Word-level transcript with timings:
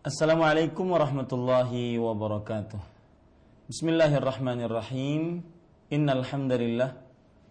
Assalamualaikum 0.00 0.96
warahmatullahi 0.96 2.00
wabarakatuh. 2.00 2.80
Bismillahirrahmanirrahim. 3.68 5.44
Innal 5.92 6.24
hamdalillah 6.24 6.96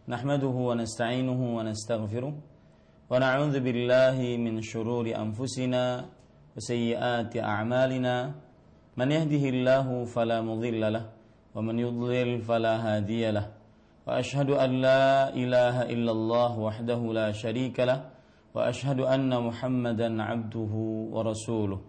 nahmaduhu 0.09 0.73
wa 0.73 0.73
nasta'inuhu 0.73 1.61
wa 1.61 1.61
nastaghfiruh 1.61 2.33
wa 2.33 3.13
na'udzu 3.21 3.61
billahi 3.61 4.41
min 4.41 4.65
shururi 4.65 5.13
anfusina 5.13 6.09
wa 6.09 6.57
sayyiati 6.57 7.37
a'malina. 7.37 8.33
Man 8.97 9.09
yahdihillahu 9.13 10.09
fala 10.09 10.41
mudilla 10.41 10.89
lah 10.89 11.05
wa 11.53 11.61
man 11.61 11.77
yudlil 11.77 12.41
fala 12.41 12.81
hadiya 12.81 13.29
lah. 13.29 13.45
Wa 14.09 14.25
ashhadu 14.25 14.57
an 14.57 14.81
la 14.81 15.29
ilaha 15.37 15.85
illallah 15.85 16.57
wahdahu 16.57 17.13
la 17.13 17.29
syarika 17.29 17.85
lah 17.85 18.09
wa 18.57 18.65
ashhadu 18.65 19.05
anna 19.05 19.37
Muhammadan 19.37 20.17
'abduhu 20.17 21.13
wa 21.13 21.21
rasuluh. 21.21 21.88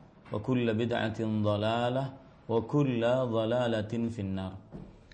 وكل 0.32 0.66
بدعة 0.74 1.20
ضلالة 1.22 2.04
وكل 2.48 3.02
ضلالة 3.30 3.92
في 4.10 4.20
النار 4.22 4.54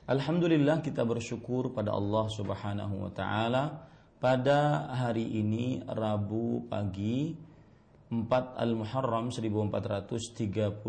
Alhamdulillah 0.02 0.82
kita 0.82 1.06
bersyukur 1.06 1.70
pada 1.70 1.94
Allah 1.94 2.26
Subhanahu 2.26 3.06
wa 3.06 3.10
taala 3.14 3.86
pada 4.18 4.90
hari 4.90 5.38
ini 5.38 5.78
Rabu 5.86 6.66
pagi 6.66 7.32
4 8.10 8.26
Al-Muharram 8.60 9.30
1438 9.30 10.82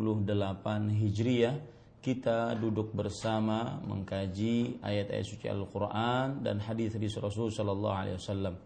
Hijriah 0.92 1.56
kita 2.04 2.58
duduk 2.58 2.92
bersama 2.92 3.80
mengkaji 3.86 4.84
ayat-ayat 4.84 5.24
suci 5.24 5.48
Al-Qur'an 5.48 6.44
dan 6.44 6.60
hadis-hadis 6.60 7.16
Rasul 7.22 7.48
sallallahu 7.54 7.96
alaihi 7.96 8.18
wasallam 8.20 8.60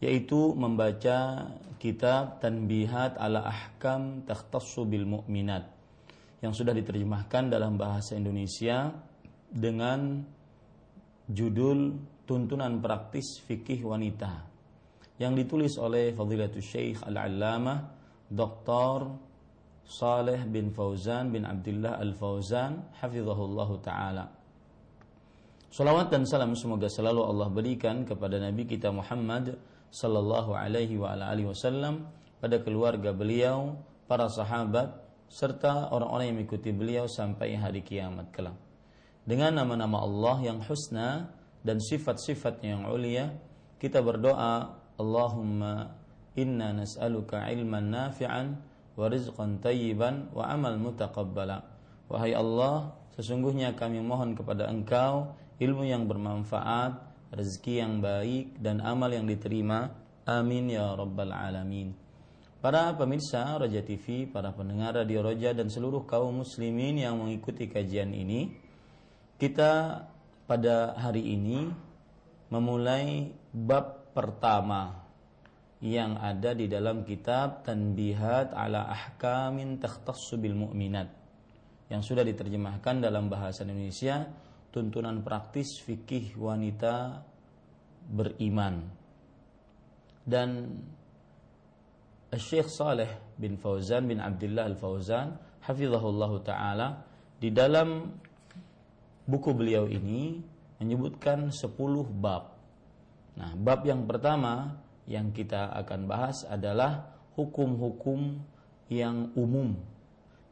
yaitu 0.00 0.52
membaca 0.52 1.48
kitab 1.80 2.40
Tanbihat 2.40 3.16
ala 3.16 3.46
Ahkam 3.48 4.24
Takhtassu 4.28 4.84
bil 4.84 5.08
Mu'minat 5.08 5.64
yang 6.44 6.52
sudah 6.52 6.76
diterjemahkan 6.76 7.48
dalam 7.48 7.80
bahasa 7.80 8.16
Indonesia 8.16 8.92
dengan 9.48 10.20
judul 11.26 11.96
Tuntunan 12.26 12.82
Praktis 12.82 13.40
Fikih 13.46 13.86
Wanita 13.86 14.56
yang 15.16 15.32
ditulis 15.32 15.80
oleh 15.80 16.12
Fadilatul 16.12 16.60
Syekh 16.60 17.00
Al-Allamah 17.06 17.78
Dr. 18.28 18.98
Saleh 19.86 20.42
bin 20.44 20.74
Fauzan 20.74 21.30
bin 21.30 21.46
Abdullah 21.46 22.02
Al-Fauzan 22.02 22.98
hafizahullah 22.98 23.70
taala. 23.80 24.26
Salawat 25.70 26.10
dan 26.10 26.26
salam 26.26 26.58
semoga 26.58 26.90
selalu 26.90 27.22
Allah 27.22 27.48
berikan 27.52 28.02
kepada 28.02 28.42
Nabi 28.42 28.66
kita 28.66 28.90
Muhammad 28.90 29.54
sallallahu 29.90 30.52
alaihi 30.56 30.98
wa 30.98 31.14
alihi 31.14 31.48
wasallam 31.48 32.06
pada 32.38 32.60
keluarga 32.60 33.10
beliau, 33.16 33.78
para 34.06 34.28
sahabat 34.30 34.92
serta 35.26 35.90
orang-orang 35.90 36.30
yang 36.30 36.36
mengikuti 36.42 36.70
beliau 36.70 37.04
sampai 37.10 37.58
hari 37.58 37.82
kiamat 37.82 38.30
kelak. 38.30 38.54
Dengan 39.26 39.58
nama-nama 39.58 40.06
Allah 40.06 40.36
yang 40.54 40.62
husna 40.62 41.34
dan 41.66 41.82
sifat-sifatnya 41.82 42.78
yang 42.78 42.84
ulia, 42.86 43.34
kita 43.82 43.98
berdoa, 43.98 44.78
Allahumma 44.96 45.92
inna 46.38 46.72
nas'aluka 46.72 47.42
ilman 47.50 47.90
nafi'an 47.90 48.54
wa 48.94 49.06
rizqan 49.10 49.58
tayyiban 49.58 50.30
wa 50.30 50.46
amal 50.46 50.78
mutaqabbala. 50.78 51.66
Wahai 52.06 52.38
Allah, 52.38 52.94
sesungguhnya 53.18 53.74
kami 53.74 53.98
mohon 53.98 54.38
kepada 54.38 54.70
Engkau 54.70 55.34
ilmu 55.58 55.82
yang 55.88 56.06
bermanfaat, 56.06 57.15
rezeki 57.34 57.82
yang 57.82 57.98
baik 57.98 58.58
dan 58.60 58.82
amal 58.82 59.10
yang 59.10 59.26
diterima. 59.26 59.90
Amin 60.26 60.70
ya 60.70 60.94
rabbal 60.94 61.30
alamin. 61.30 61.94
Para 62.58 62.90
pemirsa 62.98 63.54
Roja 63.62 63.84
TV, 63.86 64.26
para 64.26 64.50
pendengar 64.50 64.98
Radio 64.98 65.22
Roja 65.22 65.54
dan 65.54 65.70
seluruh 65.70 66.02
kaum 66.02 66.42
muslimin 66.42 66.98
yang 66.98 67.14
mengikuti 67.14 67.70
kajian 67.70 68.10
ini, 68.10 68.58
kita 69.38 70.02
pada 70.50 70.98
hari 70.98 71.36
ini 71.36 71.70
memulai 72.50 73.30
bab 73.54 74.10
pertama 74.10 75.06
yang 75.84 76.16
ada 76.16 76.56
di 76.56 76.66
dalam 76.66 77.04
kitab 77.04 77.62
Tanbihat 77.62 78.56
ala 78.56 78.88
Ahkamin 78.88 79.76
Takhtassu 79.76 80.40
bil 80.40 80.56
Mu'minat 80.56 81.12
yang 81.92 82.02
sudah 82.02 82.26
diterjemahkan 82.26 82.98
dalam 82.98 83.30
bahasa 83.30 83.62
Indonesia 83.62 84.26
tuntunan 84.76 85.24
praktis 85.24 85.80
fikih 85.80 86.36
wanita 86.36 87.24
beriman 88.12 88.84
dan 90.28 90.76
Syekh 92.28 92.68
Saleh 92.68 93.08
bin 93.40 93.56
Fauzan 93.56 94.04
bin 94.04 94.20
Abdullah 94.20 94.68
Al-Fauzan 94.68 95.32
hafizahullah 95.64 96.32
taala 96.44 96.88
di 97.40 97.48
dalam 97.48 98.04
buku 99.24 99.50
beliau 99.56 99.88
ini 99.88 100.44
menyebutkan 100.76 101.48
10 101.48 101.72
bab. 102.20 102.52
Nah, 103.40 103.56
bab 103.56 103.80
yang 103.88 104.04
pertama 104.04 104.76
yang 105.08 105.32
kita 105.32 105.72
akan 105.72 106.04
bahas 106.04 106.44
adalah 106.44 107.16
hukum-hukum 107.32 108.44
yang 108.92 109.32
umum 109.40 109.72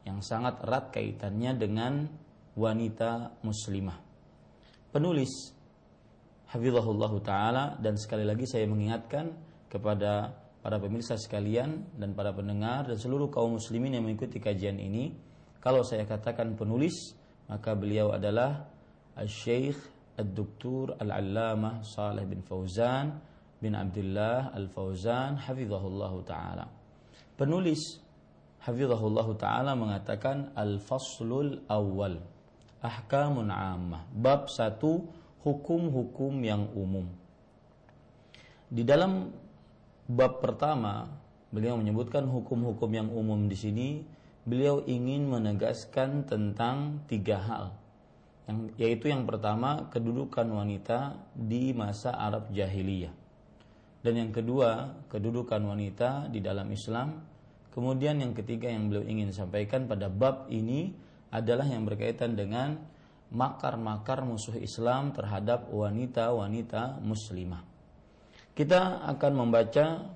yang 0.08 0.20
sangat 0.20 0.60
erat 0.64 0.92
kaitannya 0.92 1.52
dengan 1.56 2.08
wanita 2.54 3.40
muslimah. 3.40 4.03
Penulis. 4.94 5.50
Hafizahullah 6.54 7.10
Ta'ala. 7.18 7.64
Dan 7.82 7.98
sekali 7.98 8.22
lagi 8.22 8.46
saya 8.46 8.62
mengingatkan 8.70 9.34
kepada 9.66 10.30
para 10.62 10.78
pemirsa 10.78 11.18
sekalian 11.18 11.98
dan 11.98 12.14
para 12.14 12.30
pendengar 12.30 12.86
dan 12.86 12.94
seluruh 12.94 13.26
kaum 13.26 13.58
muslimin 13.58 13.98
yang 13.98 14.06
mengikuti 14.06 14.40
kajian 14.40 14.80
ini 14.80 15.12
kalau 15.60 15.84
saya 15.84 16.08
katakan 16.08 16.56
penulis 16.56 17.12
maka 17.52 17.76
beliau 17.76 18.16
adalah 18.16 18.64
Al-Syeikh 19.12 19.76
Al-Doktur 20.16 20.96
Al-Allamah 20.96 21.84
Saleh 21.84 22.24
bin 22.24 22.40
Fauzan 22.40 23.18
bin 23.60 23.76
Abdullah 23.76 24.56
Al-Fauzan 24.56 25.36
Hafizahullah 25.36 26.12
Ta'ala. 26.24 26.64
Penulis 27.36 28.00
Hafizahullah 28.64 29.28
Ta'ala 29.36 29.76
mengatakan 29.76 30.56
Al-Faslul 30.56 31.68
Awal 31.68 32.33
Ahkamun 32.84 33.48
Ammah 33.48 34.04
Bab 34.12 34.52
satu 34.52 35.08
hukum-hukum 35.40 36.36
yang 36.44 36.68
umum. 36.76 37.08
Di 38.68 38.84
dalam 38.84 39.32
bab 40.04 40.44
pertama, 40.44 41.08
beliau 41.48 41.80
menyebutkan 41.80 42.28
hukum-hukum 42.28 42.90
yang 42.92 43.08
umum 43.08 43.48
di 43.48 43.56
sini. 43.56 43.88
Beliau 44.44 44.84
ingin 44.84 45.24
menegaskan 45.24 46.28
tentang 46.28 47.00
tiga 47.08 47.40
hal, 47.40 47.64
yang, 48.44 48.68
yaitu 48.76 49.08
yang 49.08 49.24
pertama 49.24 49.88
kedudukan 49.88 50.44
wanita 50.44 51.16
di 51.32 51.72
masa 51.72 52.12
Arab 52.12 52.52
jahiliyah, 52.52 53.08
dan 54.04 54.12
yang 54.20 54.36
kedua 54.36 54.92
kedudukan 55.08 55.64
wanita 55.64 56.28
di 56.28 56.44
dalam 56.44 56.68
Islam. 56.68 57.24
Kemudian 57.72 58.20
yang 58.20 58.36
ketiga 58.36 58.68
yang 58.68 58.92
beliau 58.92 59.08
ingin 59.08 59.32
sampaikan 59.32 59.88
pada 59.88 60.12
bab 60.12 60.44
ini 60.52 60.92
adalah 61.34 61.66
yang 61.66 61.82
berkaitan 61.82 62.38
dengan 62.38 62.78
makar-makar 63.34 64.22
musuh 64.22 64.54
Islam 64.54 65.10
terhadap 65.10 65.66
wanita-wanita 65.74 67.02
muslimah. 67.02 67.66
Kita 68.54 69.02
akan 69.10 69.32
membaca 69.34 70.14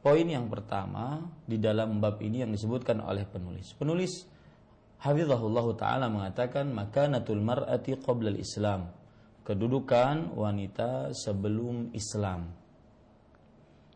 poin 0.00 0.24
yang 0.24 0.48
pertama 0.48 1.20
di 1.44 1.60
dalam 1.60 2.00
bab 2.00 2.16
ini 2.24 2.40
yang 2.40 2.52
disebutkan 2.56 3.04
oleh 3.04 3.28
penulis. 3.28 3.76
Penulis 3.76 4.24
Hafizahullah 5.04 5.66
taala 5.76 6.08
mengatakan 6.08 6.72
makanatul 6.72 7.44
mar'ati 7.44 8.00
qabla 8.00 8.32
islam 8.40 8.88
kedudukan 9.44 10.32
wanita 10.32 11.12
sebelum 11.12 11.92
Islam. 11.92 12.48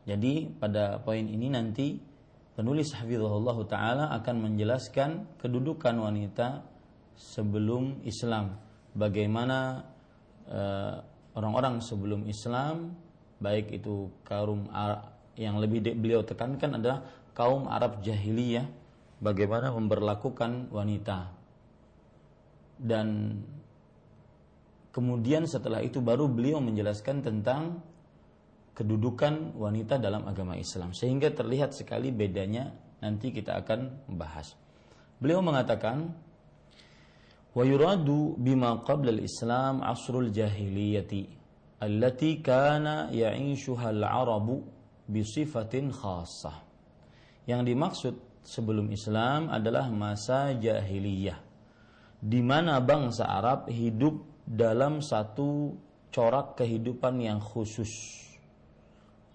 Jadi 0.05 0.53
pada 0.53 1.01
poin 1.01 1.25
ini 1.25 1.49
nanti 1.49 1.97
penulis 2.59 2.91
Hafizahullah 2.91 3.55
taala 3.71 4.11
akan 4.19 4.51
menjelaskan 4.51 5.39
kedudukan 5.39 5.95
wanita 5.95 6.67
sebelum 7.15 8.03
Islam. 8.03 8.59
Bagaimana 8.99 9.87
uh, 10.51 10.99
orang-orang 11.39 11.79
sebelum 11.79 12.27
Islam 12.27 12.99
baik 13.39 13.71
itu 13.71 14.11
kaum 14.27 14.67
yang 15.39 15.63
lebih 15.63 15.87
beliau 15.95 16.27
tekankan 16.27 16.83
adalah 16.83 17.07
kaum 17.31 17.71
Arab 17.71 18.03
jahiliyah 18.03 18.67
bagaimana 19.23 19.71
memperlakukan 19.71 20.75
wanita 20.75 21.31
dan 22.83 23.39
kemudian 24.91 25.47
setelah 25.47 25.79
itu 25.79 26.03
baru 26.03 26.27
beliau 26.27 26.59
menjelaskan 26.59 27.23
tentang 27.23 27.79
kedudukan 28.79 29.59
wanita 29.59 29.99
dalam 29.99 30.23
agama 30.31 30.55
Islam 30.55 30.95
sehingga 30.95 31.35
terlihat 31.35 31.75
sekali 31.75 32.15
bedanya 32.15 32.71
nanti 33.03 33.35
kita 33.35 33.59
akan 33.59 34.07
membahas 34.07 34.55
beliau 35.19 35.43
mengatakan 35.43 36.15
wa 37.59 37.63
yuradu 37.67 38.39
bima 38.39 38.79
qabla 38.87 39.11
al-islam 39.11 39.83
asrul 39.83 40.31
jahiliyati 40.31 41.39
allati 41.83 42.43
kana 42.43 43.11
ya'ishuha 43.11 43.95
al-arabu 43.95 44.63
bisifatin 45.09 45.95
khassah. 45.95 46.67
Yang 47.49 47.61
dimaksud 47.73 48.15
sebelum 48.45 48.93
Islam 48.93 49.49
adalah 49.49 49.89
masa 49.89 50.53
jahiliyah 50.53 51.41
di 52.19 52.45
mana 52.45 52.83
bangsa 52.83 53.25
Arab 53.25 53.71
hidup 53.73 54.21
dalam 54.45 55.01
satu 55.01 55.73
corak 56.13 56.61
kehidupan 56.61 57.25
yang 57.25 57.41
khusus. 57.41 57.89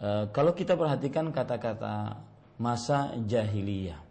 E, 0.04 0.28
kalau 0.36 0.52
kita 0.52 0.76
perhatikan 0.76 1.32
kata-kata 1.32 2.20
masa 2.60 3.16
jahiliyah, 3.24 4.04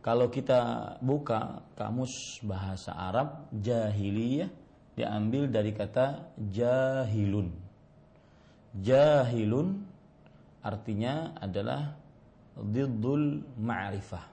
kalau 0.00 0.32
kita 0.32 0.96
buka 1.04 1.60
kamus 1.76 2.40
bahasa 2.40 2.96
Arab 2.96 3.44
jahiliyah 3.52 4.48
diambil 4.96 5.52
dari 5.52 5.76
kata 5.76 6.32
jahilun. 6.48 7.52
Jahilun 8.80 9.84
artinya 10.64 11.36
adalah 11.36 11.92
diddul 12.56 13.44
ma'rifah. 13.60 14.26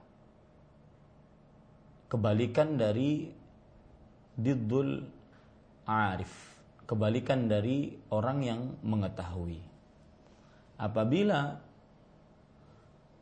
Kebalikan 2.07 2.79
dari 2.79 3.27
diddul 4.37 5.03
arif. 5.89 6.55
Kebalikan 6.87 7.49
dari 7.49 7.91
orang 8.13 8.39
yang 8.45 8.61
mengetahui. 8.85 9.72
Apabila 10.83 11.63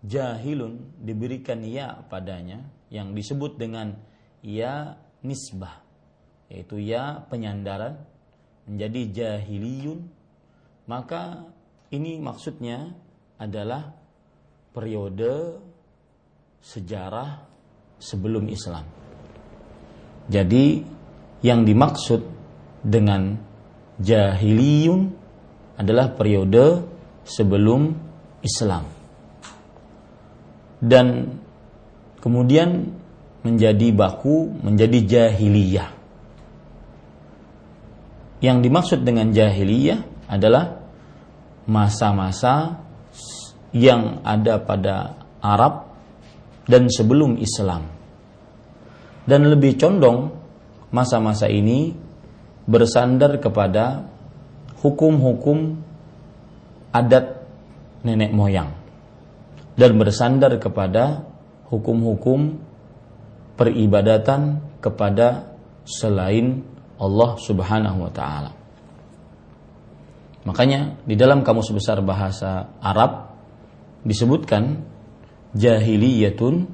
jahilun 0.01 0.97
diberikan 0.97 1.61
ya 1.61 2.01
padanya 2.09 2.65
yang 2.89 3.13
disebut 3.13 3.61
dengan 3.61 3.93
ya 4.41 4.97
nisbah 5.21 5.85
yaitu 6.49 6.81
ya 6.81 7.21
penyandaran 7.29 8.01
menjadi 8.65 9.01
jahiliyun 9.13 10.09
maka 10.89 11.45
ini 11.93 12.17
maksudnya 12.17 12.89
adalah 13.37 13.93
periode 14.73 15.61
sejarah 16.61 17.45
sebelum 18.01 18.49
Islam. 18.49 18.85
Jadi 20.31 20.81
yang 21.45 21.65
dimaksud 21.65 22.21
dengan 22.81 23.37
jahiliyun 24.01 25.01
adalah 25.77 26.13
periode 26.13 26.90
sebelum 27.25 27.93
Islam. 28.41 28.85
Dan 30.81 31.37
kemudian 32.17 32.89
menjadi 33.41 33.89
baku 33.93 34.49
menjadi 34.61 34.99
jahiliyah. 35.05 35.89
Yang 38.41 38.57
dimaksud 38.65 38.99
dengan 39.05 39.29
jahiliyah 39.29 40.29
adalah 40.29 40.81
masa-masa 41.69 42.81
yang 43.69 44.25
ada 44.25 44.57
pada 44.61 45.21
Arab 45.41 45.93
dan 46.65 46.89
sebelum 46.89 47.37
Islam. 47.37 47.85
Dan 49.25 49.45
lebih 49.45 49.77
condong 49.77 50.33
masa-masa 50.89 51.45
ini 51.45 51.93
bersandar 52.65 53.37
kepada 53.37 54.05
hukum-hukum 54.81 55.77
adat 56.91 57.43
nenek 58.03 58.31
moyang 58.35 58.71
dan 59.75 59.95
bersandar 59.95 60.55
kepada 60.59 61.25
hukum-hukum 61.71 62.59
peribadatan 63.55 64.59
kepada 64.83 65.55
selain 65.87 66.65
Allah 67.01 67.31
Subhanahu 67.39 67.97
wa 68.05 68.11
taala. 68.13 68.51
Makanya 70.41 71.01
di 71.05 71.13
dalam 71.13 71.45
kamus 71.45 71.69
besar 71.69 72.01
bahasa 72.01 72.73
Arab 72.81 73.37
disebutkan 74.01 74.81
jahiliyatun 75.53 76.65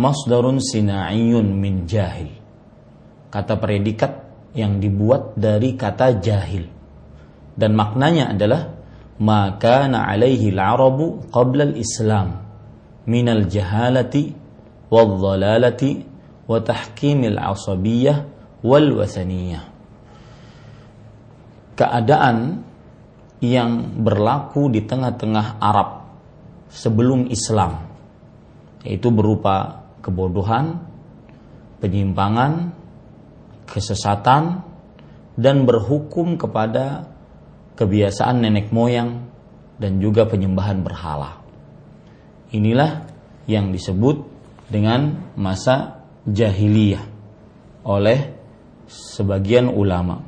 masdarun 0.00 0.60
sina'iyun 0.60 1.46
min 1.56 1.84
jahil. 1.84 2.32
Kata 3.28 3.60
predikat 3.60 4.24
yang 4.56 4.80
dibuat 4.80 5.36
dari 5.36 5.76
kata 5.76 6.16
jahil. 6.24 6.64
Dan 7.56 7.76
maknanya 7.76 8.32
adalah 8.32 8.75
maka 9.16 9.88
na 9.88 10.04
alaihi 10.08 10.52
al-arabu 10.52 11.32
qabla 11.32 11.72
al-islam 11.72 12.44
minal 13.08 13.48
jahalati 13.48 14.36
wal 14.92 15.16
dhalalati 15.16 16.04
wa 16.46 16.60
tahkimil 16.60 17.40
asabiyyah 17.40 18.28
wal 18.62 18.88
wasaniyah. 19.00 19.64
Keadaan 21.76 22.64
yang 23.44 24.00
berlaku 24.00 24.72
di 24.72 24.84
tengah-tengah 24.84 25.60
Arab 25.60 26.08
sebelum 26.72 27.28
Islam 27.28 27.84
yaitu 28.86 29.10
berupa 29.10 29.84
kebodohan, 30.00 30.78
penyimpangan, 31.82 32.70
kesesatan 33.66 34.62
dan 35.34 35.66
berhukum 35.66 36.38
kepada 36.38 37.10
kebiasaan 37.76 38.42
nenek 38.42 38.72
moyang 38.72 39.28
dan 39.76 40.00
juga 40.00 40.24
penyembahan 40.24 40.80
berhala. 40.80 41.44
Inilah 42.50 43.04
yang 43.46 43.70
disebut 43.70 44.24
dengan 44.72 45.30
masa 45.36 46.02
jahiliyah 46.26 47.04
oleh 47.86 48.34
sebagian 48.88 49.70
ulama. 49.70 50.18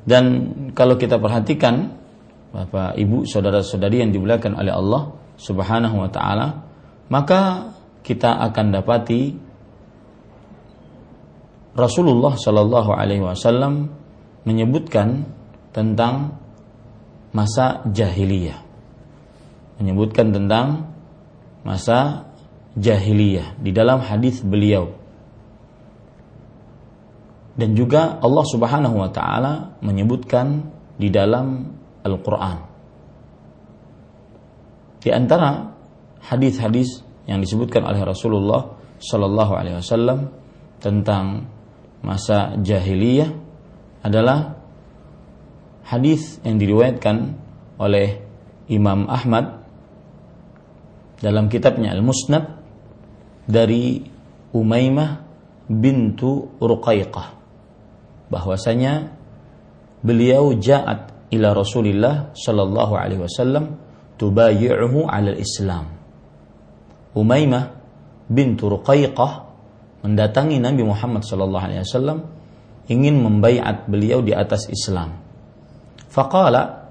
Dan 0.00 0.24
kalau 0.72 0.96
kita 0.96 1.20
perhatikan 1.20 2.00
Bapak, 2.50 2.98
Ibu, 2.98 3.30
saudara-saudari 3.30 4.02
yang 4.02 4.10
dimuliakan 4.10 4.58
oleh 4.58 4.74
Allah 4.74 5.02
Subhanahu 5.38 6.02
wa 6.02 6.10
taala, 6.10 6.66
maka 7.06 7.70
kita 8.02 8.42
akan 8.50 8.66
dapati 8.74 9.22
Rasulullah 11.78 12.34
Shallallahu 12.34 12.90
alaihi 12.90 13.22
wasallam 13.22 13.94
menyebutkan 14.42 15.30
tentang 15.70 16.38
masa 17.30 17.86
jahiliyah. 17.86 18.60
Menyebutkan 19.80 20.34
tentang 20.34 20.92
masa 21.64 22.28
jahiliyah 22.76 23.58
di 23.60 23.70
dalam 23.72 24.00
hadis 24.04 24.40
beliau 24.44 25.00
dan 27.60 27.76
juga 27.76 28.16
Allah 28.24 28.44
Subhanahu 28.48 28.96
wa 28.96 29.10
taala 29.12 29.76
menyebutkan 29.84 30.64
di 30.96 31.12
dalam 31.12 31.68
Al-Qur'an. 32.00 32.58
Di 35.00 35.12
antara 35.12 35.68
hadis-hadis 36.24 37.04
yang 37.28 37.40
disebutkan 37.40 37.84
oleh 37.84 38.00
Rasulullah 38.04 38.76
Shallallahu 39.00 39.52
alaihi 39.56 39.76
wasallam 39.80 40.32
tentang 40.80 41.48
masa 42.00 42.56
jahiliyah 42.60 43.32
adalah 44.04 44.59
hadis 45.90 46.38
yang 46.46 46.62
diriwayatkan 46.62 47.34
oleh 47.82 48.22
Imam 48.70 49.10
Ahmad 49.10 49.66
dalam 51.18 51.50
kitabnya 51.50 51.90
Al-Musnad 51.90 52.46
dari 53.50 53.98
Umaymah 54.54 55.26
bintu 55.66 56.54
Ruqayqah 56.62 57.26
bahwasanya 58.30 59.10
beliau 60.06 60.54
ja'at 60.54 61.30
ila 61.34 61.54
Rasulillah 61.54 62.34
sallallahu 62.38 62.94
alaihi 62.94 63.22
wasallam 63.26 63.74
tubayi'uhu 64.14 65.10
'ala 65.10 65.34
Islam. 65.34 65.90
Umaymah 67.18 67.74
bintu 68.30 68.70
Ruqayqah 68.70 69.50
mendatangi 70.06 70.62
Nabi 70.62 70.86
Muhammad 70.86 71.26
sallallahu 71.26 71.64
alaihi 71.66 71.82
wasallam 71.82 72.30
ingin 72.86 73.18
membaiat 73.18 73.90
beliau 73.90 74.22
di 74.22 74.30
atas 74.34 74.70
Islam. 74.70 75.29
Faqala 76.10 76.90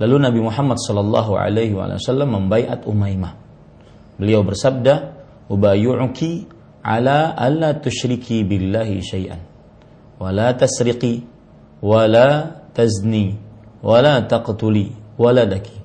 lalu 0.00 0.16
Nabi 0.24 0.40
Muhammad 0.40 0.80
sallallahu 0.80 1.36
alaihi 1.36 1.76
wasallam 1.76 2.32
membaiat 2.32 2.88
Umaymah. 2.88 3.36
Beliau 4.16 4.40
bersabda, 4.40 5.12
"Ubayyu'uki 5.52 6.48
ala 6.80 7.36
alla 7.36 7.76
tusyriki 7.76 8.40
billahi 8.48 9.04
syai'an 9.04 9.40
wa 10.16 10.32
la 10.32 10.56
tasriqi 10.56 11.28
wa 11.84 12.08
la 12.08 12.56
tazni 12.72 13.36
wa 13.84 14.00
la 14.00 14.24
taqtuli 14.24 15.18
waladaki 15.20 15.76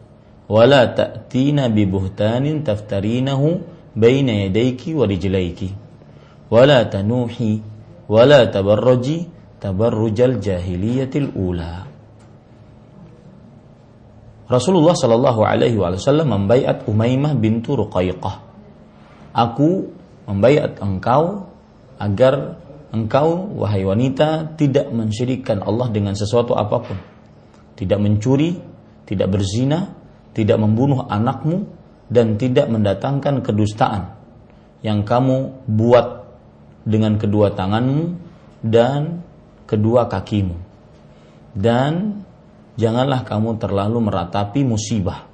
wa 0.48 0.64
la 0.64 0.88
ta'tina 0.88 1.68
bi 1.68 1.84
buhtanin 1.84 2.64
taftarinahu 2.64 3.60
baina 3.92 4.48
yadayki 4.48 4.96
wa 4.96 5.04
rijlayki 5.04 5.76
wa 6.48 6.64
la 6.64 6.88
tanuhi 6.88 7.60
wa 8.08 8.24
la 8.24 8.48
tabarruji 8.48 9.28
tabarrujal 9.60 10.40
jahiliyatil 10.40 11.36
ula." 11.36 11.89
Rasulullah 14.50 14.98
Shallallahu 14.98 15.46
Alaihi 15.46 15.78
Wasallam 15.78 16.34
membaiat 16.34 16.90
Umaymah 16.90 17.38
bintu 17.38 17.78
Ruqayqah. 17.78 18.36
Aku 19.30 19.94
membaiat 20.26 20.82
engkau 20.82 21.54
agar 22.02 22.58
engkau 22.90 23.46
wahai 23.62 23.86
wanita 23.86 24.58
tidak 24.58 24.90
mensyirikkan 24.90 25.62
Allah 25.62 25.94
dengan 25.94 26.18
sesuatu 26.18 26.58
apa 26.58 26.78
pun. 26.82 26.98
Tidak 27.78 28.00
mencuri, 28.02 28.58
tidak 29.06 29.30
berzina, 29.30 29.94
tidak 30.34 30.58
membunuh 30.58 31.06
anakmu 31.06 31.70
dan 32.10 32.42
tidak 32.42 32.74
mendatangkan 32.74 33.46
kedustaan 33.46 34.18
yang 34.82 35.06
kamu 35.06 35.70
buat 35.70 36.26
dengan 36.90 37.22
kedua 37.22 37.54
tanganmu 37.54 38.18
dan 38.66 39.22
kedua 39.70 40.10
kakimu. 40.10 40.58
Dan 41.54 42.26
janganlah 42.80 43.28
kamu 43.28 43.60
terlalu 43.60 44.08
meratapi 44.08 44.64
musibah. 44.64 45.28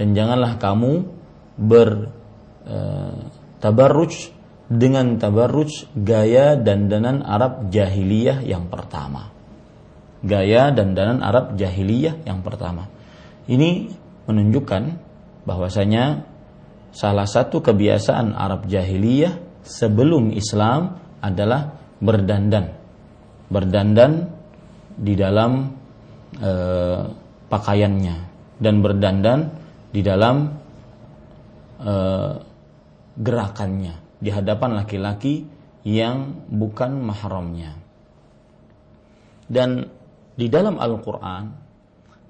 Dan 0.00 0.16
janganlah 0.16 0.56
kamu 0.56 1.04
ber 1.60 2.08
e, 2.64 2.78
dengan 4.72 5.20
tabarruj 5.20 5.92
gaya 5.92 6.56
dandanan 6.56 7.20
Arab 7.20 7.68
jahiliyah 7.68 8.40
yang 8.40 8.72
pertama. 8.72 9.28
Gaya 10.24 10.72
dandanan 10.72 11.20
Arab 11.20 11.60
jahiliyah 11.60 12.24
yang 12.24 12.40
pertama. 12.40 12.88
Ini 13.44 13.92
menunjukkan 14.24 14.82
bahwasanya 15.44 16.24
salah 16.94 17.28
satu 17.28 17.60
kebiasaan 17.60 18.32
Arab 18.32 18.64
jahiliyah 18.64 19.60
sebelum 19.60 20.32
Islam 20.32 20.96
adalah 21.20 21.76
berdandan. 22.00 22.72
Berdandan 23.52 24.32
di 24.96 25.12
dalam 25.18 25.81
e, 26.42 26.52
pakaiannya 27.46 28.16
dan 28.58 28.74
berdandan 28.82 29.40
di 29.94 30.02
dalam 30.02 30.50
e, 31.78 31.94
gerakannya 33.14 33.94
di 34.18 34.30
hadapan 34.34 34.82
laki-laki 34.82 35.46
yang 35.86 36.46
bukan 36.50 36.98
mahramnya. 36.98 37.78
Dan 39.46 39.86
di 40.34 40.46
dalam 40.50 40.82
Al-Qur'an 40.82 41.44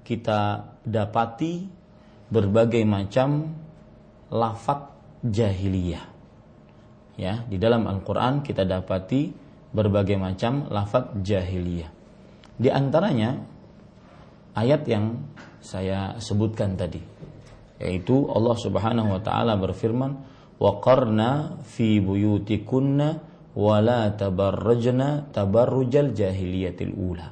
kita 0.05 0.61
dapati 0.85 1.65
berbagai 2.29 2.83
macam 2.85 3.53
lafat 4.33 4.91
jahiliyah 5.23 6.13
ya 7.17 7.45
di 7.45 7.57
dalam 7.61 7.85
Al-Qur'an 7.85 8.41
kita 8.41 8.65
dapati 8.65 9.29
berbagai 9.73 10.17
macam 10.17 10.69
lafaz 10.69 11.09
jahiliyah. 11.21 11.89
Di 12.53 12.69
antaranya 12.69 13.41
ayat 14.53 14.85
yang 14.89 15.21
saya 15.63 16.17
sebutkan 16.21 16.75
tadi 16.77 17.01
yaitu 17.83 18.31
Allah 18.31 18.55
Subhanahu 18.55 19.19
wa 19.19 19.21
taala 19.21 19.59
berfirman 19.59 20.11
wa 20.55 20.71
qarna 20.79 21.59
fi 21.67 21.99
buyutikunna 21.99 23.07
wa 23.53 23.77
la 23.83 24.07
tabarrajna 24.15 25.33
tabarrujal 25.35 26.15
jahiliyatil 26.15 26.93
ula. 26.95 27.27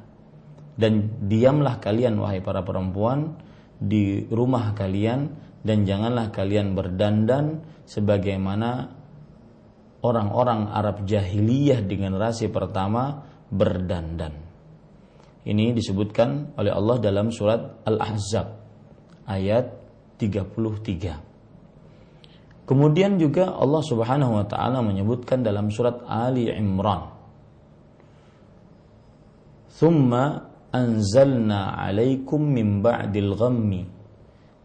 Dan 0.75 1.23
diamlah 1.29 1.77
kalian 1.79 2.17
wahai 2.19 2.41
para 2.41 2.65
perempuan 2.65 3.37
di 3.77 4.25
rumah 4.27 4.73
kalian 4.73 5.29
dan 5.61 5.85
janganlah 5.85 6.33
kalian 6.33 6.73
berdandan 6.73 7.61
sebagaimana 7.85 8.89
orang-orang 10.01 10.73
Arab 10.73 11.05
jahiliyah 11.05 11.85
di 11.85 11.95
generasi 12.01 12.49
pertama 12.49 13.21
berdandan. 13.53 14.40
Ini 15.41 15.73
disebutkan 15.73 16.53
oleh 16.53 16.69
Allah 16.69 17.01
dalam 17.01 17.33
surat 17.33 17.81
Al-Ahzab 17.89 18.47
ayat 19.25 19.73
33. 20.21 21.31
Kemudian 22.69 23.17
juga 23.17 23.57
Allah 23.57 23.81
Subhanahu 23.81 24.37
wa 24.37 24.45
taala 24.45 24.85
menyebutkan 24.85 25.41
dalam 25.41 25.73
surat 25.73 26.05
Ali 26.05 26.45
Imran. 26.53 27.09
Thumma 29.81 30.45
anzalna 30.69 31.73
'alaikum 31.73 32.37
min 32.37 32.85
ba'dil 32.85 33.33
ghammi 33.33 33.81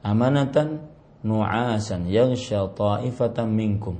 amanatan 0.04 0.86
nu'asan 1.26 2.06
yaghsha 2.06 2.68
ta'ifatan 2.76 3.48
minkum 3.50 3.98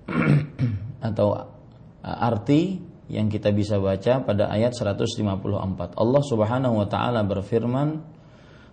atau 1.08 1.48
arti 2.04 2.92
yang 3.12 3.28
kita 3.28 3.52
bisa 3.52 3.80
baca 3.80 4.24
pada 4.24 4.48
ayat 4.48 4.72
154. 4.72 5.96
Allah 6.00 6.24
Subhanahu 6.24 6.80
wa 6.80 6.88
taala 6.88 7.24
berfirman, 7.28 8.00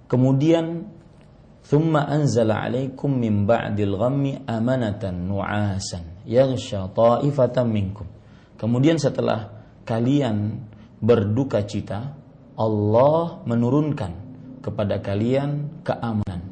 kemudian 0.07 0.87
thumma 1.67 2.07
anzala 2.07 2.67
'alaikum 2.67 3.11
min 3.11 3.47
ba'dil 3.47 3.95
ghammi 3.99 4.47
amanatan 4.47 5.27
nu'asan 5.27 6.27
yaghsha 6.27 6.91
ta'ifatan 6.95 7.67
minkum. 7.67 8.07
Kemudian 8.55 9.01
setelah 9.01 9.51
kalian 9.83 10.63
berduka 11.01 11.65
cita, 11.65 12.13
Allah 12.61 13.41
menurunkan 13.49 14.13
kepada 14.61 15.01
kalian 15.01 15.81
keamanan 15.81 16.45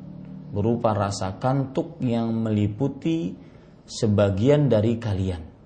berupa 0.49 0.97
rasa 0.97 1.37
kantuk 1.37 2.01
yang 2.01 2.33
meliputi 2.33 3.37
sebagian 3.85 4.73
dari 4.73 4.97
kalian. 4.97 5.58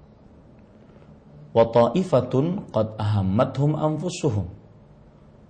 Wa 1.53 1.69
ta'ifatun 1.69 2.73
qad 2.73 2.97
ahammathum. 2.97 3.77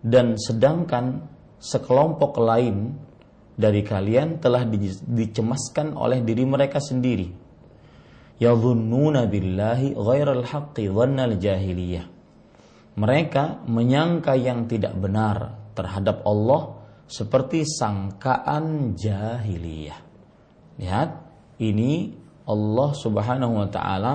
Dan 0.03 0.35
sedangkan 0.35 1.23
sekelompok 1.63 2.43
lain 2.43 2.99
dari 3.55 3.87
kalian 3.87 4.43
telah 4.43 4.67
dicemaskan 5.07 5.95
oleh 5.95 6.27
diri 6.27 6.43
mereka 6.43 6.83
sendiri. 6.83 7.31
Yadhunnuna 8.43 9.31
billahi 9.31 9.95
ghairal 9.95 10.43
haqqi 10.43 10.91
jahiliyah. 11.39 12.07
Mereka 12.93 13.65
menyangka 13.71 14.35
yang 14.35 14.67
tidak 14.67 14.99
benar 14.99 15.71
terhadap 15.79 16.27
Allah 16.27 16.83
seperti 17.07 17.63
sangkaan 17.65 18.99
jahiliyah. 18.99 20.01
Lihat, 20.83 21.11
ini 21.63 22.11
Allah 22.49 22.91
Subhanahu 22.97 23.63
wa 23.63 23.69
taala 23.71 24.15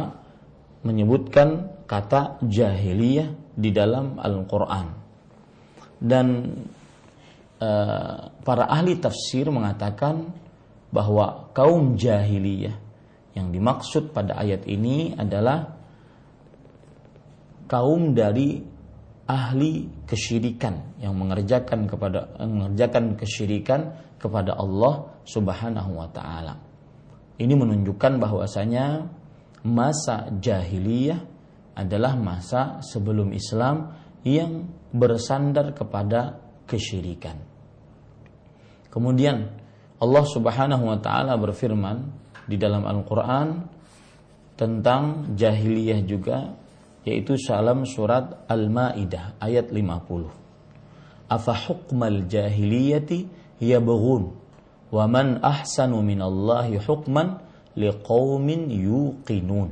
menyebutkan 0.84 1.77
kata 1.88 2.44
jahiliyah 2.44 3.56
di 3.56 3.70
dalam 3.72 4.20
Al-Qur'an. 4.20 4.88
Dan 5.98 6.28
uh, 7.58 8.18
para 8.44 8.64
ahli 8.70 9.00
tafsir 9.02 9.50
mengatakan 9.50 10.30
bahwa 10.94 11.50
kaum 11.58 11.98
jahiliyah 11.98 12.76
yang 13.34 13.50
dimaksud 13.50 14.14
pada 14.14 14.38
ayat 14.38 14.68
ini 14.70 15.18
adalah 15.18 15.74
kaum 17.66 18.14
dari 18.14 18.62
ahli 19.28 20.06
kesyirikan 20.08 21.04
yang 21.04 21.14
mengerjakan 21.20 21.86
kepada 21.86 22.40
mengerjakan 22.40 23.20
kesyirikan 23.20 23.82
kepada 24.18 24.56
Allah 24.56 25.12
Subhanahu 25.28 26.00
wa 26.00 26.08
taala. 26.10 26.56
Ini 27.38 27.54
menunjukkan 27.54 28.18
bahwasanya 28.18 29.06
masa 29.68 30.32
jahiliyah 30.40 31.37
adalah 31.78 32.18
masa 32.18 32.82
sebelum 32.82 33.30
Islam 33.38 33.94
yang 34.26 34.66
bersandar 34.90 35.78
kepada 35.78 36.42
kesyirikan. 36.66 37.38
Kemudian 38.90 39.46
Allah 40.02 40.26
Subhanahu 40.26 40.90
wa 40.90 40.98
taala 40.98 41.38
berfirman 41.38 42.10
di 42.50 42.58
dalam 42.58 42.82
Al-Qur'an 42.82 43.70
tentang 44.58 45.38
jahiliyah 45.38 46.02
juga 46.02 46.58
yaitu 47.06 47.38
salam 47.38 47.86
surat 47.86 48.50
Al-Maidah 48.50 49.38
ayat 49.38 49.70
50. 49.70 51.30
Afa 51.30 51.54
hukmal 51.70 52.26
jahiliyati 52.26 53.30
yabghun 53.62 54.34
wa 54.90 55.06
man 55.06 55.40
ahsanu 55.46 56.02
minallahi 56.02 56.82
hukman 56.82 57.38
liqaumin 57.78 58.74
yuqinun. 58.74 59.72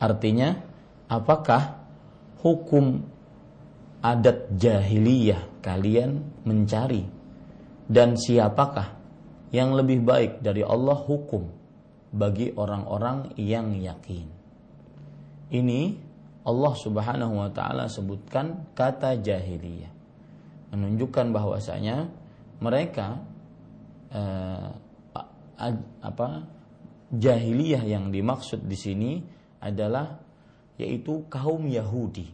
Artinya, 0.00 0.69
apakah 1.10 1.82
hukum 2.40 3.02
adat 4.00 4.48
jahiliyah 4.56 5.60
kalian 5.60 6.22
mencari 6.46 7.04
dan 7.90 8.14
siapakah 8.14 8.96
yang 9.50 9.74
lebih 9.74 10.06
baik 10.06 10.32
dari 10.40 10.62
Allah 10.62 10.94
hukum 10.94 11.42
bagi 12.14 12.54
orang-orang 12.54 13.34
yang 13.34 13.74
yakin. 13.74 14.26
Ini 15.50 15.80
Allah 16.46 16.74
Subhanahu 16.78 17.34
wa 17.42 17.50
taala 17.50 17.90
sebutkan 17.90 18.72
kata 18.72 19.18
jahiliyah 19.18 19.92
menunjukkan 20.70 21.26
bahwasanya 21.34 22.06
mereka 22.62 23.18
eh, 24.14 24.70
apa 26.00 26.28
jahiliyah 27.10 27.82
yang 27.84 28.14
dimaksud 28.14 28.64
di 28.64 28.78
sini 28.78 29.12
adalah 29.60 30.29
yaitu 30.80 31.28
kaum 31.28 31.68
Yahudi 31.68 32.32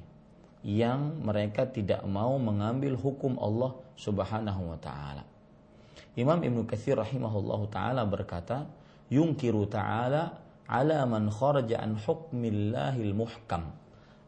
yang 0.62 1.18
mereka 1.22 1.66
tidak 1.66 2.06
mau 2.06 2.38
mengambil 2.38 2.94
hukum 2.94 3.34
Allah 3.42 3.74
Subhanahu 3.98 4.70
wa 4.70 4.78
taala. 4.78 5.26
Imam 6.14 6.38
Ibnu 6.40 6.64
Katsir 6.64 6.96
rahimahullahu 6.96 7.68
taala 7.68 8.06
berkata, 8.06 8.70
"Yunkiru 9.10 9.68
ta'ala 9.68 10.38
ala 10.66 11.04
man 11.04 11.28
kharaja 11.28 11.82
an 11.82 11.98
hukmillahil 11.98 13.12
muhkam 13.12 13.74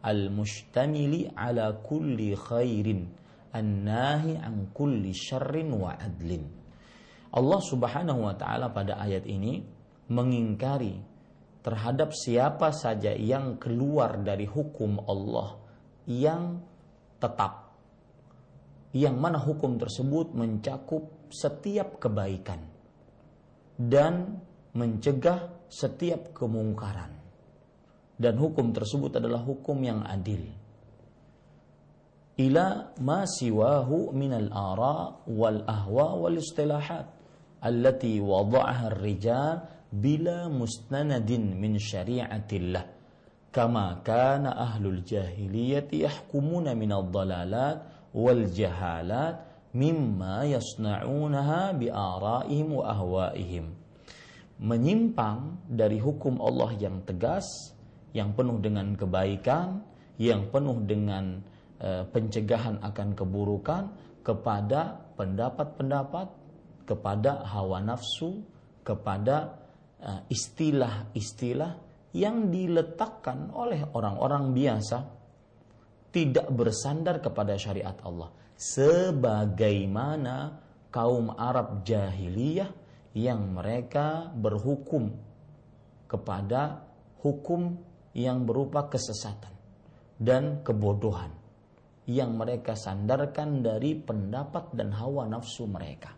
al-mustamili 0.04 1.26
ala 1.34 1.74
kulli 1.82 2.36
khairin 2.36 3.08
an-nahi 3.50 4.38
an 4.38 4.68
kulli 4.76 5.16
syarrin 5.16 5.72
wa 5.74 5.96
adlin." 5.96 6.44
Allah 7.32 7.60
Subhanahu 7.64 8.28
wa 8.28 8.34
taala 8.36 8.68
pada 8.68 9.00
ayat 9.00 9.24
ini 9.24 9.64
mengingkari 10.12 11.07
terhadap 11.68 12.16
siapa 12.16 12.72
saja 12.72 13.12
yang 13.12 13.60
keluar 13.60 14.24
dari 14.24 14.48
hukum 14.48 15.04
Allah 15.04 15.60
yang 16.08 16.64
tetap 17.20 17.68
yang 18.96 19.20
mana 19.20 19.36
hukum 19.36 19.76
tersebut 19.76 20.32
mencakup 20.32 21.28
setiap 21.28 22.00
kebaikan 22.00 22.64
dan 23.76 24.40
mencegah 24.72 25.52
setiap 25.68 26.32
kemungkaran. 26.32 27.12
Dan 28.18 28.34
hukum 28.34 28.74
tersebut 28.74 29.14
adalah 29.20 29.44
hukum 29.44 29.78
yang 29.84 30.02
adil. 30.02 30.42
Ila 32.38 32.96
ma 32.98 33.22
siwahu 33.22 34.10
minal 34.10 34.50
ara 34.50 35.14
wal 35.30 35.62
ahwa 35.68 36.18
wal 36.18 36.34
istilahat 36.34 37.06
allati 37.62 38.18
wada'aha 38.18 38.90
ar-rijal 38.94 39.77
bila 39.88 40.46
musnanadin 40.52 41.56
min 41.56 41.80
syari'atillah. 41.80 42.84
Kama 43.48 44.04
kana 44.04 44.52
ahlul 44.52 45.00
jahiliyati 45.00 46.04
yahkumuna 46.04 46.76
min 46.76 46.92
ad-dalalat 46.92 47.80
wal 48.12 48.44
jahalat 48.52 49.40
mimma 49.72 50.44
yasna'unaha 50.44 51.72
bi 51.76 51.88
ara'ihim 51.88 52.68
wa 52.68 52.84
ahwa'ihim. 52.92 53.66
Menyimpang 54.58 55.70
dari 55.70 55.96
hukum 55.96 56.42
Allah 56.42 56.74
yang 56.76 57.00
tegas 57.06 57.46
yang 58.12 58.34
penuh 58.34 58.58
dengan 58.58 58.92
kebaikan 58.98 59.80
yang 60.18 60.50
penuh 60.50 60.82
dengan 60.82 61.38
uh, 61.78 62.02
pencegahan 62.10 62.82
akan 62.82 63.14
keburukan 63.14 63.86
kepada 64.26 64.98
pendapat-pendapat 65.14 66.26
kepada 66.84 67.46
hawa 67.46 67.84
nafsu, 67.84 68.42
kepada 68.82 69.67
istilah-istilah 70.30 71.72
yang 72.14 72.48
diletakkan 72.48 73.50
oleh 73.52 73.82
orang-orang 73.92 74.54
biasa 74.54 74.98
tidak 76.08 76.48
bersandar 76.54 77.20
kepada 77.20 77.58
syariat 77.58 77.98
Allah 78.06 78.32
sebagaimana 78.56 80.56
kaum 80.88 81.34
Arab 81.36 81.84
jahiliyah 81.84 82.70
yang 83.12 83.54
mereka 83.54 84.32
berhukum 84.32 85.12
kepada 86.08 86.80
hukum 87.20 87.76
yang 88.16 88.48
berupa 88.48 88.88
kesesatan 88.88 89.52
dan 90.16 90.64
kebodohan 90.64 91.30
yang 92.08 92.40
mereka 92.40 92.72
sandarkan 92.72 93.60
dari 93.60 93.92
pendapat 93.92 94.72
dan 94.72 94.96
hawa 94.96 95.28
nafsu 95.28 95.68
mereka. 95.68 96.16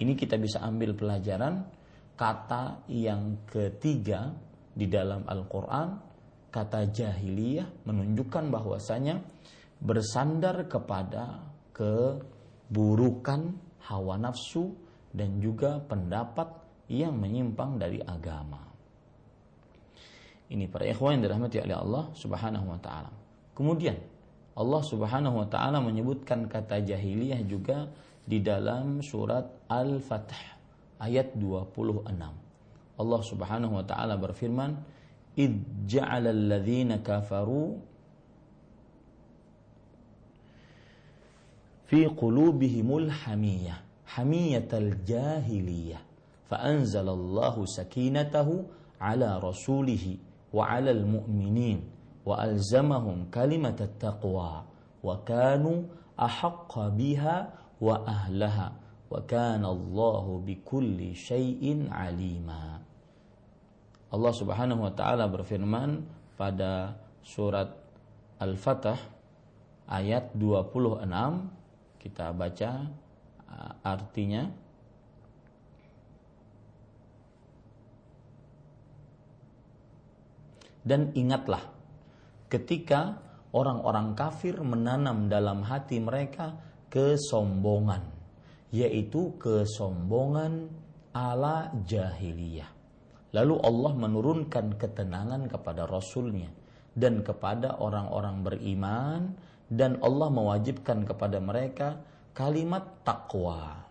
Ini 0.00 0.16
kita 0.16 0.40
bisa 0.40 0.64
ambil 0.64 0.96
pelajaran 0.96 1.60
kata 2.14 2.86
yang 2.90 3.46
ketiga 3.46 4.30
di 4.74 4.86
dalam 4.90 5.26
Al-Quran, 5.26 5.88
kata 6.50 6.90
jahiliyah 6.90 7.86
menunjukkan 7.86 8.50
bahwasanya 8.50 9.18
bersandar 9.82 10.66
kepada 10.70 11.42
keburukan 11.74 13.54
hawa 13.90 14.14
nafsu 14.18 14.70
dan 15.10 15.42
juga 15.42 15.82
pendapat 15.82 16.46
yang 16.90 17.18
menyimpang 17.18 17.78
dari 17.78 17.98
agama. 18.02 18.62
Ini 20.50 20.70
para 20.70 20.86
ikhwan 20.86 21.18
yang 21.18 21.22
dirahmati 21.26 21.58
oleh 21.58 21.76
Allah 21.76 22.04
Subhanahu 22.14 22.66
wa 22.70 22.78
taala. 22.78 23.10
Kemudian 23.56 23.96
Allah 24.54 24.82
Subhanahu 24.86 25.42
wa 25.42 25.48
taala 25.50 25.82
menyebutkan 25.82 26.46
kata 26.46 26.78
jahiliyah 26.84 27.42
juga 27.42 27.90
di 28.22 28.38
dalam 28.38 29.02
surat 29.02 29.66
Al-Fath 29.66 30.53
ayat 31.00 31.34
26. 31.36 32.06
Allah 32.94 33.20
Subhanahu 33.26 33.74
wa 33.78 33.84
taala 33.84 34.14
berfirman, 34.14 34.78
"Id 35.34 35.86
ja'ala 35.90 36.30
alladziina 36.30 37.02
kafaru 37.02 37.82
fi 41.90 42.06
qulubihimul 42.06 43.10
hamiyah, 43.10 43.82
hamiyatal 44.14 45.02
jahiliyah, 45.02 45.98
fa 46.46 46.62
anzalallahu 46.62 47.66
sakinatahu 47.66 48.62
ala 49.02 49.42
rasulihi 49.42 50.22
wa 50.54 50.70
'alal 50.70 51.02
mu'minin 51.02 51.82
wa 52.24 52.40
alzamahum 52.40 53.28
kalimatat 53.28 53.98
taqwa 53.98 54.64
wa 55.02 55.14
kanu 55.26 55.90
ahaqqa 56.16 56.94
biha 56.94 57.36
wa 57.82 58.00
ahlaha 58.06 58.83
wa 59.14 59.22
kana 59.22 59.70
bikulli 60.42 61.14
syai'in 61.14 61.86
alima. 61.86 62.82
Allah 64.10 64.32
Subhanahu 64.34 64.90
wa 64.90 64.92
taala 64.94 65.30
berfirman 65.30 66.02
pada 66.34 66.98
surat 67.22 67.70
Al-Fatah 68.42 68.98
ayat 69.86 70.34
26 70.34 71.06
kita 72.02 72.34
baca 72.34 72.70
artinya 73.86 74.50
dan 80.82 81.14
ingatlah 81.14 81.62
ketika 82.50 83.22
orang-orang 83.54 84.18
kafir 84.18 84.58
menanam 84.60 85.30
dalam 85.30 85.62
hati 85.62 86.02
mereka 86.02 86.54
kesombongan, 86.90 88.13
yaitu 88.74 89.38
kesombongan 89.38 90.66
ala 91.14 91.70
jahiliyah. 91.86 92.66
Lalu 93.30 93.54
Allah 93.62 93.92
menurunkan 93.94 94.74
ketenangan 94.74 95.46
kepada 95.46 95.86
Rasulnya 95.86 96.50
dan 96.98 97.22
kepada 97.22 97.78
orang-orang 97.78 98.42
beriman 98.42 99.38
dan 99.70 99.98
Allah 100.02 100.26
mewajibkan 100.30 101.06
kepada 101.06 101.38
mereka 101.38 102.02
kalimat 102.34 102.82
takwa 103.06 103.86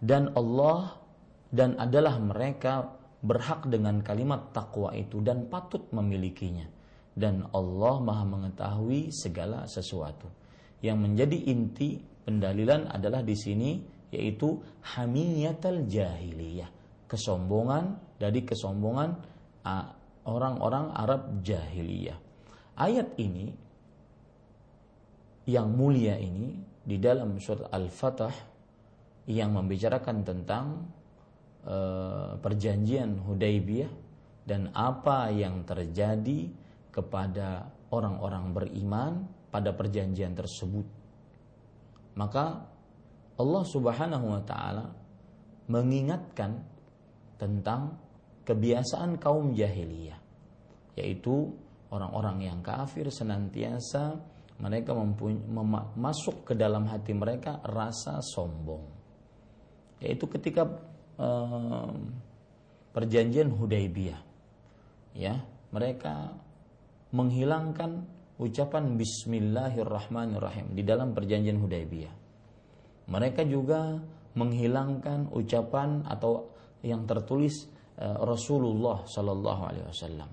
dan 0.00 0.28
Allah 0.36 1.00
dan 1.48 1.76
adalah 1.80 2.20
mereka 2.20 2.92
berhak 3.24 3.68
dengan 3.68 4.00
kalimat 4.04 4.52
takwa 4.52 4.92
itu 4.92 5.20
dan 5.24 5.48
patut 5.48 5.88
memilikinya 5.92 6.68
dan 7.12 7.48
Allah 7.52 8.00
Maha 8.00 8.24
mengetahui 8.24 9.12
segala 9.12 9.68
sesuatu. 9.68 10.26
Yang 10.82 10.98
menjadi 10.98 11.38
inti 11.54 12.02
pendalilan 12.26 12.90
adalah 12.90 13.22
di 13.22 13.36
sini 13.38 13.70
yaitu 14.12 14.60
hamiyatul 14.84 15.88
jahiliyah, 15.88 16.68
kesombongan 17.08 17.96
dari 18.20 18.44
kesombongan 18.44 19.16
orang-orang 20.28 20.92
Arab 20.92 21.22
jahiliyah. 21.40 22.18
Ayat 22.76 23.16
ini 23.18 23.50
yang 25.48 25.74
mulia 25.74 26.14
ini 26.20 26.60
di 26.82 27.00
dalam 27.00 27.40
surat 27.40 27.72
Al-Fatah 27.72 28.34
yang 29.26 29.54
membicarakan 29.54 30.22
tentang 30.22 30.66
uh, 31.66 32.38
perjanjian 32.38 33.22
Hudaybiyah 33.22 33.90
dan 34.42 34.70
apa 34.74 35.30
yang 35.30 35.62
terjadi 35.62 36.50
kepada 36.90 37.70
orang-orang 37.94 38.50
beriman 38.50 39.12
pada 39.52 39.70
perjanjian 39.70 40.34
tersebut. 40.34 40.86
Maka 42.18 42.71
Allah 43.38 43.64
Subhanahu 43.64 44.26
wa 44.32 44.42
taala 44.44 44.86
mengingatkan 45.70 46.60
tentang 47.40 47.96
kebiasaan 48.44 49.16
kaum 49.16 49.54
jahiliyah 49.56 50.18
yaitu 50.98 51.48
orang-orang 51.88 52.44
yang 52.44 52.58
kafir 52.60 53.08
senantiasa 53.08 54.20
mereka 54.60 54.92
masuk 55.96 56.44
ke 56.44 56.52
dalam 56.52 56.86
hati 56.86 57.16
mereka 57.16 57.62
rasa 57.64 58.20
sombong 58.20 58.84
yaitu 60.02 60.28
ketika 60.28 60.68
eh, 61.16 61.92
perjanjian 62.92 63.48
Hudaybiyah 63.54 64.20
ya 65.16 65.40
mereka 65.72 66.36
menghilangkan 67.12 68.04
ucapan 68.40 68.96
Bismillahirrahmanirrahim 68.96 70.72
di 70.72 70.82
dalam 70.82 71.12
perjanjian 71.12 71.60
Hudaybiyah. 71.60 72.21
Mereka 73.10 73.46
juga 73.46 73.98
menghilangkan 74.32 75.28
ucapan 75.32 76.06
atau 76.08 76.52
yang 76.82 77.04
tertulis 77.04 77.68
uh, 77.98 78.22
Rasulullah 78.24 79.04
Sallallahu 79.04 79.62
Alaihi 79.62 79.86
Wasallam. 79.86 80.30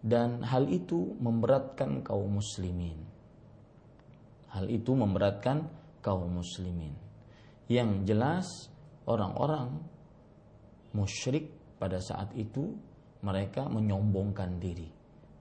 Dan 0.00 0.40
hal 0.44 0.64
itu 0.72 1.16
memberatkan 1.20 2.00
kaum 2.00 2.40
muslimin. 2.40 2.96
Hal 4.50 4.66
itu 4.72 4.96
memberatkan 4.96 5.68
kaum 6.00 6.40
muslimin. 6.40 6.96
Yang 7.68 7.90
jelas 8.08 8.46
orang-orang 9.06 9.78
musyrik 10.96 11.52
pada 11.78 12.00
saat 12.02 12.32
itu 12.34 12.74
mereka 13.20 13.68
menyombongkan 13.68 14.58
diri 14.58 14.88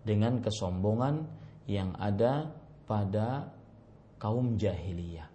dengan 0.04 0.43
kesombongan 0.43 1.25
yang 1.69 1.95
ada 1.95 2.52
pada 2.84 3.47
kaum 4.19 4.60
jahiliyah. 4.60 5.29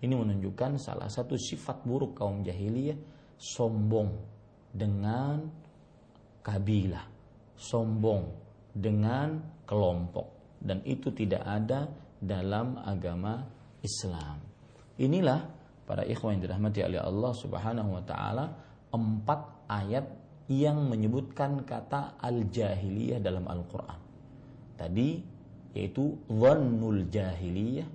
Ini 0.00 0.14
menunjukkan 0.16 0.80
salah 0.80 1.12
satu 1.12 1.36
sifat 1.36 1.84
buruk 1.84 2.16
kaum 2.16 2.40
jahiliyah 2.40 2.96
sombong 3.36 4.16
dengan 4.72 5.44
kabilah, 6.40 7.04
sombong 7.56 8.24
dengan 8.72 9.60
kelompok 9.68 10.56
dan 10.60 10.80
itu 10.88 11.12
tidak 11.12 11.44
ada 11.44 11.88
dalam 12.20 12.80
agama 12.80 13.44
Islam. 13.80 14.40
Inilah 15.00 15.40
para 15.84 16.04
ikhwan 16.04 16.36
yang 16.36 16.42
dirahmati 16.48 16.80
oleh 16.84 17.00
Allah 17.00 17.32
Subhanahu 17.36 17.90
wa 17.96 18.02
taala 18.04 18.44
empat 18.92 19.68
ayat 19.68 20.06
yang 20.50 20.88
menyebutkan 20.88 21.62
kata 21.62 22.20
al-jahiliyah 22.20 23.22
dalam 23.22 23.46
Al-Qur'an 23.46 24.00
tadi 24.80 25.20
yaitu 25.76 26.16
dhannul 26.26 27.06
jahiliyah, 27.06 27.86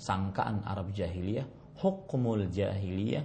sangkaan 0.00 0.64
Arab 0.64 0.96
jahiliyah, 0.96 1.44
hukmul 1.76 2.48
jahiliyah, 2.48 3.24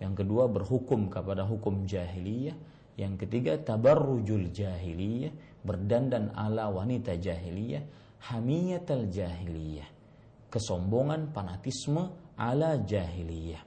yang 0.00 0.16
kedua 0.16 0.48
berhukum 0.48 1.12
kepada 1.12 1.44
hukum 1.44 1.84
jahiliyah, 1.84 2.56
yang 2.96 3.20
ketiga 3.20 3.60
tabarrujul 3.60 4.48
jahiliyah, 4.48 5.30
berdandan 5.60 6.32
ala 6.32 6.72
wanita 6.72 7.20
jahiliyah, 7.20 7.84
hamiyatul 8.24 9.12
jahiliyah, 9.12 9.86
kesombongan 10.48 11.28
fanatisme 11.30 12.08
ala 12.40 12.80
jahiliyah. 12.80 13.60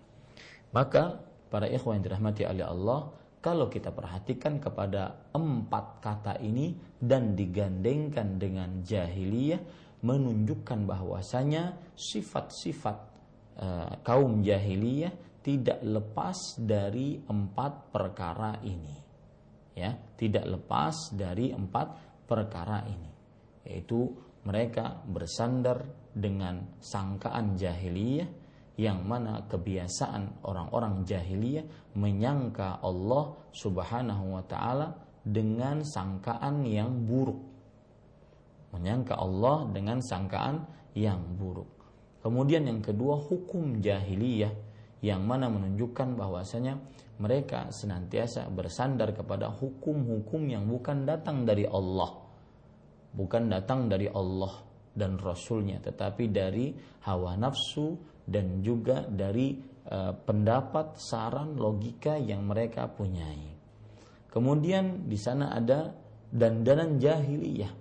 Maka 0.74 1.22
para 1.48 1.70
ikhwan 1.70 2.02
yang 2.02 2.06
dirahmati 2.12 2.44
oleh 2.44 2.66
Allah, 2.66 3.14
kalau 3.48 3.72
kita 3.72 3.96
perhatikan 3.96 4.60
kepada 4.60 5.32
empat 5.32 6.04
kata 6.04 6.36
ini 6.44 6.76
dan 7.00 7.32
digandengkan 7.32 8.36
dengan 8.36 8.84
jahiliyah 8.84 9.64
menunjukkan 10.04 10.84
bahwasanya 10.84 11.96
sifat-sifat 11.96 12.98
uh, 13.56 14.04
kaum 14.04 14.44
jahiliyah 14.44 15.40
tidak 15.40 15.80
lepas 15.80 16.60
dari 16.60 17.24
empat 17.24 17.88
perkara 17.88 18.60
ini. 18.68 19.00
Ya 19.80 19.96
tidak 20.20 20.44
lepas 20.44 21.16
dari 21.16 21.56
empat 21.56 22.20
perkara 22.28 22.84
ini. 22.84 23.12
Yaitu 23.64 24.12
mereka 24.44 25.00
bersandar 25.08 25.88
dengan 26.12 26.76
sangkaan 26.84 27.56
jahiliyah 27.56 28.28
yang 28.78 29.02
mana 29.10 29.42
kebiasaan 29.50 30.46
orang-orang 30.46 31.02
jahiliyah 31.02 31.87
menyangka 31.98 32.78
Allah 32.86 33.34
Subhanahu 33.50 34.38
wa 34.38 34.44
taala 34.46 34.94
dengan 35.26 35.82
sangkaan 35.82 36.62
yang 36.70 37.10
buruk. 37.10 37.42
Menyangka 38.78 39.18
Allah 39.18 39.66
dengan 39.74 39.98
sangkaan 40.06 40.62
yang 40.94 41.20
buruk. 41.34 41.68
Kemudian 42.22 42.70
yang 42.70 42.86
kedua 42.86 43.18
hukum 43.18 43.82
jahiliyah 43.82 44.54
yang 45.02 45.26
mana 45.26 45.50
menunjukkan 45.50 46.14
bahwasanya 46.14 46.78
mereka 47.18 47.74
senantiasa 47.74 48.46
bersandar 48.54 49.14
kepada 49.18 49.50
hukum-hukum 49.50 50.46
yang 50.46 50.70
bukan 50.70 51.10
datang 51.10 51.50
dari 51.50 51.66
Allah. 51.66 52.14
Bukan 53.18 53.50
datang 53.50 53.90
dari 53.90 54.06
Allah 54.06 54.54
dan 54.98 55.18
Rasulnya 55.22 55.82
tetapi 55.82 56.30
dari 56.30 56.74
hawa 57.06 57.38
nafsu 57.38 57.98
dan 58.26 58.66
juga 58.66 59.06
dari 59.06 59.54
uh, 59.92 60.14
pendapat, 60.14 61.00
saran, 61.00 61.56
logika 61.56 62.16
yang 62.20 62.48
mereka 62.48 62.88
punyai. 62.88 63.58
Kemudian 64.32 65.08
di 65.08 65.18
sana 65.18 65.56
ada 65.56 65.92
dandanan 66.30 67.00
jahiliyah. 67.00 67.72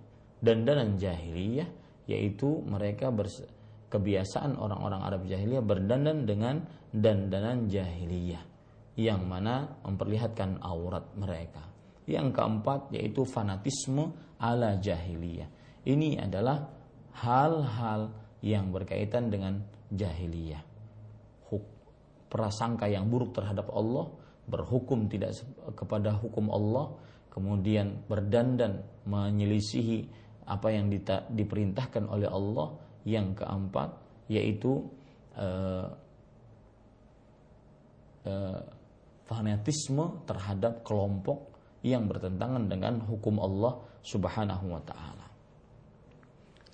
Dandanan 0.40 0.97
jahiliyah 0.97 1.69
yaitu 2.07 2.62
mereka 2.62 3.11
kebiasaan 3.90 4.55
orang-orang 4.57 5.03
Arab 5.03 5.23
jahiliyah 5.27 5.64
berdandan 5.64 6.23
dengan 6.23 6.62
dandanan 6.95 7.66
jahiliyah 7.66 8.42
yang 8.97 9.29
mana 9.29 9.69
memperlihatkan 9.85 10.64
aurat 10.64 11.05
mereka. 11.19 11.61
Yang 12.07 12.38
keempat 12.38 12.95
yaitu 12.95 13.27
fanatisme 13.27 14.14
ala 14.38 14.79
jahiliyah. 14.79 15.51
Ini 15.87 16.25
adalah 16.25 16.66
hal-hal 17.21 18.11
yang 18.42 18.71
berkaitan 18.71 19.31
dengan 19.31 19.62
jahiliyah. 19.90 20.66
Prasangka 22.27 22.91
yang 22.91 23.07
buruk 23.07 23.35
terhadap 23.37 23.71
Allah, 23.71 24.11
berhukum 24.47 25.07
tidak 25.07 25.39
kepada 25.79 26.15
hukum 26.19 26.51
Allah, 26.51 26.95
kemudian 27.31 28.03
berdandan 28.11 28.83
menyelisihi 29.07 30.07
apa 30.47 30.71
yang 30.75 30.91
diperintahkan 31.31 32.07
oleh 32.07 32.31
Allah. 32.31 32.75
Yang 33.07 33.39
keempat 33.39 33.91
yaitu 34.27 34.83
uh, 35.39 35.87
uh, 38.27 38.61
fanatisme 39.27 40.27
terhadap 40.27 40.83
kelompok 40.83 41.55
yang 41.87 42.11
bertentangan 42.11 42.67
dengan 42.67 42.99
hukum 43.07 43.39
Allah 43.39 43.79
Subhanahu 44.03 44.67
wa 44.75 44.83
taala. 44.83 45.27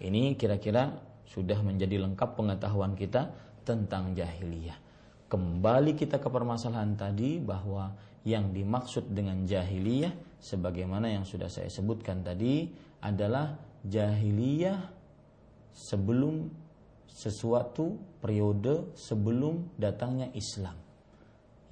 Ini 0.01 0.37
kira-kira 0.37 0.89
sudah 1.29 1.61
menjadi 1.65 2.01
lengkap 2.01 2.37
pengetahuan 2.37 2.93
kita 2.97 3.33
tentang 3.65 4.13
jahiliyah. 4.13 4.77
Kembali 5.33 5.97
kita 5.97 6.21
ke 6.21 6.29
permasalahan 6.29 6.93
tadi 6.93 7.41
bahwa 7.41 7.89
yang 8.29 8.53
dimaksud 8.53 9.17
dengan 9.17 9.49
jahiliyah 9.49 10.37
sebagaimana 10.37 11.09
yang 11.09 11.25
sudah 11.25 11.49
saya 11.49 11.73
sebutkan 11.73 12.21
tadi 12.21 12.69
adalah 13.01 13.57
jahiliyah 13.81 14.77
sebelum 15.73 16.53
sesuatu 17.09 17.97
periode 18.21 18.93
sebelum 18.93 19.73
datangnya 19.81 20.29
Islam 20.37 20.77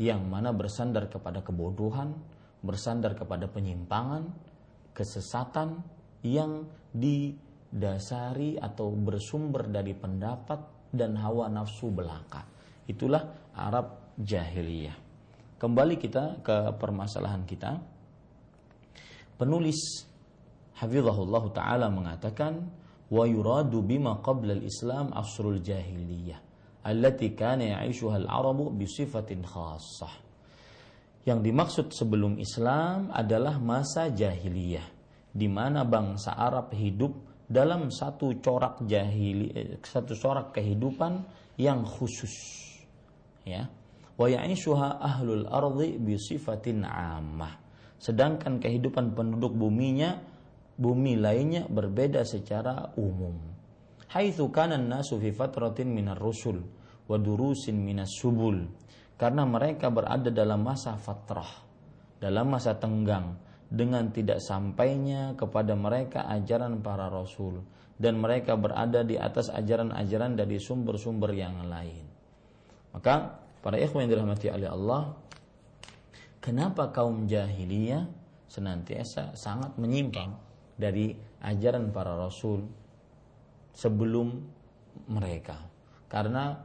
yang 0.01 0.25
mana 0.25 0.57
bersandar 0.57 1.13
kepada 1.13 1.45
kebodohan, 1.45 2.17
bersandar 2.65 3.13
kepada 3.13 3.45
penyimpangan, 3.45 4.25
kesesatan 4.97 5.85
yang 6.25 6.65
didasari 6.97 8.57
atau 8.57 8.89
bersumber 8.97 9.69
dari 9.69 9.93
pendapat 9.93 10.89
dan 10.97 11.21
hawa 11.21 11.53
nafsu 11.53 11.93
belaka. 11.93 12.60
Itulah 12.91 13.55
Arab 13.55 14.19
jahiliyah. 14.19 14.99
Kembali 15.63 15.95
kita 15.95 16.43
ke 16.43 16.75
permasalahan 16.75 17.47
kita. 17.47 17.79
Penulis 19.39 20.11
Hafizahullah 20.75 21.45
taala 21.55 21.87
mengatakan 21.87 22.67
wa 23.13 23.25
yuradu 23.29 23.85
bima 23.85 24.19
qabla 24.19 24.57
al-islam 24.59 25.13
asrul 25.15 25.61
jahiliyah 25.61 26.41
allati 26.89 27.37
kana 27.37 27.79
ya'ishuha 27.79 28.25
al-arabu 28.25 28.73
bi 28.73 28.89
sifatin 28.89 29.45
khassah. 29.45 30.13
Yang 31.29 31.41
dimaksud 31.53 31.87
sebelum 31.93 32.41
Islam 32.41 33.13
adalah 33.13 33.61
masa 33.61 34.09
jahiliyah 34.09 34.89
di 35.31 35.47
mana 35.47 35.85
bangsa 35.85 36.33
Arab 36.33 36.73
hidup 36.73 37.13
dalam 37.45 37.93
satu 37.93 38.41
corak 38.41 38.81
jahili 38.89 39.77
satu 39.85 40.17
corak 40.17 40.57
kehidupan 40.57 41.21
yang 41.61 41.85
khusus 41.85 42.60
ya. 43.51 43.63
Wa 44.21 44.29
ya'ishuha 44.29 45.01
ahlul 45.01 45.49
ardi 45.49 45.97
bi 45.97 46.21
sifatin 46.21 46.85
ammah. 46.85 47.57
Sedangkan 47.97 48.61
kehidupan 48.61 49.17
penduduk 49.17 49.57
buminya 49.57 50.21
bumi 50.77 51.17
lainnya 51.17 51.65
berbeda 51.65 52.25
secara 52.29 52.93
umum. 53.01 53.37
Haitsu 54.13 54.53
kana 54.53 54.77
nasu 54.77 55.17
fi 55.17 55.33
fatratin 55.33 55.89
minar 55.89 56.21
rusul 56.21 56.61
wa 57.09 57.17
durusin 57.17 57.81
minas 57.81 58.13
subul. 58.13 58.69
Karena 59.17 59.49
mereka 59.49 59.89
berada 59.89 60.29
dalam 60.29 60.65
masa 60.65 60.97
fatrah 60.97 61.69
dalam 62.21 62.53
masa 62.53 62.77
tenggang 62.77 63.41
dengan 63.73 64.13
tidak 64.13 64.45
sampainya 64.45 65.33
kepada 65.33 65.73
mereka 65.73 66.29
ajaran 66.29 66.85
para 66.85 67.09
rasul. 67.09 67.65
Dan 68.01 68.17
mereka 68.17 68.57
berada 68.57 69.05
di 69.05 69.21
atas 69.21 69.53
ajaran-ajaran 69.53 70.33
dari 70.33 70.57
sumber-sumber 70.57 71.37
yang 71.37 71.69
lain 71.69 72.10
maka 72.91 73.39
para 73.61 73.77
ikhwan 73.79 74.07
yang 74.07 74.19
dirahmati 74.19 74.51
oleh 74.51 74.69
Allah 74.71 75.15
kenapa 76.41 76.91
kaum 76.91 77.29
jahiliyah 77.29 78.09
senantiasa 78.51 79.39
sangat 79.39 79.79
menyimpang 79.79 80.35
dari 80.75 81.15
ajaran 81.45 81.95
para 81.95 82.19
rasul 82.19 82.67
sebelum 83.71 84.35
mereka. 85.07 85.57
Karena 86.11 86.59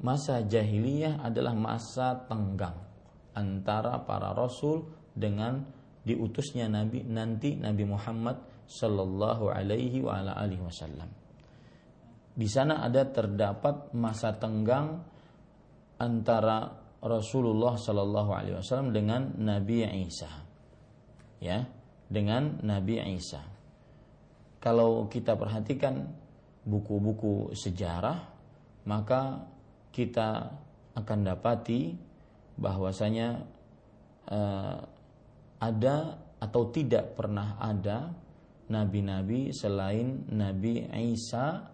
masa 0.00 0.40
jahiliyah 0.40 1.20
adalah 1.20 1.52
masa 1.52 2.16
tenggang 2.24 2.76
antara 3.36 4.00
para 4.08 4.32
rasul 4.32 4.88
dengan 5.12 5.60
diutusnya 6.06 6.70
nabi 6.70 7.04
nanti 7.04 7.58
Nabi 7.58 7.84
Muhammad 7.84 8.38
sallallahu 8.64 9.52
alaihi 9.52 10.00
wa 10.00 10.22
ala 10.22 10.32
alihi 10.40 10.62
wasallam. 10.62 11.10
Di 12.36 12.48
sana 12.48 12.84
ada 12.84 13.04
terdapat 13.08 13.92
masa 13.96 14.36
tenggang 14.36 15.00
antara 15.96 16.72
Rasulullah 17.00 17.76
sallallahu 17.76 18.30
alaihi 18.32 18.56
wasallam 18.58 18.92
dengan 18.92 19.36
Nabi 19.38 19.84
Isa. 20.04 20.30
Ya, 21.38 21.68
dengan 22.10 22.62
Nabi 22.64 22.98
Isa 23.14 23.56
kalau 24.66 25.06
kita 25.06 25.38
perhatikan 25.38 26.10
buku-buku 26.66 27.54
sejarah 27.54 28.18
maka 28.82 29.46
kita 29.94 30.50
akan 30.98 31.18
dapati 31.22 31.94
bahwasanya 32.58 33.46
uh, 34.26 34.78
ada 35.62 35.96
atau 36.42 36.62
tidak 36.74 37.14
pernah 37.14 37.62
ada 37.62 38.10
nabi-nabi 38.66 39.54
selain 39.54 40.26
Nabi 40.34 40.82
Isa 41.14 41.70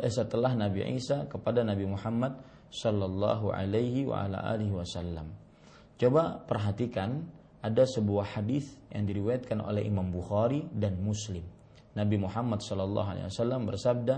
eh, 0.00 0.12
setelah 0.12 0.56
Nabi 0.56 0.88
Isa 0.96 1.28
kepada 1.28 1.60
Nabi 1.60 1.84
Muhammad 1.84 2.32
Shallallahu 2.74 3.54
Alaihi 3.54 4.10
wa 4.10 4.26
ala 4.26 4.42
alihi 4.50 4.74
Wasallam. 4.74 5.30
Coba 5.94 6.42
perhatikan 6.42 7.22
ada 7.62 7.86
sebuah 7.86 8.34
hadis 8.34 8.74
yang 8.90 9.06
diriwayatkan 9.06 9.62
oleh 9.62 9.86
Imam 9.86 10.10
Bukhari 10.10 10.66
dan 10.74 10.98
Muslim 10.98 11.54
Nabi 11.94 12.18
Muhammad 12.18 12.58
sallallahu 12.58 13.08
alaihi 13.14 13.26
wasallam 13.30 13.70
bersabda, 13.70 14.16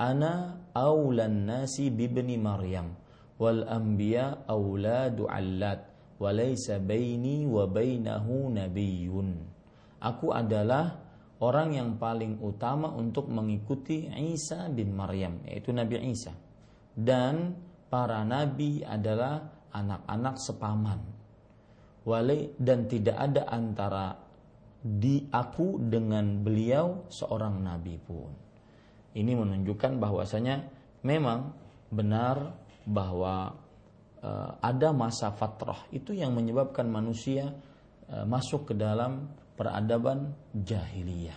"Ana 0.00 0.64
aulan 0.72 1.44
nasi 1.44 1.92
bibni 1.92 2.40
Maryam 2.40 2.96
wal 3.36 3.68
anbiya 3.68 4.48
auladu 4.48 5.28
allat 5.28 5.84
wa 6.18 6.32
laysa 6.32 6.80
baini 6.80 7.44
wa 7.44 7.68
bainahu 7.68 8.48
nabiyyun." 8.48 9.44
Aku 10.00 10.32
adalah 10.32 11.04
orang 11.44 11.76
yang 11.76 11.90
paling 12.00 12.40
utama 12.40 12.88
untuk 12.96 13.28
mengikuti 13.28 14.08
Isa 14.08 14.72
bin 14.72 14.96
Maryam, 14.96 15.44
yaitu 15.44 15.70
Nabi 15.76 16.00
Isa. 16.08 16.32
Dan 16.96 17.52
para 17.88 18.24
nabi 18.24 18.84
adalah 18.84 19.42
anak-anak 19.72 20.36
sepaman. 20.40 21.00
Wale 22.08 22.56
dan 22.56 22.88
tidak 22.88 23.16
ada 23.20 23.42
antara 23.52 24.16
di 24.80 25.28
aku 25.28 25.76
dengan 25.82 26.40
beliau 26.40 27.10
seorang 27.12 27.60
nabi 27.60 28.00
pun. 28.00 28.32
Ini 29.12 29.32
menunjukkan 29.34 29.98
bahwasanya 29.98 30.56
memang 31.04 31.52
benar 31.92 32.54
bahwa 32.88 33.52
uh, 34.24 34.50
ada 34.62 34.94
masa 34.94 35.34
fatrah 35.34 35.84
itu 35.92 36.16
yang 36.16 36.32
menyebabkan 36.32 36.88
manusia 36.88 37.52
uh, 38.08 38.24
masuk 38.24 38.72
ke 38.72 38.74
dalam 38.78 39.28
peradaban 39.58 40.32
jahiliyah. 40.54 41.36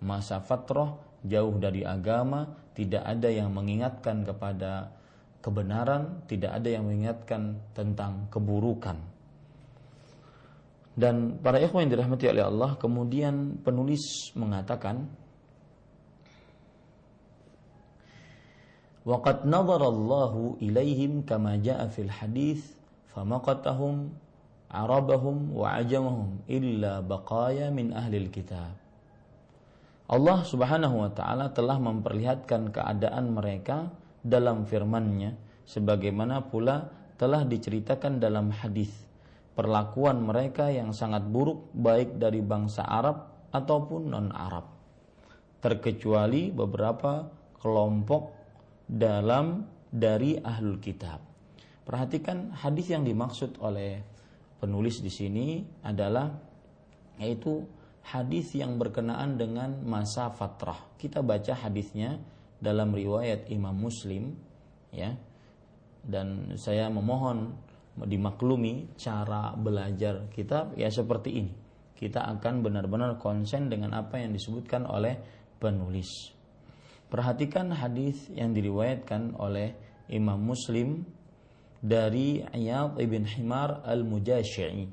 Masa 0.00 0.40
fatrah 0.40 0.96
jauh 1.26 1.56
dari 1.58 1.82
agama, 1.82 2.46
tidak 2.72 3.02
ada 3.02 3.28
yang 3.28 3.50
mengingatkan 3.50 4.22
kepada 4.22 4.95
kebenaran, 5.46 6.26
tidak 6.26 6.58
ada 6.58 6.66
yang 6.74 6.90
mengingatkan 6.90 7.54
tentang 7.70 8.26
keburukan. 8.34 8.98
Dan 10.98 11.38
para 11.38 11.62
ikhwan 11.62 11.86
yang 11.86 11.92
dirahmati 11.94 12.26
oleh 12.26 12.42
Allah 12.42 12.74
kemudian 12.80 13.60
penulis 13.62 14.32
mengatakan 14.32 15.06
nadhara 19.46 19.86
Allah 19.86 20.32
ilaihim 20.58 21.22
kama 21.22 21.60
jaa 21.62 21.86
fil 21.92 22.10
hadis 22.10 22.74
famaqatahum 23.14 24.10
arabahum 24.72 25.54
wa 25.54 25.78
ajamahum 25.78 26.42
illa 26.50 27.04
baqaya 27.04 27.70
min 27.70 27.94
ahli 27.94 28.26
kitab. 28.32 28.74
Allah 30.08 30.38
Subhanahu 30.48 31.06
wa 31.06 31.10
taala 31.12 31.52
telah 31.52 31.76
memperlihatkan 31.76 32.72
keadaan 32.72 33.36
mereka 33.36 33.92
dalam 34.26 34.66
firman-Nya 34.66 35.62
sebagaimana 35.62 36.50
pula 36.50 36.90
telah 37.14 37.46
diceritakan 37.46 38.18
dalam 38.18 38.50
hadis 38.50 38.90
perlakuan 39.56 40.20
mereka 40.20 40.68
yang 40.68 40.90
sangat 40.92 41.24
buruk 41.24 41.72
baik 41.72 42.18
dari 42.18 42.42
bangsa 42.44 42.84
Arab 42.84 43.48
ataupun 43.54 44.12
non-Arab 44.12 44.66
terkecuali 45.64 46.52
beberapa 46.52 47.24
kelompok 47.56 48.36
dalam 48.84 49.64
dari 49.88 50.36
ahlul 50.36 50.78
kitab. 50.78 51.18
Perhatikan 51.82 52.52
hadis 52.52 52.92
yang 52.92 53.06
dimaksud 53.06 53.56
oleh 53.62 54.02
penulis 54.60 55.00
di 55.00 55.08
sini 55.08 55.64
adalah 55.86 56.28
yaitu 57.16 57.64
hadis 58.04 58.52
yang 58.54 58.76
berkenaan 58.76 59.40
dengan 59.40 59.82
masa 59.82 60.28
fatrah. 60.30 60.78
Kita 61.00 61.24
baca 61.24 61.56
hadisnya 61.56 62.20
dalam 62.60 62.92
riwayat 62.92 63.48
Imam 63.52 63.76
Muslim 63.76 64.34
ya. 64.92 65.12
Dan 66.06 66.54
saya 66.54 66.86
memohon 66.86 67.50
dimaklumi 67.98 68.94
cara 69.00 69.56
belajar 69.56 70.28
kita 70.30 70.76
ya 70.76 70.92
seperti 70.92 71.30
ini. 71.40 71.52
Kita 71.96 72.28
akan 72.28 72.60
benar-benar 72.60 73.16
konsen 73.16 73.72
dengan 73.72 73.96
apa 73.96 74.20
yang 74.20 74.36
disebutkan 74.36 74.84
oleh 74.84 75.16
penulis. 75.56 76.36
Perhatikan 77.08 77.72
hadis 77.72 78.28
yang 78.34 78.52
diriwayatkan 78.52 79.38
oleh 79.40 79.72
Imam 80.12 80.36
Muslim 80.36 81.08
dari 81.80 82.44
Iyad 82.44 83.00
ibn 83.00 83.24
Himar 83.24 83.80
al-Mujashi'i. 83.86 84.84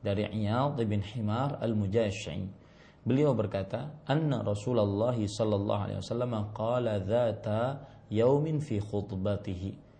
Dari 0.00 0.24
Iyad 0.32 0.80
ibn 0.80 1.04
Himar 1.04 1.60
al-Mujashi'i. 1.60 2.61
Beliau 3.02 3.34
berkata, 3.34 4.06
"Anna 4.06 4.46
Rasulullah 4.46 5.18
sallallahu 5.18 5.82
alaihi 5.90 5.98
wasallam 5.98 6.32
qala 6.54 7.02
dzata 7.02 7.82
yaumin 8.06 8.62
fi 8.62 8.78
khutbatihi." 8.78 9.92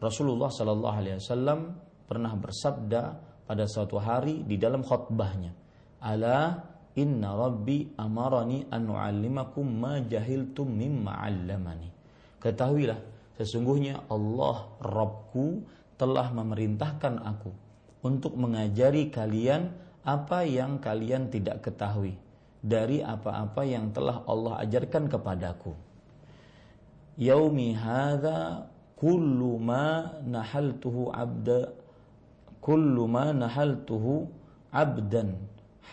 Rasulullah 0.00 0.48
Shallallahu 0.48 0.96
Alaihi 0.96 1.20
Wasallam 1.20 1.76
pernah 2.08 2.32
bersabda 2.32 3.02
pada 3.44 3.68
suatu 3.68 4.00
hari 4.00 4.48
di 4.48 4.56
dalam 4.56 4.80
khutbahnya, 4.80 5.52
"Ala 6.00 6.56
inna 6.96 7.36
Rabbi 7.36 8.00
amarani 8.00 8.64
an 8.72 8.88
nu'allimakum 8.88 9.64
ma 9.68 10.00
jahiltum 10.00 10.72
mimma 10.72 11.20
'allamani." 11.20 11.92
Ketahuilah, 12.40 12.96
sesungguhnya 13.36 14.08
Allah 14.08 14.72
Rabbku 14.80 15.68
telah 16.00 16.32
memerintahkan 16.32 17.20
aku 17.20 17.52
untuk 18.00 18.40
mengajari 18.40 19.12
kalian 19.12 19.68
apa 20.00 20.48
yang 20.48 20.80
kalian 20.80 21.28
tidak 21.28 21.60
ketahui 21.60 22.16
dari 22.60 23.00
apa-apa 23.00 23.64
yang 23.64 23.90
telah 23.90 24.24
Allah 24.28 24.60
ajarkan 24.60 25.08
kepadaku. 25.08 25.72
Yaumi 27.16 27.72
hadza 27.76 28.68
kullu 29.00 29.56
ma 29.56 30.20
nahaltuhu 30.24 31.08
abda 31.08 31.72
kullu 32.60 33.08
ma 33.08 33.32
nahaltuhu 33.32 34.28
abdan 34.68 35.40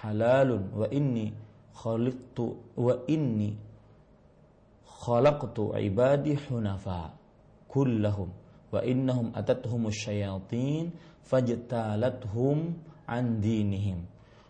halalun 0.03 0.67
wa 0.75 0.85
inni 0.91 1.31
khalaqtu 1.71 2.75
wa 2.75 2.93
inni 3.07 3.55
khalaqtu 4.83 5.71
ibadi 5.79 6.35
hunafa 6.35 7.15
kullahum 7.71 8.29
wa 8.67 8.83
innahum 8.83 9.31
atathum 9.31 9.87
syayatin 9.87 10.91
fajtalathum 11.23 12.75
an 13.07 13.39
dinihim 13.39 14.03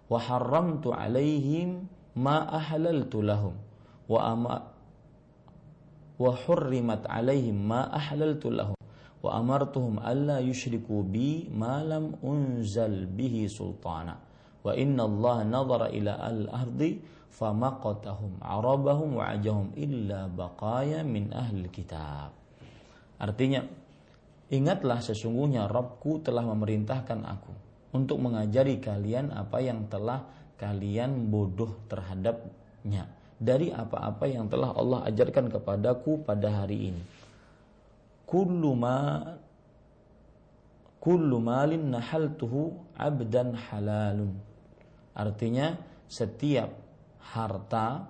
wa 0.09 0.17
haramtu 0.17 0.89
alaihim 0.89 1.85
ma 2.17 2.49
ahlaltu 2.49 3.21
lahum 3.21 3.53
wa 4.09 4.19
ama 4.25 4.55
wa 6.17 6.31
hurrimat 6.33 7.05
alaihim 7.05 7.69
ma 7.69 7.85
ahlaltu 7.93 8.49
lahum 8.49 8.77
wa 9.21 9.29
amartuhum 9.37 10.01
alla 10.01 10.41
yushriku 10.41 11.05
bi 11.05 11.45
ma 11.53 11.85
lam 11.85 12.17
unzal 12.25 13.05
bihi 13.05 13.45
sultana. 13.45 14.17
Wa 14.65 14.73
inna 14.73 15.05
Allah 15.05 15.37
nadhara 15.45 15.87
ila 15.93 16.17
al-ardi 16.17 16.99
famaqatahum 17.37 18.41
arabahum 18.41 19.21
wa 19.21 19.29
ajahum 19.31 19.77
illa 19.77 20.25
baqaya 20.25 21.05
min 21.05 21.29
ahli 21.29 21.69
kitab. 21.69 22.33
Artinya 23.21 23.61
ingatlah 24.49 24.99
sesungguhnya 25.05 25.69
Rabbku 25.69 26.25
telah 26.25 26.41
memerintahkan 26.41 27.19
aku 27.25 27.53
untuk 27.93 28.17
mengajari 28.21 28.81
kalian 28.81 29.33
apa 29.33 29.61
yang 29.61 29.85
telah 29.87 30.25
kalian 30.57 31.29
bodoh 31.29 31.77
terhadapnya 31.87 33.05
dari 33.37 33.69
apa-apa 33.69 34.25
yang 34.25 34.49
telah 34.49 34.73
Allah 34.73 35.05
ajarkan 35.05 35.53
kepadaku 35.53 36.25
pada 36.25 36.65
hari 36.65 36.91
ini. 36.93 37.03
Kullu 38.27 38.73
ma 38.73 39.23
kullu 40.97 41.37
malin 41.39 41.93
nahaltuhu 41.93 42.75
abdan 42.97 43.53
halalun. 43.55 44.33
Artinya 45.13 45.77
setiap 46.09 46.73
harta 47.21 48.09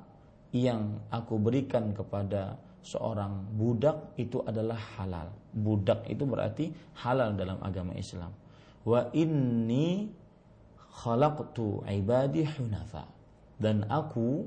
yang 0.55 1.03
aku 1.11 1.35
berikan 1.37 1.91
kepada 1.91 2.55
seorang 2.81 3.51
budak 3.53 4.15
itu 4.15 4.39
adalah 4.47 4.79
halal. 4.97 5.27
Budak 5.51 6.07
itu 6.07 6.23
berarti 6.23 6.71
halal 7.03 7.35
dalam 7.35 7.59
agama 7.59 7.91
Islam. 7.99 8.31
Wa 8.87 9.11
inni 9.11 10.07
khalaqtu 10.97 11.85
ibadi 11.85 12.41
hunafa. 12.49 13.05
Dan 13.57 13.85
aku 13.85 14.45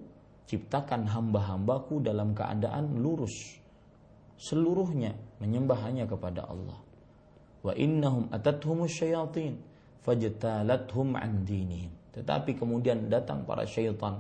ciptakan 0.51 1.07
hamba-hambaku 1.07 2.03
dalam 2.03 2.35
keadaan 2.35 2.99
lurus 2.99 3.59
seluruhnya 4.35 5.15
menyembah 5.39 5.79
hanya 5.87 6.11
kepada 6.11 6.49
Allah. 6.51 6.79
Wa 7.63 7.77
innahum 7.77 8.27
atathum 8.35 8.89
syayatin 8.91 9.63
fajtalathum 10.03 11.15
an 11.15 11.47
dinihim. 11.47 11.93
Tetapi 12.11 12.59
kemudian 12.59 13.07
datang 13.07 13.47
para 13.47 13.63
syaitan 13.69 14.19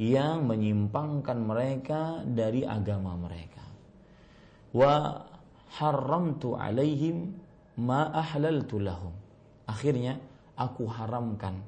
yang 0.00 0.48
menyimpangkan 0.48 1.38
mereka 1.40 2.22
dari 2.24 2.64
agama 2.64 3.18
mereka. 3.18 3.64
Wa 4.72 5.24
haramtu 5.76 6.56
alaihim 6.56 7.36
ma 7.80 8.08
ahlaltu 8.14 8.80
lahum. 8.80 9.12
Akhirnya 9.66 10.16
aku 10.56 10.88
haramkan 10.88 11.60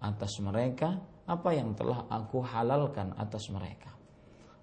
atas 0.00 0.38
mereka 0.38 1.02
apa 1.26 1.50
yang 1.50 1.74
telah 1.74 2.06
aku 2.06 2.38
halalkan 2.46 3.10
atas 3.18 3.50
mereka. 3.50 3.90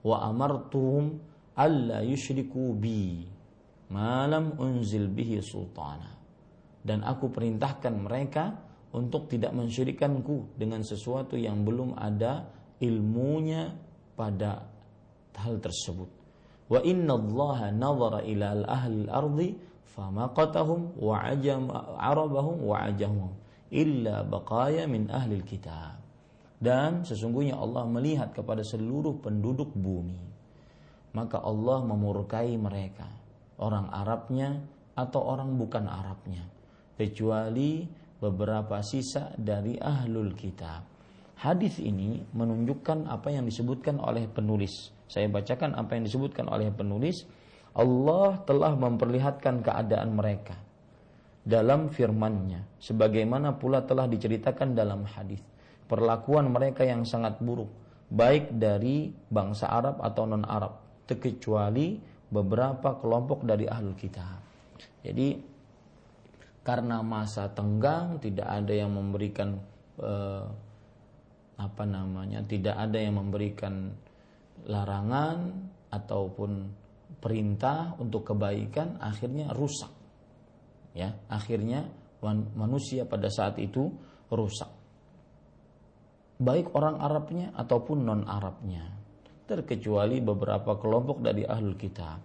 Wa 0.04 0.24
amartuhum 0.32 1.20
alla 1.60 2.00
yushriku 2.02 2.72
bi 2.76 3.28
malam 3.92 4.56
unzil 4.56 5.12
bihi 5.12 5.44
sultana. 5.44 6.16
Dan 6.84 7.04
aku 7.04 7.32
perintahkan 7.32 7.94
mereka 7.96 8.44
untuk 8.96 9.32
tidak 9.32 9.56
mensyirikanku 9.56 10.56
dengan 10.60 10.84
sesuatu 10.84 11.40
yang 11.40 11.64
belum 11.64 11.96
ada 11.96 12.48
ilmunya 12.84 13.72
pada 14.16 14.68
hal 15.40 15.60
tersebut. 15.64 16.10
Wa 16.68 16.80
inna 16.84 17.16
Allah 17.16 17.72
nazara 17.72 18.20
ila 18.24 18.48
al-ahli 18.56 18.98
al-ardi 19.08 19.50
famaqatahum 19.96 21.00
wa 21.00 21.16
ajam 21.24 21.72
arabahum 22.00 22.58
wa 22.64 22.76
ajahum 22.88 23.43
illa 23.74 24.22
baqaya 24.22 24.86
min 24.86 25.10
ahli 25.10 25.42
kitab. 25.42 25.98
Dan 26.64 27.04
sesungguhnya 27.04 27.60
Allah 27.60 27.84
melihat 27.90 28.32
kepada 28.32 28.64
seluruh 28.64 29.20
penduduk 29.20 29.74
bumi. 29.76 30.32
Maka 31.12 31.44
Allah 31.44 31.84
memurkai 31.84 32.56
mereka, 32.56 33.10
orang 33.60 33.92
Arabnya 33.92 34.64
atau 34.96 35.22
orang 35.28 35.60
bukan 35.60 35.86
Arabnya, 35.90 36.48
kecuali 36.96 37.84
beberapa 38.18 38.80
sisa 38.80 39.36
dari 39.36 39.76
ahlul 39.76 40.32
kitab. 40.34 40.88
Hadis 41.44 41.84
ini 41.84 42.24
menunjukkan 42.32 43.12
apa 43.12 43.36
yang 43.36 43.44
disebutkan 43.44 44.00
oleh 44.00 44.32
penulis. 44.32 44.96
Saya 45.12 45.28
bacakan 45.28 45.76
apa 45.76 46.00
yang 46.00 46.08
disebutkan 46.08 46.48
oleh 46.48 46.72
penulis. 46.72 47.28
Allah 47.76 48.40
telah 48.48 48.74
memperlihatkan 48.80 49.60
keadaan 49.60 50.16
mereka 50.16 50.56
dalam 51.44 51.92
firman-Nya. 51.92 52.80
Sebagaimana 52.80 53.60
pula 53.60 53.84
telah 53.84 54.08
diceritakan 54.08 54.74
dalam 54.74 55.04
hadis. 55.04 55.44
Perlakuan 55.88 56.50
mereka 56.50 56.88
yang 56.88 57.04
sangat 57.04 57.38
buruk 57.44 57.70
baik 58.14 58.54
dari 58.56 59.10
bangsa 59.10 59.74
Arab 59.74 59.98
atau 60.00 60.24
non 60.30 60.46
Arab 60.46 60.80
terkecuali 61.10 61.98
beberapa 62.30 62.98
kelompok 63.02 63.42
dari 63.44 63.66
ahlul 63.66 63.98
kitab. 63.98 64.38
Jadi 65.02 65.42
karena 66.64 67.04
masa 67.04 67.52
tenggang 67.52 68.22
tidak 68.24 68.48
ada 68.48 68.72
yang 68.72 68.96
memberikan 68.96 69.60
eh, 70.00 70.46
apa 71.60 71.84
namanya 71.84 72.42
tidak 72.48 72.74
ada 72.80 72.98
yang 72.98 73.20
memberikan 73.20 73.92
larangan 74.64 75.52
ataupun 75.92 76.72
perintah 77.20 77.94
untuk 78.00 78.32
kebaikan 78.32 78.98
akhirnya 79.04 79.52
rusak 79.54 79.92
ya 80.94 81.14
akhirnya 81.28 81.90
manusia 82.56 83.04
pada 83.04 83.28
saat 83.28 83.60
itu 83.60 83.92
rusak. 84.32 84.72
Baik 86.40 86.72
orang 86.74 86.98
Arabnya 86.98 87.52
ataupun 87.54 88.08
non 88.08 88.24
Arabnya 88.26 88.90
terkecuali 89.44 90.24
beberapa 90.24 90.80
kelompok 90.80 91.20
dari 91.20 91.44
ahlul 91.44 91.76
kitab. 91.76 92.24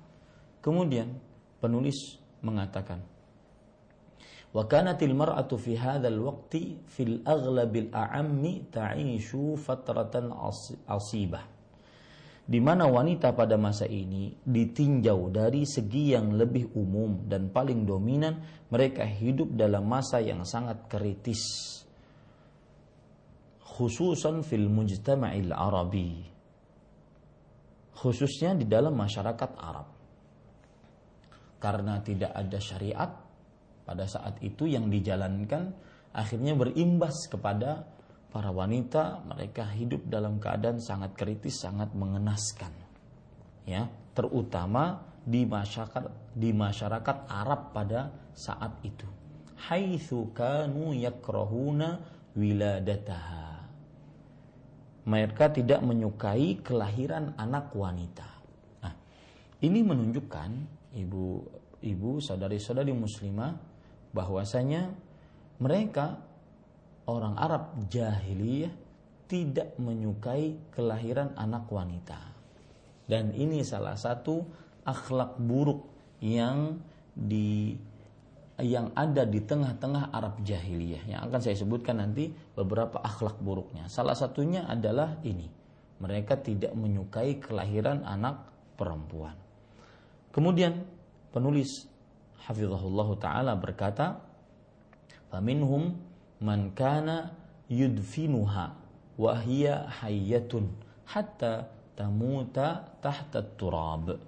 Kemudian 0.62 1.10
penulis 1.58 2.16
mengatakan 2.40 3.02
wa 4.48 4.64
kanatil 4.64 5.12
mar'atu 5.12 5.60
fi 5.60 5.76
hadzal 5.76 6.18
waqti 6.24 6.80
fil 6.88 7.20
aghlabil 7.26 7.92
a'ammi 7.92 8.72
ta'ishu 8.72 9.58
fatratan 9.60 10.32
asibah 10.88 11.57
di 12.48 12.64
mana 12.64 12.88
wanita 12.88 13.36
pada 13.36 13.60
masa 13.60 13.84
ini 13.84 14.32
ditinjau 14.40 15.28
dari 15.28 15.68
segi 15.68 16.16
yang 16.16 16.32
lebih 16.32 16.72
umum 16.80 17.28
dan 17.28 17.52
paling 17.52 17.84
dominan, 17.84 18.64
mereka 18.72 19.04
hidup 19.04 19.52
dalam 19.52 19.84
masa 19.84 20.24
yang 20.24 20.48
sangat 20.48 20.88
kritis. 20.88 21.44
Khususan 23.60 24.40
fil 24.48 24.64
mujtama'il 24.64 25.52
arabi. 25.52 26.24
Khususnya 27.92 28.56
di 28.56 28.64
dalam 28.64 28.96
masyarakat 28.96 29.50
Arab. 29.60 29.88
Karena 31.60 32.00
tidak 32.00 32.32
ada 32.32 32.58
syariat 32.64 33.10
pada 33.84 34.08
saat 34.08 34.40
itu 34.40 34.64
yang 34.64 34.88
dijalankan 34.88 35.76
akhirnya 36.16 36.56
berimbas 36.56 37.28
kepada 37.28 37.97
para 38.28 38.52
wanita 38.52 39.24
mereka 39.24 39.64
hidup 39.72 40.04
dalam 40.08 40.36
keadaan 40.36 40.80
sangat 40.80 41.16
kritis, 41.16 41.64
sangat 41.64 41.92
mengenaskan. 41.96 42.72
Ya, 43.68 43.88
terutama 44.16 45.04
di 45.28 45.44
masyarakat 45.44 46.32
di 46.32 46.50
masyarakat 46.56 47.16
Arab 47.28 47.76
pada 47.76 48.08
saat 48.32 48.80
itu. 48.80 49.04
Haitsu 49.68 50.32
kanu 50.32 50.96
yakrahuna 50.96 52.00
wiladataha. 52.32 53.68
Mereka 55.08 55.56
tidak 55.56 55.80
menyukai 55.80 56.60
kelahiran 56.60 57.32
anak 57.40 57.72
wanita. 57.72 58.28
Nah, 58.84 58.92
ini 59.64 59.80
menunjukkan 59.80 60.50
ibu-ibu 60.96 62.10
saudari-saudari 62.20 62.92
muslimah 62.92 63.56
bahwasanya 64.12 64.92
mereka 65.58 66.27
orang 67.08 67.34
Arab 67.40 67.88
jahiliyah 67.88 68.72
tidak 69.28 69.76
menyukai 69.80 70.72
kelahiran 70.72 71.32
anak 71.36 71.68
wanita. 71.68 72.20
Dan 73.08 73.32
ini 73.32 73.64
salah 73.64 73.96
satu 73.96 74.44
akhlak 74.84 75.40
buruk 75.40 75.88
yang 76.20 76.76
di 77.12 77.76
yang 78.58 78.90
ada 78.98 79.22
di 79.22 79.38
tengah-tengah 79.38 80.10
Arab 80.10 80.42
jahiliyah 80.42 81.06
yang 81.06 81.20
akan 81.30 81.40
saya 81.40 81.54
sebutkan 81.54 82.02
nanti 82.02 82.28
beberapa 82.58 82.98
akhlak 82.98 83.38
buruknya. 83.38 83.86
Salah 83.86 84.18
satunya 84.18 84.66
adalah 84.66 85.14
ini, 85.22 85.46
mereka 86.02 86.34
tidak 86.34 86.74
menyukai 86.74 87.38
kelahiran 87.38 88.02
anak 88.02 88.50
perempuan. 88.74 89.38
Kemudian 90.34 90.74
penulis 91.30 91.86
hafizahullah 92.50 93.08
taala 93.22 93.54
berkata, 93.54 94.18
"Faminhum 95.30 96.07
man 96.42 96.72
kana 96.74 97.34
yudfinuha 97.70 98.66
wa 99.18 99.32
hiya 99.42 99.90
hayyatun 100.02 100.70
hatta 101.06 101.68
tamuta 101.98 102.88
tahta 103.02 103.42
turab." 103.56 104.18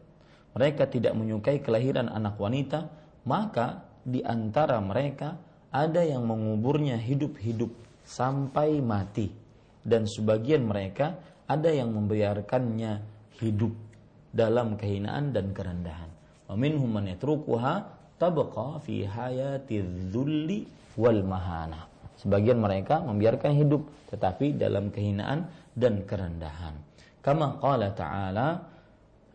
Mereka 0.51 0.91
tidak 0.91 1.15
menyukai 1.15 1.63
kelahiran 1.63 2.11
anak 2.11 2.35
wanita, 2.35 2.91
maka 3.23 3.87
di 4.03 4.25
antara 4.27 4.83
mereka 4.83 5.39
ada 5.71 6.03
yang 6.03 6.27
menguburnya 6.27 6.99
hidup-hidup 6.99 7.71
sampai 8.03 8.83
mati 8.83 9.31
dan 9.87 10.05
sebagian 10.11 10.67
mereka 10.67 11.15
ada 11.47 11.71
yang 11.71 11.95
membiarkannya 11.95 13.03
hidup 13.39 13.75
dalam 14.31 14.79
kehinaan 14.79 15.35
dan 15.35 15.51
kerendahan. 15.51 16.11
Wa 16.47 16.55
minhum 16.55 16.91
man 16.91 17.11
yatrukuha 17.11 17.75
tabqa 18.19 18.79
fi 18.83 19.03
hayati 19.07 19.83
dzulli 20.11 20.67
wal 20.99 21.23
mahana. 21.27 21.90
Sebagian 22.21 22.61
mereka 22.61 23.01
membiarkan 23.01 23.57
hidup 23.57 23.89
tetapi 24.13 24.53
dalam 24.61 24.93
kehinaan 24.93 25.49
dan 25.73 26.05
kerendahan. 26.05 26.77
Kama 27.25 27.57
qala 27.57 27.97
ta'ala 27.97 28.49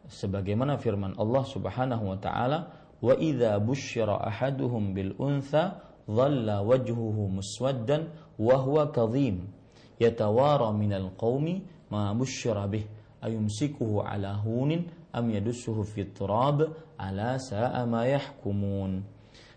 sebagaimana 0.05 0.77
firman 0.77 1.17
Allah 1.17 1.43
Subhanahu 1.49 2.13
wa 2.13 2.17
taala 2.21 2.59
wa 3.01 3.13
idza 3.17 3.57
busyira 3.57 4.21
ahaduhum 4.21 4.93
bil 4.93 5.17
untha 5.17 5.81
dhalla 6.05 6.61
wajhuhu 6.61 7.41
muswaddan 7.41 8.13
wa 8.37 8.55
huwa 8.61 8.93
kadhim. 8.93 9.49
Yatawara 9.97 10.69
minal 10.69 11.09
qaumi 11.17 11.65
ma 11.89 12.13
busyira 12.13 12.69
bih. 12.69 12.85
Ayumsikuhu 13.25 14.05
ala 14.05 14.37
hunin 14.45 14.85
am 15.09 15.25
yadussuhu 15.33 15.81
fit 15.81 16.13
turab 16.13 16.69
ala 17.01 17.41
sa'a 17.41 17.81
ma 17.89 18.05
yahkumun. 18.05 19.01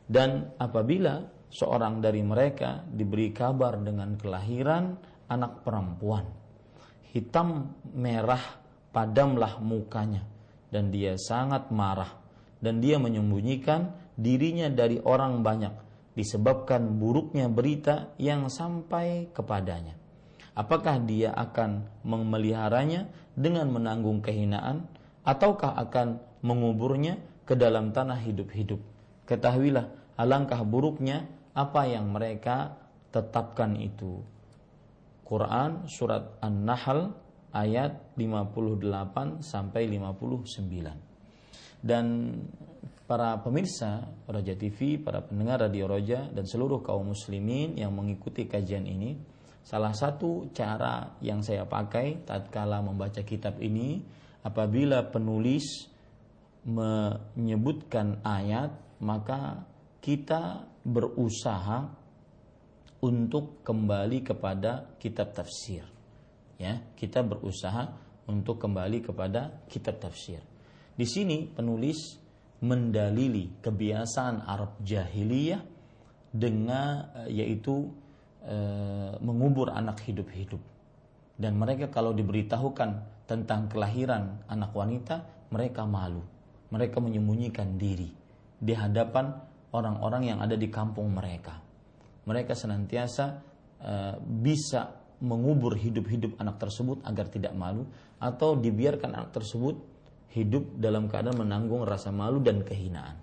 Dan 0.09 0.49
apabila 0.57 1.29
seorang 1.49 2.01
dari 2.05 2.21
mereka 2.21 2.85
diberi 2.85 3.33
kabar 3.33 3.81
dengan 3.81 4.17
kelahiran 4.21 4.97
anak 5.29 5.65
perempuan 5.65 6.25
hitam 7.13 7.73
merah 7.97 8.43
padamlah 8.93 9.61
mukanya 9.61 10.25
dan 10.69 10.93
dia 10.93 11.17
sangat 11.17 11.73
marah 11.73 12.13
dan 12.61 12.83
dia 12.85 13.01
menyembunyikan 13.01 13.95
dirinya 14.19 14.69
dari 14.69 15.01
orang 15.01 15.41
banyak 15.41 15.73
disebabkan 16.19 16.99
buruknya 16.99 17.47
berita 17.47 18.11
yang 18.19 18.51
sampai 18.51 19.31
kepadanya. 19.31 19.95
Apakah 20.59 20.99
dia 20.99 21.31
akan 21.31 21.87
memeliharanya 22.03 23.07
dengan 23.39 23.71
menanggung 23.71 24.19
kehinaan 24.19 24.91
ataukah 25.23 25.79
akan 25.79 26.19
menguburnya 26.43 27.23
ke 27.47 27.55
dalam 27.55 27.95
tanah 27.95 28.19
hidup-hidup? 28.19 28.83
Ketahuilah 29.31 30.19
alangkah 30.19 30.67
buruknya 30.67 31.31
apa 31.59 31.91
yang 31.91 32.07
mereka 32.15 32.79
tetapkan 33.11 33.75
itu. 33.75 34.23
Quran 35.27 35.91
surat 35.91 36.39
An-Nahl 36.39 37.11
ayat 37.51 38.15
58 38.15 39.43
sampai 39.43 39.91
59. 39.91 41.83
Dan 41.83 42.07
para 43.11 43.43
pemirsa 43.43 44.07
Roja 44.31 44.55
TV, 44.55 45.03
para 45.03 45.27
pendengar 45.27 45.67
Radio 45.67 45.91
Roja 45.91 46.31
dan 46.31 46.47
seluruh 46.47 46.79
kaum 46.85 47.11
muslimin 47.11 47.75
yang 47.75 47.91
mengikuti 47.91 48.47
kajian 48.47 48.87
ini, 48.87 49.19
salah 49.67 49.93
satu 49.93 50.49
cara 50.55 51.19
yang 51.21 51.43
saya 51.43 51.67
pakai 51.67 52.23
tatkala 52.23 52.81
membaca 52.81 53.21
kitab 53.27 53.59
ini 53.59 54.01
apabila 54.47 55.11
penulis 55.11 55.93
menyebutkan 56.69 58.21
ayat 58.25 58.73
maka 59.01 59.65
kita 60.01 60.65
berusaha 60.89 61.93
untuk 63.05 63.61
kembali 63.61 64.25
kepada 64.25 64.97
kitab 64.97 65.37
tafsir 65.37 65.85
ya 66.59 66.83
kita 66.99 67.23
berusaha 67.23 67.87
untuk 68.29 68.61
kembali 68.61 69.09
kepada 69.09 69.65
kitab 69.71 70.03
tafsir. 70.03 70.43
Di 70.93 71.07
sini 71.07 71.49
penulis 71.49 72.19
mendalili 72.61 73.63
kebiasaan 73.63 74.45
Arab 74.45 74.83
jahiliyah 74.83 75.63
dengan 76.29 77.09
eh, 77.25 77.41
yaitu 77.41 77.89
e, 78.43 78.57
mengubur 79.23 79.73
anak 79.73 80.05
hidup-hidup. 80.05 80.61
Dan 81.39 81.55
mereka 81.55 81.89
kalau 81.89 82.11
diberitahukan 82.13 83.23
tentang 83.31 83.71
kelahiran 83.71 84.43
anak 84.51 84.75
wanita, 84.75 85.23
mereka 85.55 85.87
malu. 85.87 86.21
Mereka 86.69 86.99
menyembunyikan 86.99 87.79
diri 87.79 88.11
di 88.59 88.75
hadapan 88.75 89.33
orang-orang 89.73 90.33
yang 90.35 90.39
ada 90.41 90.57
di 90.57 90.69
kampung 90.73 91.13
mereka. 91.13 91.61
Mereka 92.29 92.53
senantiasa 92.53 93.25
e, 93.81 93.93
bisa 94.21 94.93
mengubur 95.19 95.75
hidup-hidup 95.75 96.39
anak 96.39 96.63
tersebut 96.63 97.03
agar 97.03 97.27
tidak 97.29 97.53
malu 97.57 97.89
atau 98.23 98.55
dibiarkan 98.55 99.17
anak 99.19 99.31
tersebut 99.35 99.75
hidup 100.33 100.79
dalam 100.79 101.09
keadaan 101.11 101.43
menanggung 101.43 101.83
rasa 101.83 102.15
malu 102.15 102.39
dan 102.39 102.63
kehinaan. 102.63 103.19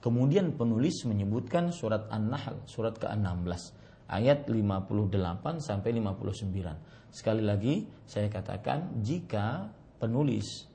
Kemudian 0.00 0.56
penulis 0.56 1.04
menyebutkan 1.04 1.74
surat 1.76 2.08
An-Nahl 2.08 2.64
surat 2.64 2.96
ke-16 2.96 3.76
ayat 4.08 4.48
58 4.48 5.60
sampai 5.60 5.90
59. 5.92 7.12
Sekali 7.12 7.42
lagi 7.44 7.84
saya 8.08 8.30
katakan 8.32 9.02
jika 9.04 9.68
penulis 10.00 10.70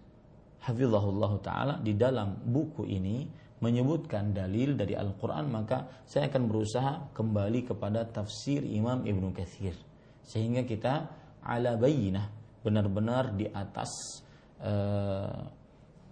hafizahullah 0.62 1.34
taala 1.42 1.74
di 1.82 1.94
dalam 1.98 2.38
buku 2.42 2.86
ini 2.86 3.45
menyebutkan 3.66 4.30
dalil 4.30 4.78
dari 4.78 4.94
Al-Qur'an 4.94 5.50
maka 5.50 6.06
saya 6.06 6.30
akan 6.30 6.44
berusaha 6.46 6.94
kembali 7.18 7.66
kepada 7.66 8.06
tafsir 8.06 8.62
Imam 8.62 9.02
Ibnu 9.02 9.34
Katsir. 9.34 9.74
Sehingga 10.22 10.62
kita 10.62 10.94
ala 11.42 11.74
bayinah 11.74 12.30
benar-benar 12.62 13.34
di 13.34 13.50
atas 13.50 14.22
uh, 14.62 15.42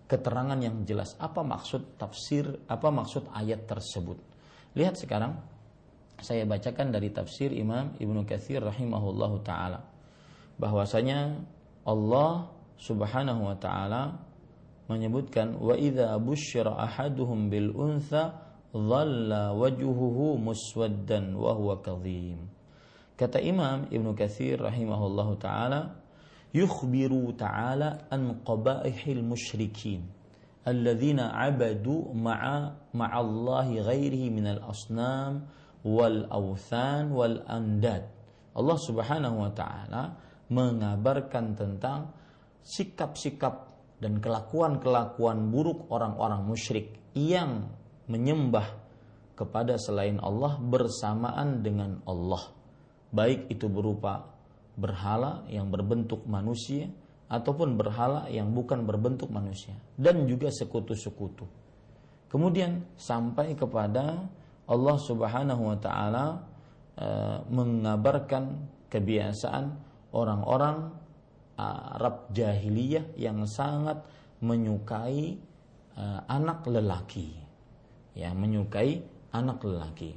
keterangan 0.09 0.57
yang 0.57 0.81
jelas. 0.85 1.13
Apa 1.21 1.45
maksud 1.45 1.97
tafsir 2.01 2.49
apa 2.65 2.89
maksud 2.89 3.29
ayat 3.29 3.69
tersebut? 3.69 4.17
Lihat 4.73 4.97
sekarang 4.97 5.37
saya 6.17 6.45
bacakan 6.49 6.89
dari 6.89 7.13
tafsir 7.13 7.53
Imam 7.53 7.93
Ibnu 7.97 8.25
Katsir 8.25 8.61
rahimahullahu 8.61 9.41
taala. 9.45 9.85
Bahwasanya 10.57 11.37
Allah 11.85 12.49
Subhanahu 12.77 13.41
wa 13.49 13.57
taala 13.57 14.32
menyebutkan 14.89 15.59
wa 15.59 15.75
idza 15.77 16.15
busyira 16.19 16.75
ahaduhum 16.75 17.47
bil 17.47 17.71
untha 17.71 18.39
dhalla 18.73 19.53
wajhuhu 19.53 20.39
muswaddan 20.41 21.37
wa 21.37 21.53
huwa 21.53 21.79
kadhim 21.79 22.49
Kata 23.13 23.37
Imam 23.37 23.85
Ibnu 23.93 24.17
Katsir 24.17 24.57
rahimahullah 24.57 25.29
taala, 25.37 25.81
yukhbiru 26.49 27.29
ta'ala 27.37 28.09
an 28.09 28.41
qabaihil 28.41 29.21
musyrikin 29.21 30.01
alladzina 30.65 31.29
abadu 31.37 32.09
ma'a 32.09 32.73
ma'allahi 32.89 33.85
ghairihi 33.85 34.33
minal 34.33 34.65
asnam 34.65 35.45
wal 35.85 36.25
awthan 36.33 37.13
wal 37.13 37.37
andad. 37.45 38.09
Allah 38.57 38.77
Subhanahu 38.81 39.45
wa 39.45 39.51
taala 39.53 40.17
mengabarkan 40.49 41.53
tentang 41.53 42.09
sikap-sikap 42.65 43.72
dan 44.03 44.19
kelakuan-kelakuan 44.19 45.47
buruk 45.47 45.87
orang-orang 45.87 46.43
musyrik 46.43 46.91
yang 47.15 47.71
menyembah 48.11 48.67
kepada 49.39 49.79
selain 49.79 50.19
Allah 50.19 50.59
bersamaan 50.59 51.63
dengan 51.63 52.03
Allah 52.03 52.51
baik 53.13 53.53
itu 53.53 53.69
berupa 53.69 54.25
berhala 54.73 55.45
yang 55.47 55.69
berbentuk 55.69 56.25
manusia 56.25 56.89
ataupun 57.29 57.77
berhala 57.77 58.25
yang 58.33 58.49
bukan 58.49 58.83
berbentuk 58.89 59.29
manusia 59.29 59.77
dan 59.97 60.25
juga 60.25 60.49
sekutu-sekutu. 60.49 61.45
Kemudian 62.29 62.81
sampai 62.97 63.53
kepada 63.53 64.25
Allah 64.65 64.97
Subhanahu 64.97 65.69
wa 65.69 65.77
taala 65.77 66.25
e, 66.97 67.07
mengabarkan 67.53 68.57
kebiasaan 68.89 69.77
orang-orang 70.09 70.89
Arab 71.57 72.33
jahiliyah 72.33 73.13
yang 73.17 73.45
sangat 73.45 74.01
menyukai 74.41 75.37
e, 75.93 76.03
anak 76.27 76.65
lelaki. 76.65 77.37
Ya, 78.13 78.33
menyukai 78.33 79.01
anak 79.33 79.61
lelaki. 79.65 80.13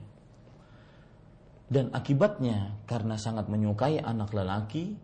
Dan 1.66 1.90
akibatnya 1.90 2.78
karena 2.86 3.18
sangat 3.18 3.50
menyukai 3.50 3.98
anak 3.98 4.30
lelaki, 4.30 4.94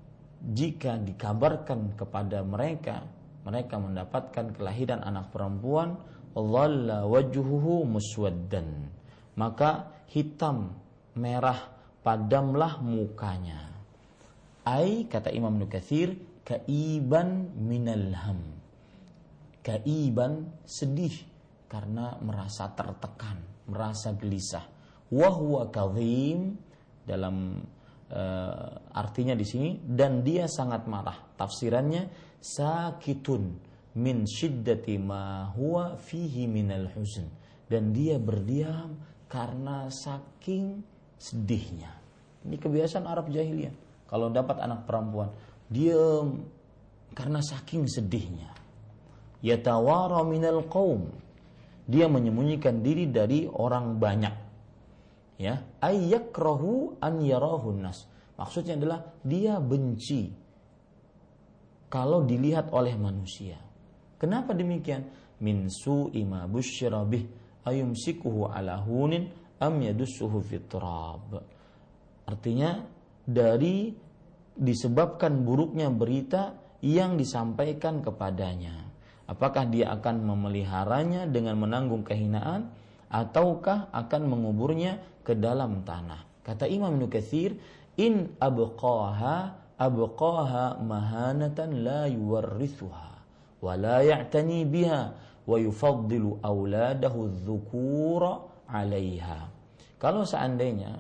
jika 0.43 0.99
dikabarkan 0.99 1.99
kepada 1.99 2.47
mereka, 2.47 3.03
mereka 3.43 3.79
mendapatkan 3.83 4.55
kelahiran 4.55 5.03
anak 5.03 5.35
perempuan, 5.35 5.99
dhalla 6.35 7.03
wajhuhu 7.07 7.83
muswaddan. 7.87 8.91
Maka 9.35 9.91
hitam, 10.13 10.77
merah, 11.19 11.73
padamlah 12.05 12.79
mukanya. 12.79 13.72
Ai 14.63 15.11
kata 15.11 15.35
Imam 15.35 15.59
Nukathir, 15.59 16.15
kaiban 16.47 17.51
minal 17.59 18.15
ham. 18.15 18.41
Kaiban 19.63 20.51
sedih 20.63 21.15
karena 21.67 22.19
merasa 22.23 22.71
tertekan, 22.71 23.43
merasa 23.67 24.15
gelisah. 24.15 24.67
Wahwa 25.11 25.69
kadhim 25.69 26.57
dalam 27.03 27.59
uh, 28.11 28.69
artinya 28.95 29.35
di 29.35 29.47
sini 29.47 29.71
dan 29.83 30.23
dia 30.23 30.47
sangat 30.47 30.87
marah. 30.87 31.35
Tafsirannya 31.35 32.37
sakitun 32.39 33.43
min 33.99 34.25
syiddati 34.25 34.97
ma 34.97 35.51
huwa 35.53 35.99
fihi 35.99 36.49
minal 36.49 36.89
huzn 36.97 37.29
dan 37.67 37.93
dia 37.93 38.17
berdiam 38.17 38.97
karena 39.27 39.91
saking 39.91 40.81
sedihnya. 41.19 41.93
Ini 42.43 42.57
kebiasaan 42.59 43.07
Arab 43.07 43.31
jahiliyah. 43.31 43.82
Kalau 44.13 44.29
dapat 44.29 44.61
anak 44.61 44.85
perempuan, 44.85 45.33
diam 45.73 46.45
karena 47.17 47.41
saking 47.41 47.89
sedihnya. 47.89 48.53
Yatawara 49.41 50.21
minal 50.29 50.69
qaum. 50.69 51.09
Dia 51.89 52.13
menyembunyikan 52.13 52.85
diri 52.85 53.09
dari 53.09 53.49
orang 53.49 53.97
banyak. 53.97 54.37
Ya, 55.41 55.65
ayyakrahu 55.81 57.01
an 57.01 57.25
yarahun 57.25 57.89
nas. 57.89 58.05
Maksudnya 58.37 58.77
adalah 58.77 59.01
dia 59.25 59.57
benci 59.59 60.29
kalau 61.89 62.23
dilihat 62.23 62.69
oleh 62.71 62.95
manusia. 63.01 63.57
Kenapa 64.21 64.53
demikian? 64.53 65.09
Min 65.43 65.67
su'i 65.67 66.23
ma 66.23 66.47
busyira 66.47 67.03
bih 67.03 67.27
ayumsikuhu 67.67 68.47
ala 68.47 68.79
hunin 68.79 69.27
am 69.59 69.75
yadussuhu 69.83 70.39
fitrab. 70.45 71.43
Artinya 72.23 72.79
dari 73.27 73.95
disebabkan 74.57 75.47
buruknya 75.47 75.89
berita 75.89 76.59
yang 76.83 77.15
disampaikan 77.17 78.03
kepadanya. 78.03 78.91
Apakah 79.31 79.71
dia 79.71 79.95
akan 79.95 80.27
memeliharanya 80.29 81.31
dengan 81.31 81.57
menanggung 81.57 82.03
kehinaan 82.05 82.69
ataukah 83.09 83.89
akan 83.95 84.23
menguburnya 84.29 85.01
ke 85.23 85.39
dalam 85.39 85.87
tanah? 85.87 86.43
Kata 86.43 86.67
Imam 86.67 86.99
Nukathir, 86.99 87.55
in 87.97 88.35
abqaha 88.43 89.63
abqaha 89.79 90.83
mahanatan 90.83 91.87
la 91.87 92.11
yuwarrithuha 92.11 93.11
wa 93.63 93.73
la 93.79 94.03
ya'tani 94.03 94.67
biha 94.67 95.03
wa 95.47 95.57
yufaddilu 95.59 96.43
auladahu 96.43 97.31
dzukura 97.47 98.67
'alaiha. 98.67 99.41
Kalau 100.03 100.27
seandainya 100.27 100.99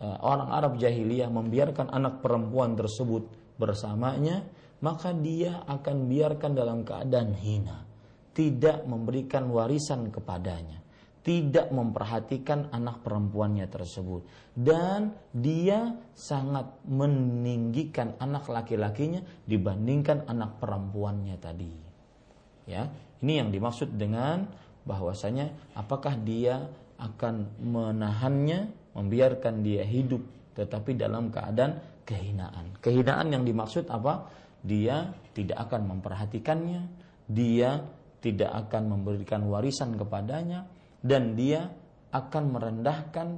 orang 0.00 0.48
Arab 0.52 0.72
jahiliyah 0.76 1.32
membiarkan 1.32 1.88
anak 1.88 2.20
perempuan 2.20 2.76
tersebut 2.76 3.28
bersamanya, 3.56 4.44
maka 4.84 5.16
dia 5.16 5.64
akan 5.64 5.96
biarkan 6.04 6.52
dalam 6.52 6.84
keadaan 6.84 7.32
hina, 7.32 7.84
tidak 8.36 8.84
memberikan 8.84 9.48
warisan 9.48 10.12
kepadanya, 10.12 10.84
tidak 11.24 11.72
memperhatikan 11.72 12.68
anak 12.70 13.00
perempuannya 13.00 13.64
tersebut, 13.72 14.52
dan 14.52 15.16
dia 15.32 15.96
sangat 16.12 16.68
meninggikan 16.84 18.14
anak 18.20 18.46
laki-lakinya 18.52 19.24
dibandingkan 19.48 20.28
anak 20.28 20.60
perempuannya 20.60 21.36
tadi. 21.40 21.72
Ya, 22.68 22.92
ini 23.24 23.40
yang 23.40 23.48
dimaksud 23.48 23.96
dengan 23.96 24.50
bahwasanya 24.84 25.50
apakah 25.74 26.14
dia 26.20 26.68
akan 27.00 27.48
menahannya, 27.64 28.70
membiarkan 28.96 29.60
dia 29.60 29.84
hidup 29.84 30.24
tetapi 30.56 30.96
dalam 30.96 31.28
keadaan 31.28 32.02
kehinaan. 32.08 32.80
Kehinaan 32.80 33.28
yang 33.28 33.44
dimaksud 33.44 33.92
apa? 33.92 34.32
Dia 34.64 35.12
tidak 35.36 35.68
akan 35.68 35.96
memperhatikannya, 35.96 36.82
dia 37.28 37.84
tidak 38.24 38.50
akan 38.66 38.96
memberikan 38.96 39.44
warisan 39.46 39.94
kepadanya 40.00 40.64
dan 41.04 41.36
dia 41.36 41.68
akan 42.10 42.44
merendahkan 42.50 43.28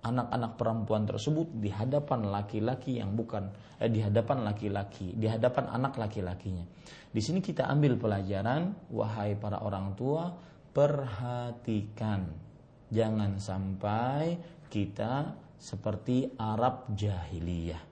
anak-anak 0.00 0.56
perempuan 0.56 1.04
tersebut 1.04 1.60
di 1.60 1.68
hadapan 1.68 2.32
laki-laki 2.32 2.96
yang 3.04 3.12
bukan 3.12 3.52
eh, 3.76 3.92
di 3.92 4.00
hadapan 4.00 4.48
laki-laki, 4.48 5.12
di 5.12 5.28
hadapan 5.28 5.68
anak 5.68 6.00
laki-lakinya. 6.00 6.64
Di 7.12 7.20
sini 7.20 7.44
kita 7.44 7.68
ambil 7.68 8.00
pelajaran, 8.00 8.88
wahai 8.88 9.36
para 9.36 9.60
orang 9.60 9.92
tua, 9.92 10.32
perhatikan. 10.72 12.48
Jangan 12.90 13.38
sampai 13.38 14.34
kita 14.70 15.36
seperti 15.60 16.32
Arab 16.40 16.88
jahiliyah 16.96 17.82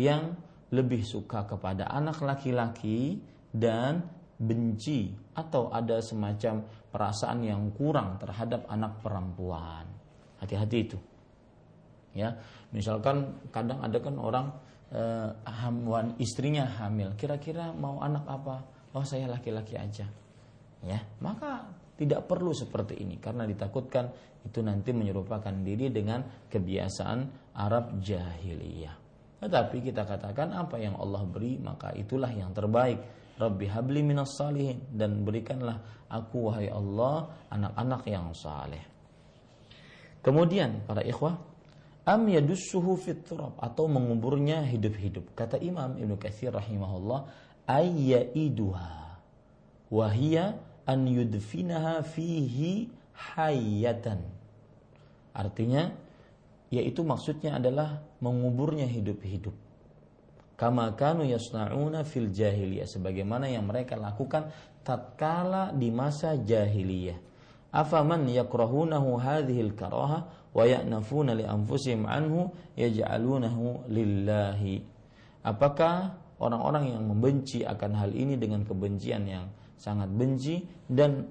yang 0.00 0.34
lebih 0.72 1.04
suka 1.04 1.44
kepada 1.44 1.86
anak 1.92 2.18
laki-laki 2.24 3.20
dan 3.52 4.02
benci 4.40 5.12
atau 5.36 5.70
ada 5.70 6.02
semacam 6.02 6.66
perasaan 6.90 7.44
yang 7.46 7.70
kurang 7.76 8.18
terhadap 8.18 8.66
anak 8.66 8.98
perempuan. 9.04 9.86
Hati-hati 10.42 10.78
itu. 10.82 10.98
Ya 12.12 12.36
misalkan 12.74 13.38
kadang 13.54 13.80
ada 13.80 13.96
kan 14.00 14.16
orang 14.18 14.46
eh, 14.90 15.30
hamwan 15.46 16.16
istrinya 16.18 16.66
hamil 16.66 17.14
kira-kira 17.14 17.70
mau 17.70 18.02
anak 18.02 18.24
apa? 18.26 18.56
Oh 18.92 19.04
saya 19.04 19.30
laki-laki 19.30 19.78
aja. 19.78 20.08
Ya 20.82 20.98
maka 21.22 21.62
tidak 22.04 22.26
perlu 22.26 22.50
seperti 22.50 22.98
ini 23.02 23.18
karena 23.22 23.46
ditakutkan 23.46 24.10
itu 24.42 24.58
nanti 24.60 24.90
menyerupakan 24.90 25.54
diri 25.62 25.88
dengan 25.88 26.48
kebiasaan 26.50 27.52
Arab 27.56 28.02
jahiliyah 28.02 28.94
tetapi 29.42 29.76
kita 29.82 30.06
katakan 30.06 30.54
apa 30.54 30.78
yang 30.78 30.94
Allah 30.98 31.22
beri 31.26 31.58
maka 31.58 31.90
itulah 31.94 32.30
yang 32.30 32.54
terbaik 32.54 33.22
Rabbi 33.42 33.66
habli 33.66 34.04
minas 34.04 34.36
salihin 34.36 34.86
dan 34.92 35.24
berikanlah 35.24 35.80
aku 36.12 36.52
wahai 36.52 36.68
Allah 36.68 37.32
anak-anak 37.48 38.02
yang 38.06 38.30
saleh. 38.36 38.84
Kemudian 40.22 40.84
para 40.84 41.02
ikhwah 41.02 41.40
am 42.06 42.22
yadussuhu 42.28 42.94
fit 43.00 43.24
turab 43.24 43.56
atau 43.58 43.90
menguburnya 43.90 44.62
hidup-hidup. 44.62 45.34
Kata 45.34 45.58
Imam 45.58 45.96
Ibnu 45.98 46.14
Katsir 46.20 46.54
rahimahullah 46.54 47.26
ayyaiduha 47.66 48.90
wa 49.90 50.06
hiya 50.12 50.54
an 50.86 51.06
yudfinaha 51.06 52.02
fihi 52.02 52.90
hayatan. 53.12 54.24
Artinya 55.32 55.92
yaitu 56.72 57.04
maksudnya 57.04 57.60
adalah 57.60 58.00
menguburnya 58.24 58.88
hidup-hidup. 58.88 59.52
Kama 60.56 60.94
kanu 60.96 61.28
yasna'una 61.28 62.06
fil 62.06 62.32
jahiliyah 62.32 62.88
sebagaimana 62.88 63.50
yang 63.50 63.68
mereka 63.68 63.98
lakukan 63.98 64.48
tatkala 64.80 65.74
di 65.76 65.92
masa 65.92 66.38
jahiliyah. 66.38 67.18
Afaman 67.72 68.28
yakrahunahu 68.28 69.16
hadhil 69.16 69.72
karaha 69.72 70.28
wa 70.52 70.64
ya'nafuna 70.64 71.32
li 71.32 71.44
anfusihim 71.44 72.04
anhu 72.04 72.52
yaj'alunahu 72.76 73.88
lillahi. 73.88 74.84
Apakah 75.44 76.20
orang-orang 76.36 76.94
yang 76.94 77.04
membenci 77.04 77.64
akan 77.64 77.96
hal 77.96 78.10
ini 78.12 78.36
dengan 78.36 78.62
kebencian 78.64 79.24
yang 79.24 79.48
sangat 79.76 80.08
benci 80.12 80.62
dan 80.88 81.26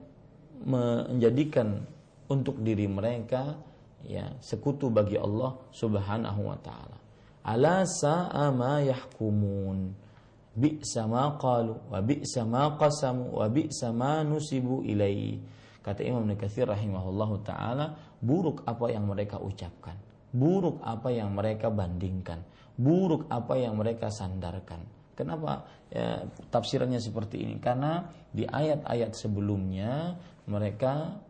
menjadikan 0.62 1.82
untuk 2.30 2.62
diri 2.62 2.86
mereka 2.86 3.58
ya 4.06 4.30
sekutu 4.40 4.90
bagi 4.94 5.18
Allah 5.18 5.58
Subhanahu 5.74 6.42
wa 6.48 6.58
taala. 6.62 6.98
Ala 7.42 7.84
sa'a 7.86 8.54
ma 8.54 8.80
yahkumun. 8.86 10.10
Bi'sa 10.52 11.08
ma 11.08 11.40
qalu 11.40 11.74
wa 11.88 12.04
bi'sa 12.04 12.44
ma 12.44 12.76
qasamu 12.76 13.40
wa 13.40 13.48
bi'sa 13.48 13.96
ma 13.96 14.20
nusibu 14.20 14.84
ilaihi 14.84 15.62
Kata 15.82 16.06
Imam 16.06 16.30
Nukathir 16.30 16.70
rahimahullahu 16.70 17.42
taala, 17.42 17.98
buruk 18.22 18.62
apa 18.70 18.94
yang 18.94 19.10
mereka 19.10 19.42
ucapkan, 19.42 19.98
buruk 20.30 20.78
apa 20.86 21.10
yang 21.10 21.34
mereka 21.34 21.74
bandingkan, 21.74 22.46
buruk 22.78 23.26
apa 23.34 23.58
yang 23.58 23.74
mereka 23.82 24.14
sandarkan. 24.14 25.01
Kenapa 25.14 25.68
ya, 25.92 26.26
tafsirannya 26.50 26.98
seperti 26.98 27.44
ini? 27.44 27.60
Karena 27.60 28.08
di 28.32 28.48
ayat-ayat 28.48 29.12
sebelumnya 29.14 30.16
mereka 30.48 31.22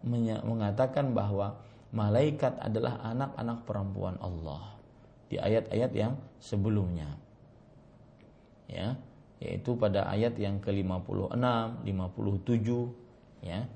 mengatakan 0.45 1.11
bahwa 1.11 1.59
malaikat 1.91 2.55
adalah 2.61 3.01
anak-anak 3.03 3.67
perempuan 3.67 4.15
Allah. 4.21 4.77
Di 5.27 5.39
ayat-ayat 5.39 5.91
yang 5.95 6.13
sebelumnya. 6.39 7.07
Ya, 8.71 8.95
yaitu 9.43 9.75
pada 9.75 10.07
ayat 10.07 10.39
yang 10.39 10.63
ke-56, 10.63 11.35
57 11.35 13.43
ya 13.43 13.67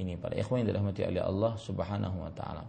ini 0.00 0.16
para 0.16 0.34
ikhwan 0.38 0.64
yang 0.64 0.68
dirahmati 0.74 1.04
oleh 1.04 1.22
Allah 1.22 1.52
Subhanahu 1.58 2.16
wa 2.24 2.32
taala. 2.32 2.64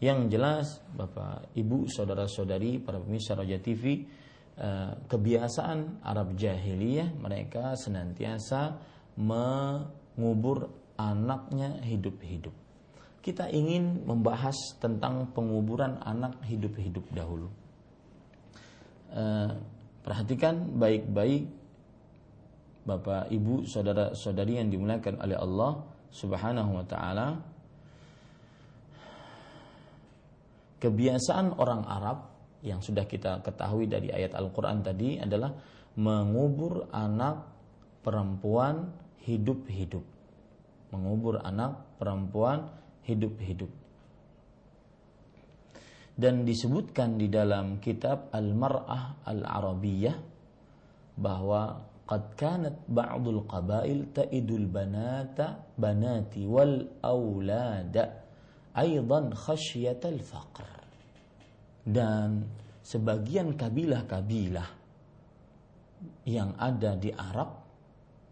Yang 0.00 0.18
jelas 0.32 0.66
Bapak, 0.96 1.52
Ibu, 1.52 1.84
saudara-saudari 1.92 2.80
para 2.80 2.96
pemirsa 2.96 3.36
Roja 3.36 3.60
TV 3.60 4.08
kebiasaan 5.08 6.04
Arab 6.04 6.36
jahiliyah 6.36 7.16
mereka 7.16 7.72
senantiasa 7.80 8.76
mengubur 9.16 10.68
anaknya 11.00 11.80
hidup-hidup. 11.80 12.52
Kita 13.20 13.48
ingin 13.48 14.04
membahas 14.04 14.56
tentang 14.80 15.32
penguburan 15.32 16.00
anak 16.04 16.40
hidup-hidup 16.44 17.04
dahulu. 17.12 17.48
Eh, 19.10 19.50
perhatikan 20.04 20.78
baik-baik 20.78 21.60
Bapak, 22.80 23.28
Ibu, 23.28 23.68
saudara-saudari 23.68 24.56
yang 24.56 24.72
dimuliakan 24.72 25.20
oleh 25.20 25.36
Allah 25.36 25.84
Subhanahu 26.10 26.80
wa 26.80 26.84
taala, 26.88 27.38
kebiasaan 30.80 31.60
orang 31.60 31.84
Arab 31.84 32.29
yang 32.60 32.84
sudah 32.84 33.08
kita 33.08 33.40
ketahui 33.40 33.88
dari 33.88 34.12
ayat 34.12 34.36
Al-Qur'an 34.36 34.84
tadi 34.84 35.16
adalah 35.16 35.52
mengubur 35.96 36.88
anak 36.92 37.48
perempuan 38.04 38.92
hidup-hidup. 39.24 40.04
Mengubur 40.92 41.40
anak 41.40 41.96
perempuan 41.96 42.68
hidup-hidup. 43.06 43.70
Dan 46.20 46.44
disebutkan 46.44 47.16
di 47.16 47.32
dalam 47.32 47.80
kitab 47.80 48.28
Al-Mar'ah 48.28 49.24
Al-Arabiyah 49.24 50.16
bahwa 51.16 51.80
qad 52.04 52.24
kanat 52.36 52.76
ba'dul 52.90 53.48
qabail 53.48 54.12
ta'idul 54.12 54.68
banata 54.68 55.64
banati 55.78 56.44
wal 56.44 57.00
aulada 57.00 58.20
aidan 58.76 59.32
faqr. 59.32 60.79
Dan 61.80 62.44
sebagian 62.84 63.56
kabilah-kabilah 63.56 64.68
yang 66.28 66.56
ada 66.56 66.96
di 66.96 67.12
Arab 67.12 67.48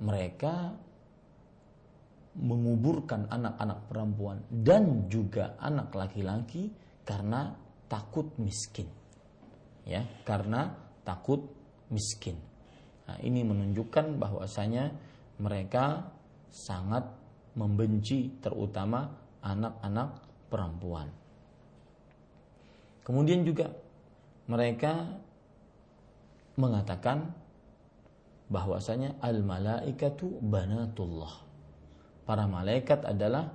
mereka 0.00 0.72
menguburkan 2.38 3.26
anak-anak 3.26 3.90
perempuan 3.90 4.38
dan 4.46 5.10
juga 5.10 5.58
anak 5.58 5.90
laki-laki 5.90 6.70
karena 7.02 7.50
takut 7.90 8.30
miskin. 8.38 8.86
Ya, 9.88 10.04
karena 10.22 10.70
takut 11.02 11.48
miskin. 11.88 12.36
Nah, 13.08 13.16
ini 13.24 13.40
menunjukkan 13.40 14.20
bahwasanya 14.20 14.92
mereka 15.40 16.12
sangat 16.52 17.08
membenci 17.56 18.38
terutama 18.38 19.08
anak-anak 19.40 20.20
perempuan. 20.52 21.08
Kemudian 23.08 23.40
juga 23.40 23.72
mereka 24.52 25.16
mengatakan 26.60 27.32
bahwasanya 28.52 29.16
al 29.24 29.40
malaikatu 29.40 30.28
banatullah. 30.44 31.48
Para 32.28 32.44
malaikat 32.44 33.08
adalah 33.08 33.48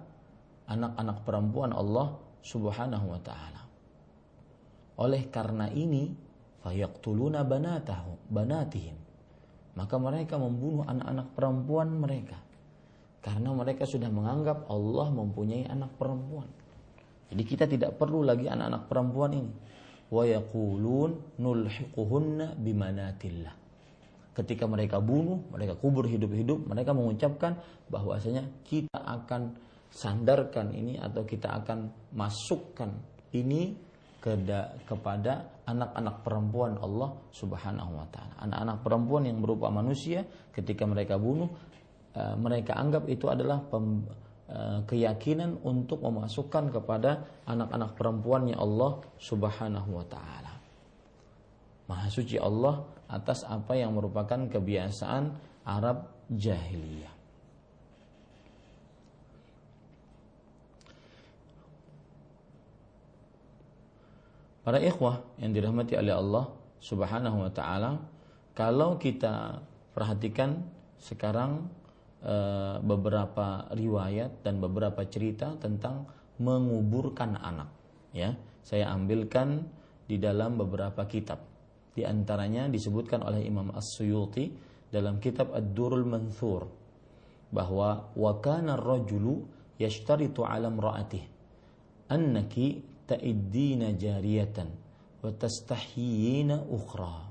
anak-anak 0.66 1.22
perempuan 1.22 1.70
Allah 1.70 2.18
Subhanahu 2.42 3.14
wa 3.14 3.22
taala. 3.22 3.62
Oleh 4.98 5.30
karena 5.30 5.70
ini, 5.70 6.10
fayaqtuluna 6.66 7.46
banatahu, 7.46 8.34
banatihim. 8.34 8.98
Maka 9.78 10.02
mereka 10.02 10.42
membunuh 10.42 10.82
anak-anak 10.86 11.34
perempuan 11.38 11.94
mereka. 11.94 12.42
Karena 13.22 13.54
mereka 13.54 13.86
sudah 13.86 14.10
menganggap 14.10 14.66
Allah 14.66 15.14
mempunyai 15.14 15.70
anak 15.70 15.94
perempuan. 16.02 16.50
Jadi 17.34 17.44
kita 17.50 17.66
tidak 17.66 17.98
perlu 17.98 18.22
lagi 18.22 18.46
anak-anak 18.46 18.86
perempuan 18.86 19.34
ini. 19.34 19.54
Wa 20.14 20.22
yaqulun 20.30 21.42
nulhiquhunna 21.42 22.54
bimanatillah. 22.54 23.56
Ketika 24.38 24.70
mereka 24.70 25.02
bunuh, 25.02 25.50
mereka 25.50 25.74
kubur 25.78 26.06
hidup-hidup, 26.06 26.70
mereka 26.70 26.94
mengucapkan 26.94 27.58
bahwasanya 27.90 28.46
kita 28.62 29.02
akan 29.02 29.58
sandarkan 29.90 30.74
ini 30.74 31.02
atau 31.02 31.26
kita 31.26 31.54
akan 31.62 31.90
masukkan 32.14 32.94
ini 33.34 33.74
kepada 34.86 35.62
anak-anak 35.68 36.16
perempuan 36.24 36.80
Allah 36.80 37.18
Subhanahu 37.34 37.92
wa 37.98 38.08
taala. 38.14 38.34
Anak-anak 38.46 38.78
perempuan 38.86 39.24
yang 39.28 39.42
berupa 39.44 39.68
manusia 39.74 40.24
ketika 40.54 40.88
mereka 40.88 41.20
bunuh 41.20 41.50
eh, 42.16 42.36
mereka 42.40 42.80
anggap 42.80 43.10
itu 43.12 43.28
adalah 43.28 43.60
keyakinan 44.86 45.58
untuk 45.66 46.06
memasukkan 46.06 46.70
kepada 46.70 47.26
anak-anak 47.50 47.98
perempuannya 47.98 48.54
Allah 48.54 49.02
Subhanahu 49.18 49.90
wa 49.98 50.06
taala. 50.06 50.54
Maha 51.90 52.08
suci 52.08 52.38
Allah 52.38 52.86
atas 53.10 53.44
apa 53.44 53.76
yang 53.76 53.98
merupakan 53.98 54.40
kebiasaan 54.48 55.34
Arab 55.66 56.08
jahiliyah. 56.32 57.12
Para 64.64 64.80
ikhwah 64.80 65.20
yang 65.44 65.52
dirahmati 65.52 66.00
oleh 66.00 66.16
Allah 66.16 66.48
Subhanahu 66.80 67.44
wa 67.44 67.52
taala, 67.52 68.00
kalau 68.56 68.96
kita 68.96 69.60
perhatikan 69.92 70.64
sekarang 71.04 71.68
e, 72.24 72.36
beberapa 72.80 73.68
riwayat 73.76 74.42
dan 74.42 74.64
beberapa 74.64 75.04
cerita 75.06 75.60
tentang 75.60 76.08
menguburkan 76.40 77.38
anak, 77.38 77.70
ya. 78.16 78.34
Saya 78.64 78.90
ambilkan 78.96 79.68
di 80.08 80.18
dalam 80.18 80.56
beberapa 80.56 81.04
kitab. 81.04 81.44
Di 81.94 82.08
antaranya 82.08 82.72
disebutkan 82.72 83.22
oleh 83.22 83.44
Imam 83.44 83.70
As-Suyuti 83.76 84.50
dalam 84.88 85.20
kitab 85.20 85.52
Ad-Durul 85.52 86.08
Manthur 86.08 86.66
bahwa 87.54 88.10
wa 88.18 88.34
kana 88.42 88.80
ar-rajulu 88.80 89.46
yashtaritu 89.78 90.42
'ala 90.42 90.74
imra'atihi 90.74 91.28
annaki 92.14 92.82
ta'iddina 93.10 93.94
jariyatan 93.98 94.70
wa 95.24 95.30
tastahyina 95.34 96.62
ukhra 96.68 97.30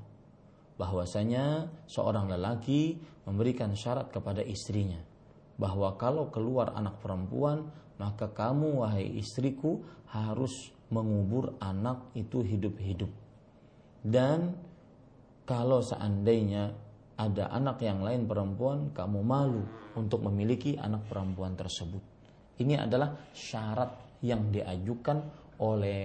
bahwasanya 0.81 1.69
seorang 1.87 2.33
lelaki 2.33 2.97
memberikan 3.29 3.73
syarat 3.77 4.11
kepada 4.11 4.43
istrinya 4.43 4.99
bahwa 5.57 5.95
kalau 6.01 6.33
keluar 6.33 6.75
anak 6.75 6.99
perempuan 6.99 7.69
maka 8.01 8.27
kamu 8.31 8.83
wahai 8.83 9.07
istriku 9.21 9.85
harus 10.11 10.73
mengubur 10.91 11.55
anak 11.63 12.11
itu 12.19 12.43
hidup-hidup 12.43 13.09
dan 14.03 14.57
kalau 15.47 15.81
seandainya 15.81 16.75
ada 17.17 17.53
anak 17.55 17.79
yang 17.85 18.03
lain 18.03 18.27
perempuan 18.27 18.91
kamu 18.91 19.21
malu 19.23 19.63
untuk 19.95 20.25
memiliki 20.27 20.75
anak 20.81 21.07
perempuan 21.07 21.55
tersebut 21.55 22.13
ini 22.61 22.77
adalah 22.77 23.17
syarat 23.33 24.21
yang 24.23 24.53
diajukan 24.55 25.19
oleh 25.63 26.01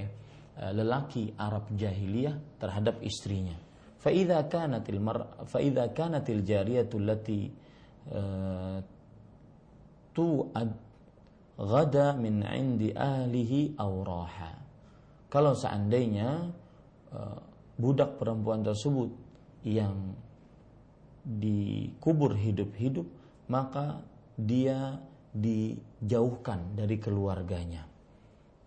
eh, 0.57 0.71
lelaki 0.73 1.37
Arab 1.37 1.69
jahiliyah 1.75 2.57
terhadap 2.57 2.97
istrinya. 3.05 3.53
Faida 3.97 4.45
kanatil 4.45 5.01
mar 5.01 5.45
faida 5.49 5.89
kanatil 5.89 6.45
jariyatul 6.45 7.05
lati 7.05 7.49
uh, 8.13 8.77
tu'ad 10.13 10.71
ghada 11.57 12.13
min 12.17 12.45
indi 12.45 12.93
ahlihi 12.93 13.73
auraha. 13.77 14.53
Kalau 15.27 15.57
seandainya 15.57 16.53
uh, 17.11 17.39
budak 17.77 18.21
perempuan 18.21 18.61
tersebut 18.61 19.09
yang 19.65 20.15
dikubur 21.27 22.31
hidup-hidup 22.39 23.03
maka 23.51 23.99
dia 24.39 24.95
dijauhkan 25.35 26.77
dari 26.79 26.95
keluarganya 27.03 27.83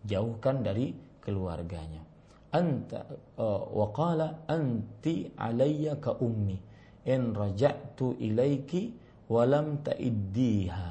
jauhkan 0.05 0.61
dari 0.61 0.93
keluarganya 1.25 2.05
anta 2.51 3.07
uh, 3.39 3.63
wa 3.71 3.89
qala 3.95 4.47
anti 4.51 5.31
alayya 5.39 5.99
ka 6.03 6.19
ummi 6.19 6.59
in 7.07 7.33
raja'tu 7.35 8.19
ilaiki 8.19 8.93
wa 9.31 9.47
lam 9.47 9.81
ta'iddiha 9.87 10.91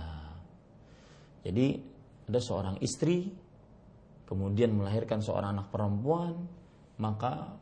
jadi 1.44 1.68
ada 2.30 2.40
seorang 2.40 2.78
istri 2.80 3.28
kemudian 4.28 4.72
melahirkan 4.76 5.20
seorang 5.20 5.60
anak 5.60 5.68
perempuan 5.74 6.36
maka 7.00 7.56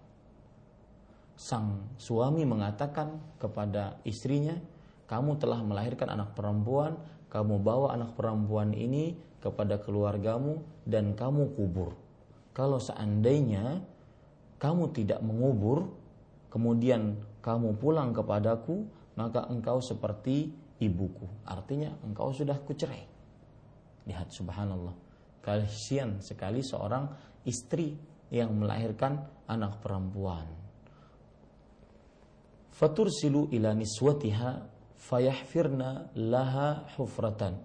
sang 1.37 1.93
suami 2.01 2.45
mengatakan 2.45 3.21
kepada 3.37 4.01
istrinya 4.05 4.57
kamu 5.05 5.37
telah 5.37 5.61
melahirkan 5.61 6.09
anak 6.09 6.33
perempuan 6.33 6.97
kamu 7.27 7.59
bawa 7.61 7.93
anak 7.93 8.15
perempuan 8.15 8.73
ini 8.73 9.13
kepada 9.43 9.79
keluargamu 9.79 10.63
dan 10.87 11.13
kamu 11.13 11.53
kubur. 11.53 11.93
Kalau 12.57 12.81
seandainya 12.81 13.85
kamu 14.57 14.89
tidak 14.89 15.21
mengubur, 15.21 15.93
kemudian 16.49 17.21
kamu 17.45 17.77
pulang 17.77 18.17
kepadaku, 18.17 18.89
maka 19.13 19.45
engkau 19.45 19.77
seperti 19.77 20.49
ibuku. 20.81 21.29
Artinya 21.45 21.93
engkau 22.01 22.33
sudah 22.33 22.57
kucerai. 22.57 23.05
Lihat 24.09 24.33
subhanallah. 24.33 24.97
Kasihan 25.45 26.17
sekali 26.17 26.65
seorang 26.65 27.05
istri 27.45 27.93
yang 28.33 28.57
melahirkan 28.57 29.21
anak 29.45 29.77
perempuan. 29.77 30.49
Fatursilu 32.73 33.53
ila 33.53 33.77
niswatiha 33.77 34.65
fayahfirna 34.97 36.09
laha 36.17 36.89
hufratan 36.97 37.61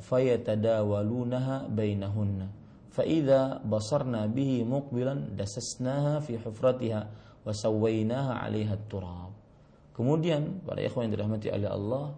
fayatadawalunaha 0.00 1.68
bainahunna 1.68 2.63
فإذا 2.93 3.63
بصرنا 3.69 4.33
به 4.33 4.65
مقبلا 4.65 5.37
دسسناها 5.37 6.25
في 6.25 6.41
حفرتها 6.41 7.01
وسويناها 7.45 8.33
عليها 8.33 8.73
التراب 8.73 9.31
Kemudian 9.99 10.63
para 10.63 10.79
ikhwan 10.79 11.11
yang 11.11 11.19
dirahmati 11.19 11.51
oleh 11.51 11.67
Allah, 11.67 12.15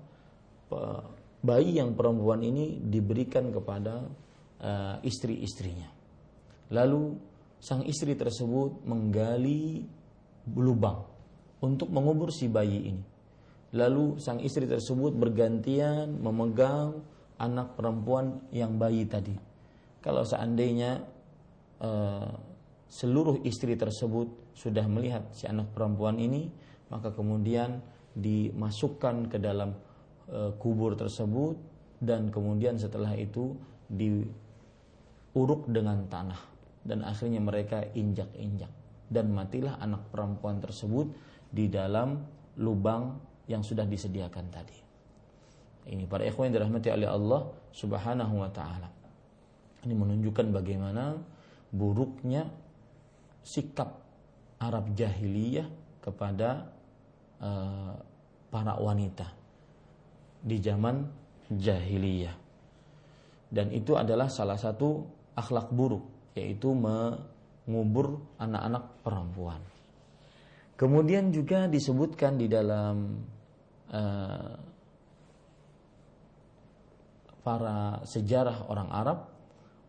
bayi 1.41 1.82
yang 1.82 1.97
perempuan 1.97 2.45
ini 2.45 2.78
diberikan 2.78 3.49
kepada 3.49 4.05
uh, 4.61 5.01
istri-istrinya. 5.01 5.89
Lalu 6.69 7.17
sang 7.57 7.82
istri 7.89 8.13
tersebut 8.13 8.86
menggali 8.86 9.82
lubang 10.53 11.09
untuk 11.65 11.89
mengubur 11.89 12.30
si 12.30 12.45
bayi 12.45 12.93
ini. 12.93 13.03
Lalu 13.74 14.22
sang 14.22 14.38
istri 14.45 14.69
tersebut 14.69 15.17
bergantian 15.17 16.22
memegang 16.22 17.01
anak 17.41 17.74
perempuan 17.82 18.45
yang 18.53 18.78
bayi 18.78 19.09
tadi. 19.09 19.34
kalau 20.07 20.22
seandainya 20.22 21.02
uh, 21.82 22.30
seluruh 22.86 23.42
istri 23.42 23.74
tersebut 23.74 24.30
sudah 24.54 24.86
melihat 24.86 25.26
si 25.34 25.50
anak 25.50 25.74
perempuan 25.74 26.22
ini, 26.22 26.46
maka 26.88 27.11
kemudian 27.11 27.82
dimasukkan 28.16 29.28
ke 29.28 29.36
dalam 29.36 29.76
e, 30.24 30.57
kubur 30.57 30.96
tersebut 30.96 31.61
dan 32.00 32.32
kemudian 32.32 32.80
setelah 32.80 33.12
itu 33.12 33.52
diuruk 33.92 35.68
dengan 35.68 36.09
tanah 36.09 36.40
dan 36.80 37.04
akhirnya 37.04 37.44
mereka 37.44 37.84
injak-injak 37.92 38.72
dan 39.12 39.28
matilah 39.36 39.76
anak 39.84 40.09
perempuan 40.09 40.59
tersebut 40.64 41.12
di 41.52 41.68
dalam 41.68 42.24
lubang 42.57 43.20
yang 43.46 43.61
sudah 43.61 43.84
disediakan 43.84 44.46
tadi. 44.48 44.78
Ini 45.86 46.09
para 46.11 46.26
ikhwan 46.26 46.50
yang 46.50 46.64
dirahmati 46.64 46.88
oleh 46.90 47.07
Allah 47.07 47.46
Subhanahu 47.70 48.42
wa 48.42 48.50
taala. 48.50 48.95
Ini 49.87 49.95
menunjukkan 49.95 50.51
bagaimana 50.51 51.14
buruknya 51.70 52.51
sikap 53.47 54.03
Arab 54.59 54.91
jahiliyah 54.99 55.70
kepada 56.03 56.66
uh, 57.39 57.95
para 58.51 58.74
wanita 58.82 59.30
di 60.43 60.59
zaman 60.59 61.07
jahiliyah. 61.55 62.34
Dan 63.47 63.70
itu 63.70 63.95
adalah 63.95 64.26
salah 64.26 64.59
satu 64.59 65.07
akhlak 65.39 65.70
buruk 65.70 66.34
yaitu 66.34 66.74
mengubur 66.74 68.26
anak-anak 68.43 68.84
perempuan. 69.07 69.62
Kemudian 70.74 71.30
juga 71.30 71.70
disebutkan 71.70 72.37
di 72.37 72.51
dalam 72.51 73.22
uh, 73.95 74.51
para 77.47 78.03
sejarah 78.03 78.66
orang 78.66 78.91
Arab 78.91 79.36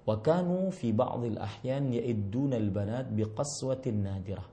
وكانوا 0.07 0.71
في 0.71 0.93
بعض 0.93 1.25
الأحيان 1.25 1.95
يئدون 1.95 2.53
البنات 2.55 3.07
بقسوة 3.15 3.85
نادرة 3.87 4.45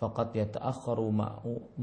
فقد 0.00 0.28
يتأخر 0.36 0.98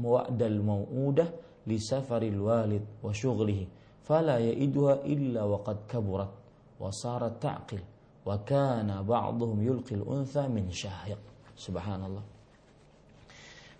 وعد 0.02 0.40
الموؤودة 0.42 1.26
لسفر 1.66 2.22
الوالد 2.22 2.84
وشغله 3.02 3.60
فلا 4.02 4.36
يئدها 4.38 4.94
إلا 5.06 5.42
وقد 5.42 5.76
كبرت 5.88 6.32
وصارت 6.80 7.34
تعقل 7.42 7.82
وكان 8.26 9.02
بعضهم 9.02 9.58
يلقي 9.62 9.94
الأنثى 9.94 10.44
من 10.48 10.66
شاهق 10.70 11.20
سبحان 11.56 12.02
الله 12.04 12.24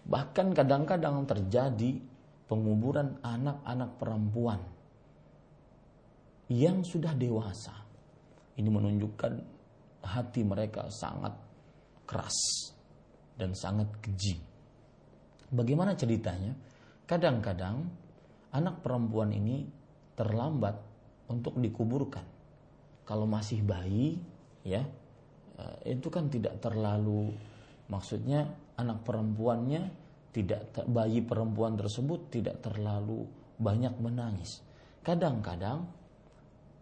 bahkan 0.03 0.51
kadang-kadang 0.51 1.23
terjadi 1.31 2.03
penguburan 2.51 3.23
anak-anak 3.23 4.03
perempuan 4.03 4.59
yang 6.51 6.83
sudah 6.83 7.15
dewasa 7.15 7.71
ini 8.58 8.70
menunjukkan 8.70 9.34
hati 10.04 10.42
mereka 10.42 10.90
sangat 10.90 11.34
keras 12.08 12.38
dan 13.38 13.54
sangat 13.54 13.88
keji. 14.02 14.38
Bagaimana 15.54 15.94
ceritanya? 15.94 16.58
Kadang-kadang 17.08 17.88
anak 18.52 18.84
perempuan 18.84 19.32
ini 19.32 19.64
terlambat 20.18 20.76
untuk 21.30 21.56
dikuburkan. 21.62 22.26
Kalau 23.08 23.24
masih 23.24 23.64
bayi, 23.64 24.20
ya, 24.66 24.84
eh, 25.56 25.96
itu 25.96 26.12
kan 26.12 26.28
tidak 26.28 26.60
terlalu 26.60 27.32
maksudnya 27.88 28.44
anak 28.76 29.08
perempuannya 29.08 29.88
tidak 30.36 30.70
bayi 30.92 31.24
perempuan 31.24 31.80
tersebut 31.80 32.30
tidak 32.30 32.60
terlalu 32.60 33.24
banyak 33.58 33.96
menangis. 33.98 34.62
Kadang-kadang 35.02 35.88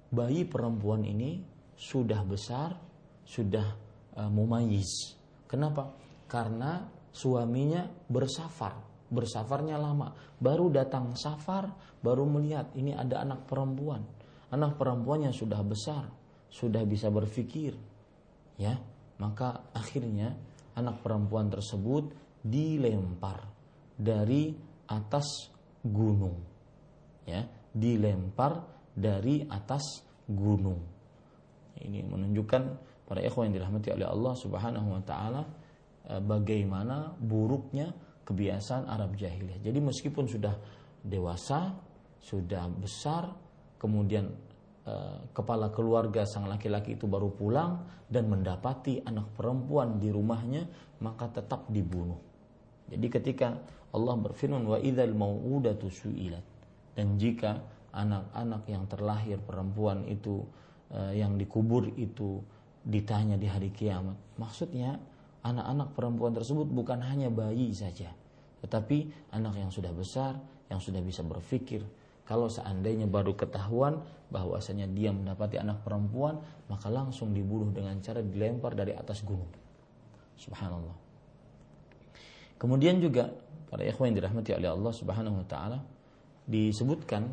bayi 0.10 0.44
perempuan 0.44 1.06
ini 1.06 1.55
sudah 1.76 2.24
besar, 2.24 2.80
sudah 3.28 3.68
uh, 4.16 4.32
mumayyiz. 4.32 5.20
Kenapa? 5.46 5.92
Karena 6.26 6.88
suaminya 7.12 7.86
bersafar, 8.08 8.80
bersafarnya 9.12 9.78
lama. 9.78 10.16
Baru 10.40 10.72
datang 10.72 11.14
safar, 11.16 11.70
baru 12.00 12.26
melihat 12.26 12.72
ini 12.76 12.96
ada 12.96 13.22
anak 13.22 13.46
perempuan. 13.46 14.04
Anak 14.52 14.80
perempuannya 14.80 15.36
sudah 15.36 15.62
besar, 15.62 16.08
sudah 16.48 16.82
bisa 16.88 17.12
berpikir. 17.12 17.76
Ya, 18.56 18.80
maka 19.20 19.68
akhirnya 19.76 20.32
anak 20.80 21.04
perempuan 21.04 21.52
tersebut 21.52 22.16
dilempar 22.40 23.44
dari 24.00 24.56
atas 24.88 25.52
gunung. 25.84 26.40
Ya, 27.28 27.44
dilempar 27.76 28.64
dari 28.96 29.44
atas 29.50 30.06
gunung 30.30 30.95
ini 31.84 32.04
menunjukkan 32.06 32.64
para 33.06 33.20
ikhwan 33.22 33.52
yang 33.52 33.62
dirahmati 33.62 33.94
oleh 33.94 34.08
Allah 34.08 34.34
Subhanahu 34.34 34.88
wa 34.96 35.02
taala 35.04 35.42
eh, 36.10 36.22
bagaimana 36.22 37.14
buruknya 37.20 37.92
kebiasaan 38.26 38.90
Arab 38.90 39.14
jahiliyah. 39.14 39.62
Jadi 39.62 39.80
meskipun 39.80 40.26
sudah 40.26 40.56
dewasa, 41.06 41.78
sudah 42.18 42.66
besar, 42.74 43.30
kemudian 43.78 44.26
eh, 44.88 45.18
kepala 45.36 45.70
keluarga 45.70 46.26
sang 46.26 46.50
laki-laki 46.50 46.98
itu 46.98 47.06
baru 47.06 47.30
pulang 47.30 47.86
dan 48.10 48.26
mendapati 48.26 49.06
anak 49.06 49.34
perempuan 49.38 50.02
di 50.02 50.10
rumahnya, 50.10 50.66
maka 51.06 51.30
tetap 51.30 51.70
dibunuh. 51.70 52.18
Jadi 52.90 53.08
ketika 53.10 53.48
Allah 53.94 54.16
berfirman 54.20 54.62
wa 54.66 54.78
idzal 54.78 55.14
mau'udatu 55.16 55.90
su'ilat 55.90 56.44
dan 56.94 57.18
jika 57.18 57.64
anak-anak 57.96 58.64
yang 58.68 58.84
terlahir 58.92 59.40
perempuan 59.40 60.04
itu 60.06 60.44
yang 61.16 61.36
dikubur 61.36 61.92
itu 62.00 62.40
ditanya 62.86 63.36
di 63.36 63.50
hari 63.50 63.74
kiamat. 63.74 64.16
Maksudnya 64.40 64.96
anak-anak 65.44 65.94
perempuan 65.98 66.34
tersebut 66.34 66.66
bukan 66.70 67.02
hanya 67.04 67.28
bayi 67.28 67.74
saja, 67.76 68.14
tetapi 68.64 69.30
anak 69.36 69.60
yang 69.60 69.70
sudah 69.70 69.92
besar, 69.92 70.40
yang 70.72 70.80
sudah 70.80 71.02
bisa 71.02 71.22
berpikir. 71.22 71.84
Kalau 72.26 72.50
seandainya 72.50 73.06
baru 73.06 73.38
ketahuan 73.38 74.02
bahwasanya 74.34 74.90
dia 74.90 75.14
mendapati 75.14 75.62
anak 75.62 75.86
perempuan, 75.86 76.42
maka 76.66 76.90
langsung 76.90 77.38
dibunuh 77.38 77.70
dengan 77.70 78.02
cara 78.02 78.26
dilempar 78.26 78.74
dari 78.74 78.98
atas 78.98 79.22
gunung. 79.22 79.50
Subhanallah. 80.34 80.98
Kemudian 82.58 82.98
juga 82.98 83.30
para 83.70 83.86
ikhwan 83.86 84.10
yang 84.10 84.26
dirahmati 84.26 84.58
oleh 84.58 84.70
Allah 84.74 84.94
Subhanahu 84.96 85.44
wa 85.44 85.48
taala 85.48 85.80
disebutkan 86.50 87.30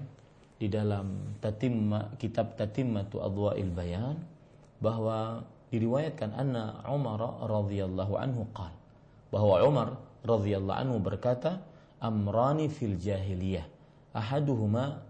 di 0.63 0.71
dalam 0.71 1.35
tatimma 1.43 2.15
kitab 2.23 2.55
Tatimmatu 2.55 3.19
Adwa'il 3.19 3.75
Bayan 3.75 4.15
bahwa 4.79 5.43
diriwayatkan 5.75 6.39
anna 6.39 6.87
Umar 6.87 7.19
radhiyallahu 7.51 8.15
anhu 8.15 8.47
qal 8.55 8.71
bahwa 9.35 9.59
Umar 9.67 9.89
radhiyallahu 10.23 10.79
anhu 10.87 11.03
berkata 11.03 11.59
amrani 11.99 12.71
fil 12.71 12.95
jahiliyah 12.95 13.67
ahaduhuma 14.15 15.03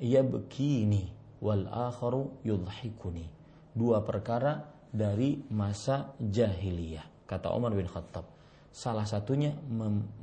yabkini 0.00 1.12
wal 1.44 1.68
akharu 1.68 2.32
yudhikuni 2.40 3.28
dua 3.76 4.00
perkara 4.00 4.64
dari 4.88 5.44
masa 5.52 6.16
jahiliyah 6.16 7.28
kata 7.28 7.52
Umar 7.52 7.76
bin 7.76 7.84
Khattab. 7.84 8.24
Salah 8.72 9.04
satunya 9.04 9.52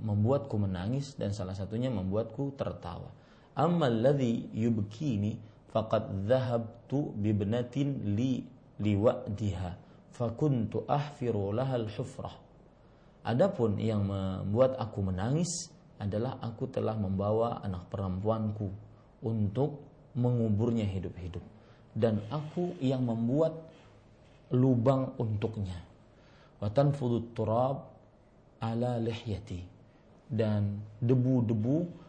membuatku 0.01 0.57
menangis 0.57 1.13
dan 1.15 1.31
salah 1.37 1.53
satunya 1.55 1.87
membuatku 1.87 2.57
tertawa 2.57 3.20
Amma 3.55 3.91
alladhi 3.91 4.47
yubkini 4.55 5.35
faqad 5.71 6.27
dhahabtu 6.27 7.11
bibnatin 7.19 8.15
li 8.15 8.43
liwa'diha 8.79 9.71
fakuntu 10.15 10.87
ahfiru 10.87 11.51
laha 11.51 11.75
al-hufrah. 11.79 12.35
Adapun 13.21 13.77
yang 13.77 14.07
membuat 14.07 14.79
aku 14.81 15.05
menangis 15.05 15.69
adalah 16.01 16.41
aku 16.41 16.65
telah 16.71 16.97
membawa 16.97 17.61
anak 17.61 17.85
perempuanku 17.93 18.73
untuk 19.21 19.85
menguburnya 20.17 20.83
hidup-hidup 20.89 21.43
dan 21.93 22.19
aku 22.33 22.73
yang 22.81 23.05
membuat 23.05 23.53
lubang 24.51 25.13
untuknya. 25.21 25.77
Watan 26.59 26.93
fudut 26.93 27.31
turab 27.37 27.89
ala 28.61 28.97
lihyati 28.97 29.61
dan 30.29 30.81
debu-debu 31.01 32.00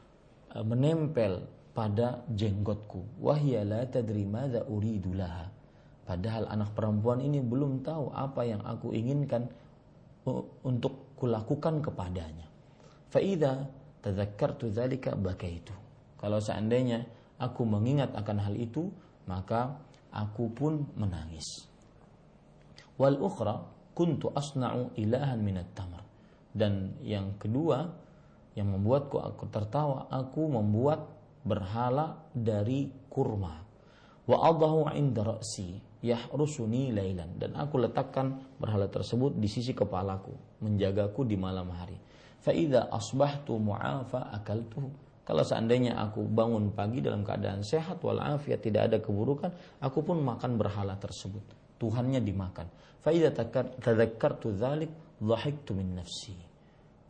menempel 0.61 1.49
pada 1.73 2.21
jenggotku. 2.29 3.25
Wahya 3.25 3.65
la 3.65 3.89
tadri 3.89 4.29
madza 4.29 4.69
uridu 4.69 5.17
laha. 5.17 5.49
Padahal 6.05 6.51
anak 6.53 6.77
perempuan 6.77 7.25
ini 7.25 7.41
belum 7.41 7.81
tahu 7.81 8.13
apa 8.13 8.45
yang 8.45 8.61
aku 8.61 8.93
inginkan 8.93 9.49
untuk 10.63 11.17
kulakukan 11.17 11.81
kepadanya. 11.81 12.45
Faida 13.09 13.71
tadzakkartu 14.05 14.69
bakaitu. 15.23 15.73
Kalau 16.21 16.39
seandainya 16.43 17.07
aku 17.41 17.65
mengingat 17.65 18.13
akan 18.13 18.39
hal 18.43 18.55
itu, 18.59 18.91
maka 19.25 19.79
aku 20.13 20.51
pun 20.53 20.85
menangis. 20.99 21.67
Wal 23.01 23.17
ukhra 23.19 23.63
kuntu 23.97 24.31
asna'u 24.35 24.93
ilahan 24.99 25.41
minat 25.41 25.71
tamar. 25.73 26.05
Dan 26.53 27.01
yang 27.01 27.41
kedua 27.41 27.89
yang 28.59 28.73
membuatku 28.73 29.17
aku 29.17 29.49
tertawa, 29.49 30.09
aku 30.13 30.49
membuat 30.49 31.09
berhala 31.43 32.21
dari 32.33 32.93
kurma. 33.09 33.65
Wa 34.29 34.37
adahu 34.53 34.87
inda 34.95 35.27
ra'si 35.27 35.81
yahrusuni 36.03 36.95
lailan 36.95 37.39
dan 37.39 37.59
aku 37.59 37.83
letakkan 37.83 38.39
berhala 38.59 38.87
tersebut 38.87 39.35
di 39.39 39.49
sisi 39.51 39.75
kepalaku, 39.75 40.63
menjagaku 40.63 41.27
di 41.27 41.35
malam 41.35 41.71
hari. 41.75 41.99
Fa 42.43 42.51
idza 42.55 42.91
asbahtu 42.91 43.59
mu'afa 43.59 44.35
akaltuhu 44.35 45.03
kalau 45.23 45.47
seandainya 45.47 45.95
aku 46.03 46.27
bangun 46.27 46.75
pagi 46.75 46.99
dalam 46.99 47.23
keadaan 47.23 47.63
sehat 47.63 48.03
walafiat 48.03 48.59
tidak 48.59 48.91
ada 48.91 48.99
keburukan, 48.99 49.55
aku 49.79 50.03
pun 50.03 50.19
makan 50.19 50.59
berhala 50.59 50.99
tersebut. 50.99 51.41
Tuhannya 51.79 52.19
dimakan. 52.19 52.67
Faida 53.03 53.31
tadzakkartu 53.31 54.55
dzalik 54.55 54.91
dhahiktu 55.23 55.71
min 55.79 55.99
nafsi. 55.99 56.35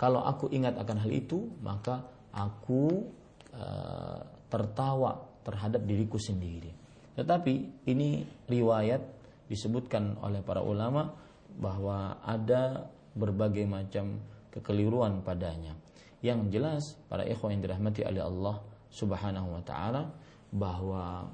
Kalau 0.03 0.27
aku 0.27 0.51
ingat 0.51 0.75
akan 0.83 0.99
hal 0.99 1.15
itu, 1.15 1.47
maka 1.63 2.03
aku 2.35 3.07
uh, 3.55 4.19
tertawa 4.51 5.15
terhadap 5.47 5.87
diriku 5.87 6.19
sendiri. 6.19 6.75
Tetapi 7.15 7.87
ini 7.87 8.27
riwayat 8.51 8.99
disebutkan 9.47 10.19
oleh 10.19 10.43
para 10.43 10.59
ulama 10.59 11.15
bahwa 11.55 12.19
ada 12.27 12.91
berbagai 13.15 13.63
macam 13.63 14.19
kekeliruan 14.51 15.23
padanya. 15.23 15.79
Yang 16.19 16.41
jelas 16.51 16.83
para 17.07 17.23
ikhwan 17.23 17.55
yang 17.55 17.63
dirahmati 17.63 18.03
oleh 18.03 18.27
Allah 18.27 18.59
Subhanahu 18.91 19.55
wa 19.55 19.63
taala 19.63 20.11
bahwa 20.51 21.31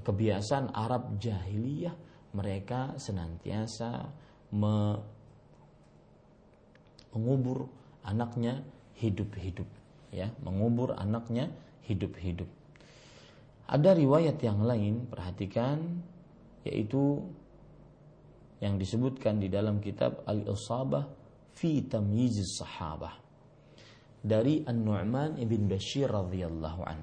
kebiasaan 0.00 0.72
Arab 0.72 1.20
jahiliyah 1.20 1.92
mereka 2.32 2.96
senantiasa 2.96 4.08
me 4.56 4.96
mengubur 7.10 7.79
anaknya 8.04 8.62
hidup-hidup 9.00 9.66
ya, 10.12 10.28
mengubur 10.42 10.94
anaknya 10.98 11.50
hidup-hidup. 11.86 12.48
Ada 13.70 13.94
riwayat 13.94 14.42
yang 14.42 14.66
lain, 14.66 15.06
perhatikan 15.06 16.02
yaitu 16.66 17.22
yang 18.60 18.76
disebutkan 18.76 19.40
di 19.40 19.48
dalam 19.48 19.80
kitab 19.80 20.20
Al-Isabah 20.28 21.08
fi 21.56 21.80
Tamyiz 21.88 22.60
Sahabah 22.60 23.16
dari 24.20 24.60
An-Nu'man 24.68 25.40
ibn 25.40 25.64
Bashir 25.64 26.12
radhiyallahu 26.12 26.82
an. 26.84 27.00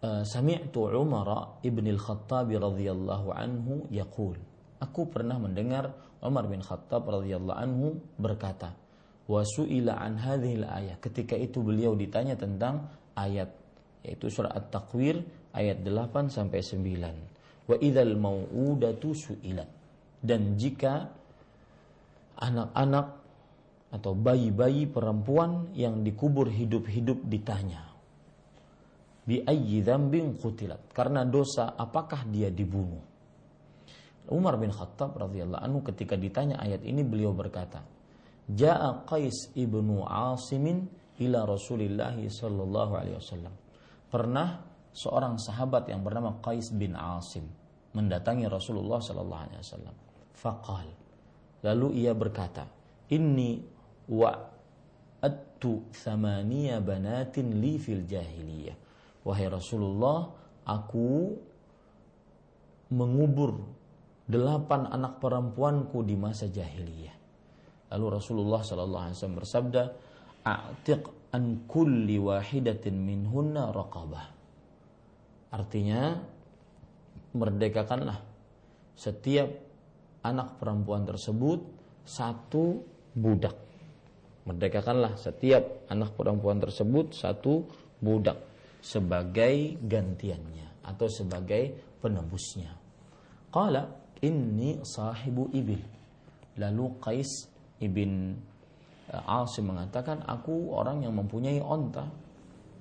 Uh, 0.00 0.24
Sami'tu 0.24 0.88
Umar 0.90 1.60
ibn 1.62 1.84
al-Khattab 1.86 2.50
radhiyallahu 2.50 3.28
anhu 3.30 3.86
yaqul. 3.92 4.34
Aku 4.80 5.12
pernah 5.12 5.36
mendengar 5.36 5.92
Umar 6.20 6.48
bin 6.48 6.60
Khattab 6.60 7.08
radhiyallahu 7.08 7.58
anhu 7.58 7.96
berkata, 8.20 8.76
"Wa 9.24 9.40
su'ila 9.44 9.96
an 9.96 10.20
hadhil 10.20 10.68
ayat." 10.68 11.00
Ketika 11.00 11.36
itu 11.36 11.64
beliau 11.64 11.96
ditanya 11.96 12.36
tentang 12.36 12.88
ayat 13.16 13.48
yaitu 14.00 14.32
surah 14.32 14.56
At-Takwir 14.56 15.20
ayat 15.52 15.84
8 15.84 16.32
sampai 16.32 16.60
9. 16.64 17.68
Wa 17.68 17.76
idzal 17.76 18.16
mau'udatu 18.16 19.12
su'ilat. 19.12 19.68
Dan 20.20 20.56
jika 20.56 21.08
anak-anak 22.40 23.06
atau 23.90 24.12
bayi-bayi 24.14 24.88
perempuan 24.88 25.74
yang 25.76 26.00
dikubur 26.06 26.46
hidup-hidup 26.48 27.26
ditanya 27.26 27.90
bi 29.26 29.42
ayyi 29.44 29.84
dzambin 29.84 30.38
qutilat 30.38 30.90
karena 30.94 31.26
dosa 31.26 31.74
apakah 31.76 32.24
dia 32.30 32.48
dibunuh 32.48 33.02
Umar 34.30 34.56
bin 34.56 34.70
Khattab 34.70 35.18
radhiyallahu 35.18 35.62
anhu 35.62 35.78
ketika 35.82 36.14
ditanya 36.14 36.62
ayat 36.62 36.86
ini 36.86 37.02
beliau 37.02 37.34
berkata 37.34 37.82
Ja'a 38.50 39.06
Qais 39.06 39.54
ibnu 39.54 40.02
Asimin 40.06 40.86
ila 41.22 41.46
Rasulillah 41.46 42.16
sallallahu 42.16 42.92
alaihi 42.98 43.16
wasallam. 43.18 43.54
Pernah 44.10 44.48
seorang 44.90 45.38
sahabat 45.38 45.86
yang 45.86 46.02
bernama 46.02 46.42
Qais 46.42 46.74
bin 46.74 46.98
Asim 46.98 47.46
mendatangi 47.94 48.46
Rasulullah 48.50 48.98
sallallahu 48.98 49.42
alaihi 49.46 49.60
wasallam. 49.62 49.94
Faqal. 50.34 50.88
Lalu 51.62 52.06
ia 52.06 52.16
berkata 52.16 52.66
inni 53.12 53.60
wa 54.10 54.32
attu 55.20 55.86
thamaniya 55.92 56.80
banatin 56.80 57.60
li 57.60 57.76
fil 57.76 58.02
jahiliyah. 58.08 58.76
Wahai 59.20 59.46
Rasulullah, 59.52 60.32
aku 60.64 61.36
mengubur 62.90 63.79
delapan 64.30 64.86
anak 64.86 65.18
perempuanku 65.18 66.06
di 66.06 66.14
masa 66.14 66.46
jahiliyah. 66.46 67.16
Lalu 67.90 68.06
Rasulullah 68.14 68.62
sallallahu 68.62 69.04
alaihi 69.10 69.16
wasallam 69.18 69.38
bersabda, 69.42 69.82
"A'tiq 70.46 71.02
an 71.34 71.66
kulli 71.66 72.16
wahidatin 72.22 72.94
minhunna 72.94 73.74
raqabah." 73.74 74.26
Artinya, 75.50 76.14
merdekakanlah 77.34 78.22
setiap 78.94 79.50
anak 80.22 80.62
perempuan 80.62 81.02
tersebut 81.02 81.58
satu 82.06 82.86
budak 83.18 83.70
merdekakanlah 84.50 85.14
setiap 85.20 85.86
anak 85.92 86.16
perempuan 86.16 86.58
tersebut 86.58 87.12
satu 87.12 87.68
budak 88.00 88.40
sebagai 88.80 89.76
gantiannya 89.84 90.82
atau 90.88 91.06
sebagai 91.06 91.76
penebusnya. 92.00 92.72
Qala 93.52 93.86
inni 94.24 94.80
sahibu 94.84 95.48
ibil. 95.52 95.80
Lalu 96.60 96.84
Qais 97.00 97.48
ibn 97.80 98.36
eh, 99.08 99.22
Asim 99.40 99.72
mengatakan 99.72 100.24
aku 100.24 100.72
orang 100.76 101.04
yang 101.04 101.16
mempunyai 101.16 101.60
onta. 101.60 102.04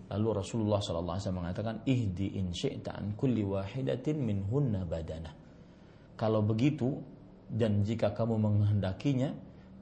Lalu 0.09 0.41
Rasulullah 0.41 0.81
SAW 0.81 1.37
mengatakan 1.37 1.85
ihdi 1.85 2.41
in 2.41 2.49
syi'ta 2.49 2.97
an 2.97 3.13
kulli 3.13 3.45
wahidatin 3.45 4.17
min 4.17 4.41
hunna 4.49 4.81
badana. 4.81 5.29
Kalau 6.17 6.41
begitu 6.41 6.97
dan 7.45 7.85
jika 7.85 8.13
kamu 8.17 8.41
menghendakinya 8.41 9.29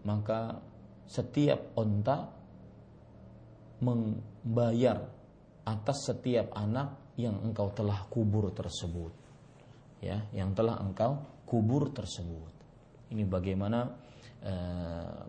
maka 0.03 0.59
setiap 1.07 1.75
onta 1.79 2.27
membayar 3.79 4.99
atas 5.67 6.11
setiap 6.11 6.51
anak 6.55 7.15
yang 7.19 7.35
engkau 7.43 7.71
telah 7.75 8.07
kubur 8.07 8.51
tersebut 8.55 9.11
ya 9.99 10.21
yang 10.31 10.53
telah 10.53 10.79
engkau 10.79 11.17
kubur 11.47 11.95
tersebut. 11.95 12.51
Ini 13.15 13.23
bagaimana 13.23 13.87
e, 14.43 14.53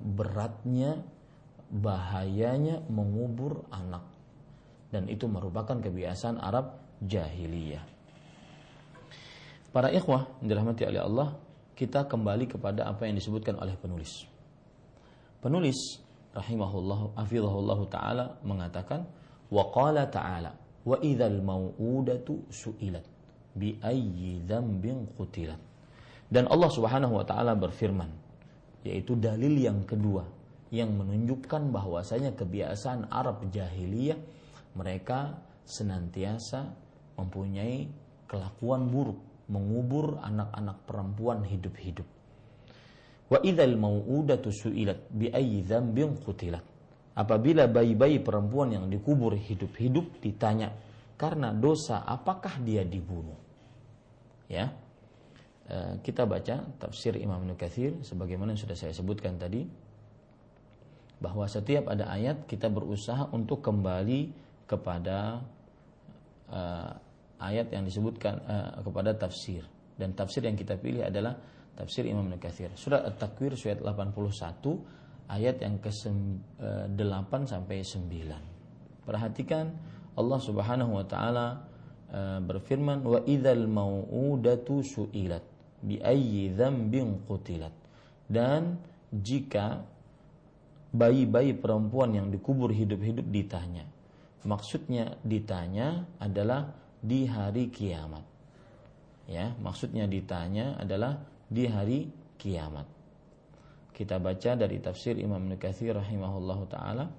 beratnya 0.02 0.98
bahayanya 1.70 2.82
mengubur 2.90 3.62
anak. 3.70 4.02
Dan 4.90 5.06
itu 5.06 5.30
merupakan 5.30 5.78
kebiasaan 5.78 6.42
Arab 6.42 6.74
jahiliyah. 7.04 7.84
Para 9.70 9.94
ikhwah 9.94 10.26
dirahmati 10.42 10.82
oleh 10.88 10.98
Allah 11.04 11.38
kita 11.78 12.10
kembali 12.10 12.50
kepada 12.50 12.90
apa 12.90 13.06
yang 13.06 13.14
disebutkan 13.14 13.54
oleh 13.60 13.78
penulis. 13.78 14.26
Penulis 15.38 16.02
rahimahullah 16.34 17.14
afidhahullah 17.14 17.78
taala 17.86 18.24
mengatakan 18.42 19.06
wa 19.52 19.70
qala 19.70 20.10
ta'ala 20.10 20.50
wa 20.82 20.96
idzal 21.04 21.38
mau'udatu 21.44 22.48
su'ilat 22.50 23.04
bi 23.54 23.76
ayyi 23.78 24.42
dzambin 24.42 25.06
qutilat. 25.14 25.67
Dan 26.28 26.44
Allah 26.52 26.70
Subhanahu 26.72 27.18
wa 27.18 27.24
taala 27.24 27.56
berfirman 27.56 28.08
yaitu 28.84 29.18
dalil 29.18 29.58
yang 29.58 29.82
kedua 29.84 30.24
yang 30.68 30.92
menunjukkan 30.94 31.72
bahwasanya 31.72 32.36
kebiasaan 32.36 33.08
Arab 33.08 33.48
jahiliyah 33.48 34.20
mereka 34.76 35.40
senantiasa 35.64 36.68
mempunyai 37.16 37.88
kelakuan 38.28 38.86
buruk 38.92 39.18
mengubur 39.48 40.20
anak-anak 40.20 40.76
perempuan 40.84 41.40
hidup-hidup 41.42 42.04
Wa 43.28 43.44
idzal 43.44 43.76
mau'udatu 43.76 44.48
su'ilat 44.48 45.12
bi 45.12 45.28
ayyi 45.28 45.60
qutilat. 46.24 46.64
Apabila 47.18 47.68
bayi-bayi 47.68 48.24
perempuan 48.24 48.72
yang 48.72 48.86
dikubur 48.88 49.36
hidup-hidup 49.36 50.22
ditanya 50.22 50.72
karena 51.18 51.52
dosa 51.52 52.06
apakah 52.06 52.62
dia 52.62 52.86
dibunuh? 52.86 53.36
Ya. 54.48 54.72
E, 55.68 56.00
kita 56.00 56.24
baca 56.24 56.64
tafsir 56.80 57.12
Imam 57.20 57.44
Nukathir 57.44 58.00
sebagaimana 58.00 58.56
yang 58.56 58.62
sudah 58.64 58.72
saya 58.72 58.96
sebutkan 58.96 59.36
tadi 59.36 59.68
bahwa 61.20 61.44
setiap 61.44 61.92
ada 61.92 62.08
ayat 62.08 62.48
kita 62.48 62.72
berusaha 62.72 63.28
untuk 63.34 63.58
kembali 63.60 64.30
kepada 64.70 65.42
uh, 66.52 66.92
ayat 67.42 67.74
yang 67.74 67.82
disebutkan 67.82 68.38
uh, 68.46 68.78
kepada 68.86 69.16
tafsir 69.18 69.66
dan 69.98 70.14
tafsir 70.14 70.46
yang 70.46 70.54
kita 70.54 70.78
pilih 70.78 71.02
adalah 71.02 71.34
tafsir 71.74 72.06
Imam 72.06 72.26
Nukathir. 72.30 72.70
Surat 72.78 73.02
At-Takwir 73.02 73.58
surat 73.58 73.82
81 73.82 74.14
ayat 75.30 75.56
yang 75.58 75.76
ke-8 75.82 77.32
sampai 77.46 77.82
9. 77.82 79.06
Perhatikan 79.06 79.74
Allah 80.14 80.40
Subhanahu 80.42 80.98
wa 80.98 81.06
taala 81.06 81.46
eh, 82.10 82.38
berfirman 82.42 83.02
wa 83.02 83.22
idzal 83.26 83.66
mau'udatu 83.70 84.82
su'ilat 84.82 85.57
bi 85.82 86.00
ayyi 86.02 86.54
dzambin 86.54 87.24
qutilat. 87.26 87.74
Dan 88.28 88.76
jika 89.12 89.82
bayi-bayi 90.92 91.52
perempuan 91.56 92.16
yang 92.16 92.28
dikubur 92.32 92.72
hidup-hidup 92.72 93.26
ditanya. 93.28 93.84
Maksudnya 94.48 95.18
ditanya 95.26 96.08
adalah 96.16 96.72
di 97.02 97.28
hari 97.28 97.68
kiamat. 97.68 98.24
Ya, 99.28 99.52
maksudnya 99.60 100.08
ditanya 100.08 100.80
adalah 100.80 101.20
di 101.52 101.68
hari 101.68 102.08
kiamat. 102.40 102.88
Kita 103.92 104.16
baca 104.22 104.54
dari 104.54 104.78
tafsir 104.78 105.18
Imam 105.18 105.42
Nukathir 105.44 105.92
rahimahullahu 105.92 106.64
taala. 106.70 107.10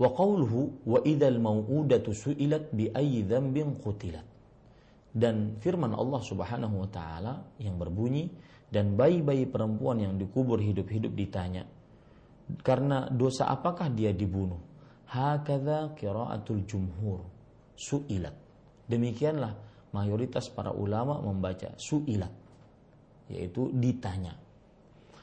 Wa 0.00 0.08
qawluhu 0.16 0.86
wa 0.88 0.98
idzal 1.04 1.36
mau'udatu 1.36 2.16
su'ilat 2.16 2.72
bi 2.72 2.88
ayyi 2.88 3.26
dzambin 3.26 3.76
qutilat. 3.84 4.29
Dan 5.10 5.58
firman 5.58 5.90
Allah 5.90 6.22
Subhanahu 6.22 6.86
wa 6.86 6.88
taala 6.88 7.34
yang 7.58 7.74
berbunyi 7.74 8.30
dan 8.70 8.94
bayi-bayi 8.94 9.50
perempuan 9.50 9.98
yang 9.98 10.14
dikubur 10.14 10.62
hidup-hidup 10.62 11.10
ditanya 11.18 11.66
karena 12.62 13.10
dosa 13.10 13.50
apakah 13.50 13.90
dia 13.90 14.14
dibunuh 14.14 14.58
hakadha 15.10 15.94
qiraatul 15.98 16.62
jumhur 16.66 17.26
su'ilat 17.74 18.34
demikianlah 18.86 19.54
mayoritas 19.90 20.46
para 20.50 20.70
ulama 20.70 21.18
membaca 21.18 21.74
su'ilat 21.74 22.30
yaitu 23.30 23.70
ditanya. 23.70 24.34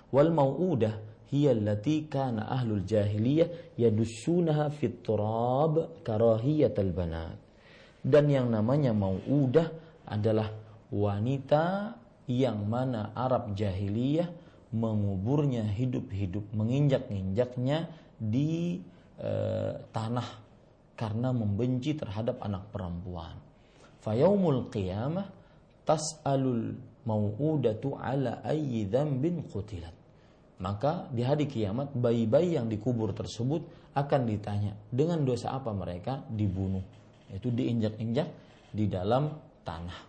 Wal 0.07 0.31
mau'udah 0.31 1.27
hiya 1.27 1.51
allati 1.51 2.07
kana 2.07 2.47
ahlul 2.47 2.88
jahiliyah 2.88 3.75
yadussunaha 3.75 4.71
fit 4.71 5.03
turab 5.03 5.99
karahiyatal 6.07 6.91
banat 6.95 7.35
dan 8.07 8.31
yang 8.31 8.47
namanya 8.47 8.95
mau'udah 8.95 9.67
adalah 10.07 10.47
wanita 10.87 11.91
yang 12.31 12.63
mana 12.63 13.11
Arab 13.11 13.51
jahiliyah 13.51 14.31
menguburnya 14.71 15.67
hidup-hidup, 15.67 16.51
menginjak-injaknya 16.55 17.87
di 18.19 18.79
e, 19.19 19.31
tanah 19.91 20.27
karena 20.95 21.35
membenci 21.35 21.95
terhadap 21.95 22.39
anak 22.43 22.67
perempuan. 22.71 23.35
Fayaumul 24.03 24.71
qiyamah 24.71 25.27
tas'alul 25.87 26.75
mau'udatu 27.07 27.95
ala 27.95 28.43
ayyi 28.43 28.87
dzambin 28.87 29.47
qutilat. 29.47 29.95
Maka 30.57 31.05
di 31.13 31.21
hari 31.21 31.45
kiamat 31.45 31.93
bayi-bayi 31.93 32.57
yang 32.57 32.65
dikubur 32.65 33.13
tersebut 33.13 33.61
akan 33.93 34.21
ditanya 34.25 34.73
dengan 34.89 35.21
dosa 35.21 35.53
apa 35.53 35.69
mereka 35.69 36.25
dibunuh. 36.33 36.81
Itu 37.32 37.51
diinjak-injak 37.51 38.30
di 38.71 38.86
dalam 38.88 39.32
tanah. 39.63 39.99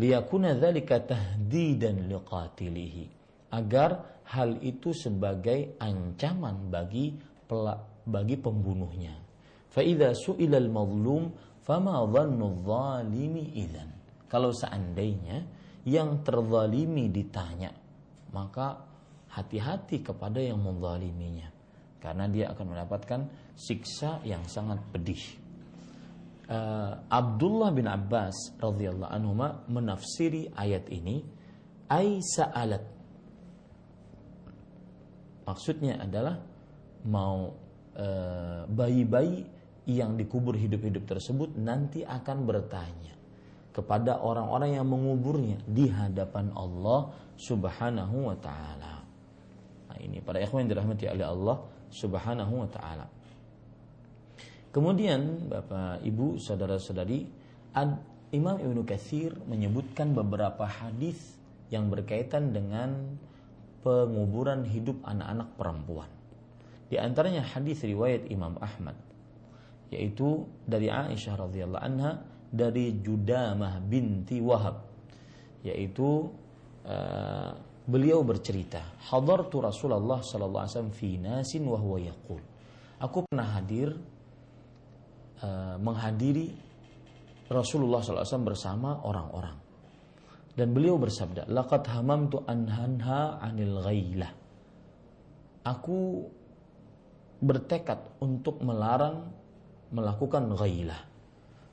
Liyakuna 0.00 0.56
dzalika 0.56 1.04
tahdidan 1.04 2.08
liqatilihi. 2.10 3.04
Agar 3.54 4.22
hal 4.34 4.58
itu 4.64 4.90
sebagai 4.90 5.78
ancaman 5.78 6.72
bagi 6.72 7.14
bagi 8.04 8.36
pembunuhnya. 8.40 9.14
Fa 9.70 9.84
idza 9.84 10.10
su'ila 10.16 10.58
al-mazlum 10.58 11.30
fama 11.62 12.02
dhannu 12.02 12.66
zalimi 12.66 13.54
idzan. 13.62 13.90
Kalau 14.26 14.50
seandainya 14.50 15.46
yang 15.86 16.24
terzalimi 16.26 17.12
ditanya 17.12 17.70
maka 18.34 18.82
hati-hati 19.30 20.02
kepada 20.02 20.42
yang 20.42 20.58
menzaliminya. 20.58 21.46
Karena 22.02 22.26
dia 22.26 22.50
akan 22.50 22.66
mendapatkan 22.66 23.20
siksa 23.54 24.20
yang 24.26 24.42
sangat 24.50 24.82
pedih 24.90 25.43
uh, 26.48 26.92
Abdullah 27.08 27.70
bin 27.72 27.86
Abbas 27.88 28.56
radhiyallahu 28.60 29.12
anhu 29.12 29.32
menafsiri 29.68 30.52
ayat 30.56 30.88
ini 30.92 31.24
ai 31.88 32.20
sa'alat 32.20 32.84
maksudnya 35.44 36.00
adalah 36.00 36.40
mau 37.04 37.52
uh, 37.96 38.64
bayi-bayi 38.68 39.44
yang 39.84 40.16
dikubur 40.16 40.56
hidup-hidup 40.56 41.04
tersebut 41.04 41.60
nanti 41.60 42.00
akan 42.00 42.48
bertanya 42.48 43.12
kepada 43.74 44.22
orang-orang 44.22 44.80
yang 44.80 44.86
menguburnya 44.88 45.60
di 45.66 45.90
hadapan 45.90 46.48
Allah 46.54 47.10
Subhanahu 47.34 48.30
wa 48.30 48.36
taala. 48.38 49.02
Nah, 49.90 49.98
ini 49.98 50.22
para 50.22 50.38
ikhwan 50.38 50.64
yang 50.64 50.78
dirahmati 50.78 51.10
oleh 51.10 51.26
Allah 51.26 51.56
Subhanahu 51.90 52.54
wa 52.64 52.68
taala. 52.70 53.06
Kemudian 54.74 55.46
Bapak 55.46 56.02
Ibu 56.02 56.42
saudara-saudari 56.42 57.30
Imam 58.34 58.58
Ibnu 58.58 58.82
Katsir 58.82 59.30
menyebutkan 59.46 60.10
beberapa 60.10 60.66
hadis 60.66 61.38
yang 61.70 61.86
berkaitan 61.94 62.50
dengan 62.50 63.14
penguburan 63.86 64.66
hidup 64.66 64.98
anak-anak 65.06 65.54
perempuan. 65.54 66.10
Di 66.90 66.98
antaranya 66.98 67.46
hadis 67.46 67.86
riwayat 67.86 68.26
Imam 68.26 68.58
Ahmad 68.58 68.98
yaitu 69.94 70.42
dari 70.66 70.90
Aisyah 70.90 71.46
radhiyallahu 71.46 71.84
anha 71.86 72.18
dari 72.50 72.98
Judamah 72.98 73.78
binti 73.78 74.42
Wahab 74.42 74.82
yaitu 75.62 76.34
uh, 76.82 77.50
beliau 77.86 78.26
bercerita 78.26 78.82
hadartu 79.06 79.62
Rasulullah 79.62 80.18
sallallahu 80.18 80.62
alaihi 80.66 80.74
wasallam 80.74 80.96
fi 80.98 81.10
nasin 81.20 81.62
wa 81.62 81.78
huwa 81.78 81.98
yaqul 82.02 82.42
aku 82.98 83.22
pernah 83.28 83.54
hadir 83.54 83.94
Eh, 85.42 85.76
menghadiri 85.82 86.46
Rasulullah 87.50 87.98
SAW 87.98 88.46
bersama 88.46 89.02
orang-orang. 89.02 89.58
Dan 90.54 90.70
beliau 90.70 90.94
bersabda, 90.94 91.50
"Laqad 91.50 91.90
hamamtu 91.90 92.46
anhanha 92.46 93.42
'anil 93.42 93.82
ghailah." 93.82 94.32
Aku 95.66 96.22
bertekad 97.42 98.22
untuk 98.22 98.62
melarang 98.62 99.34
melakukan 99.90 100.54
ghailah. 100.54 101.02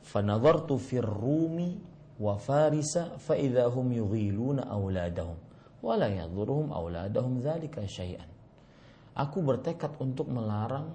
Fanadhartu 0.02 0.82
fir 0.82 1.06
rumi 1.06 1.78
wa 2.18 2.42
farisa 2.42 3.22
fa 3.22 3.38
idza 3.38 3.70
hum 3.70 3.94
yughiluna 3.94 4.66
auladahum 4.74 5.38
wa 5.86 5.94
la 5.94 6.10
yadhurruhum 6.10 6.74
auladahum 6.74 7.38
dzalika 7.38 7.86
syai'an. 7.86 8.28
Aku 9.14 9.46
bertekad 9.46 10.02
untuk 10.02 10.34
melarang 10.34 10.90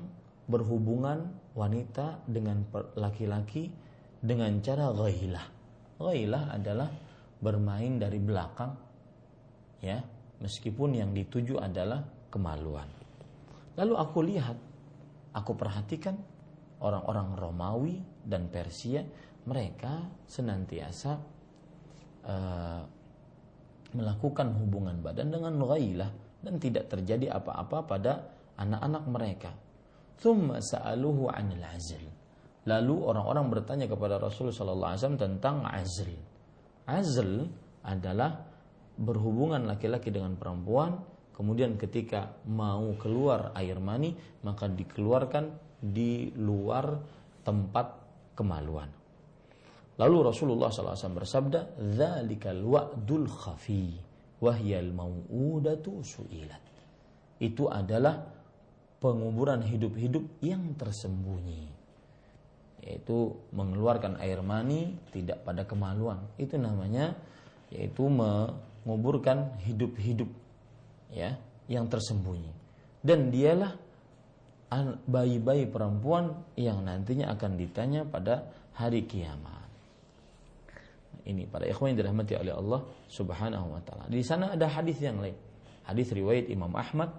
berhubungan 0.51 1.46
wanita 1.57 2.29
dengan 2.29 2.69
laki-laki 3.01 3.73
dengan 4.21 4.61
cara 4.61 4.93
ghailah. 4.93 5.47
Ghailah 5.97 6.45
adalah 6.53 6.93
bermain 7.41 7.97
dari 7.97 8.21
belakang 8.21 8.77
ya, 9.81 9.97
meskipun 10.45 11.01
yang 11.01 11.17
dituju 11.17 11.57
adalah 11.57 12.05
kemaluan. 12.29 12.87
Lalu 13.81 13.95
aku 13.97 14.19
lihat, 14.21 14.57
aku 15.33 15.53
perhatikan 15.57 16.17
orang-orang 16.85 17.33
Romawi 17.33 17.97
dan 18.21 18.53
Persia, 18.53 19.01
mereka 19.49 20.05
senantiasa 20.29 21.13
uh, 22.29 22.83
melakukan 23.97 24.53
hubungan 24.61 25.01
badan 25.01 25.33
dengan 25.33 25.57
ghailah 25.57 26.11
dan 26.45 26.61
tidak 26.61 26.93
terjadi 26.93 27.33
apa-apa 27.33 27.79
pada 27.89 28.13
anak-anak 28.61 29.05
mereka 29.09 29.51
Thumma 30.17 30.59
sa'aluhu 30.61 31.29
'anil 31.29 31.65
azl. 31.65 32.05
Lalu 32.67 32.95
orang-orang 32.99 33.47
bertanya 33.53 33.87
kepada 33.87 34.19
Rasulullah 34.19 34.59
sallallahu 34.59 34.93
alaihi 34.97 35.21
tentang 35.21 35.57
azl. 35.63 36.11
Azl 36.87 37.31
adalah 37.87 38.43
berhubungan 38.97 39.69
laki-laki 39.69 40.11
dengan 40.11 40.35
perempuan, 40.35 40.99
kemudian 41.37 41.79
ketika 41.79 42.43
mau 42.49 42.97
keluar 42.99 43.55
air 43.55 43.79
mani, 43.79 44.17
maka 44.43 44.67
dikeluarkan 44.67 45.53
di 45.79 46.33
luar 46.35 46.97
tempat 47.45 47.87
kemaluan. 48.35 48.91
Lalu 49.97 50.17
Rasulullah 50.29 50.69
SAW 50.69 51.21
bersabda, 51.23 51.61
"Dzalikal 51.79 52.61
wa'dul 52.61 53.29
khafi, 53.31 53.97
wahyal 54.43 54.93
mau'udatu 54.93 56.05
su'ilat." 56.05 56.65
Itu 57.41 57.69
adalah 57.69 58.36
penguburan 58.99 59.61
hidup-hidup 59.63 60.25
yang 60.41 60.75
tersembunyi 60.75 61.77
yaitu 62.87 63.35
mengeluarkan 63.51 64.23
air 64.23 64.39
mani 64.47 64.95
tidak 65.11 65.43
pada 65.43 65.67
kemaluan. 65.67 66.23
Itu 66.39 66.55
namanya 66.55 67.19
yaitu 67.75 68.07
menguburkan 68.07 69.59
hidup-hidup 69.67 70.31
ya 71.11 71.35
yang 71.67 71.91
tersembunyi. 71.91 72.55
Dan 73.03 73.35
dialah 73.35 73.75
bayi-bayi 75.07 75.67
perempuan 75.67 76.47
yang 76.55 76.87
nantinya 76.87 77.35
akan 77.35 77.59
ditanya 77.59 78.07
pada 78.07 78.55
hari 78.79 79.03
kiamat. 79.03 79.67
Ini 81.27 81.43
para 81.51 81.67
ikhwan 81.67 81.91
yang 81.91 82.07
dirahmati 82.07 82.39
oleh 82.39 82.55
Allah 82.55 82.87
Subhanahu 83.11 83.67
wa 83.75 83.83
taala. 83.83 84.07
Di 84.07 84.23
sana 84.23 84.55
ada 84.55 84.71
hadis 84.71 85.03
yang 85.03 85.19
lain. 85.19 85.35
Hadis 85.91 86.15
riwayat 86.15 86.47
Imam 86.47 86.71
Ahmad 86.71 87.11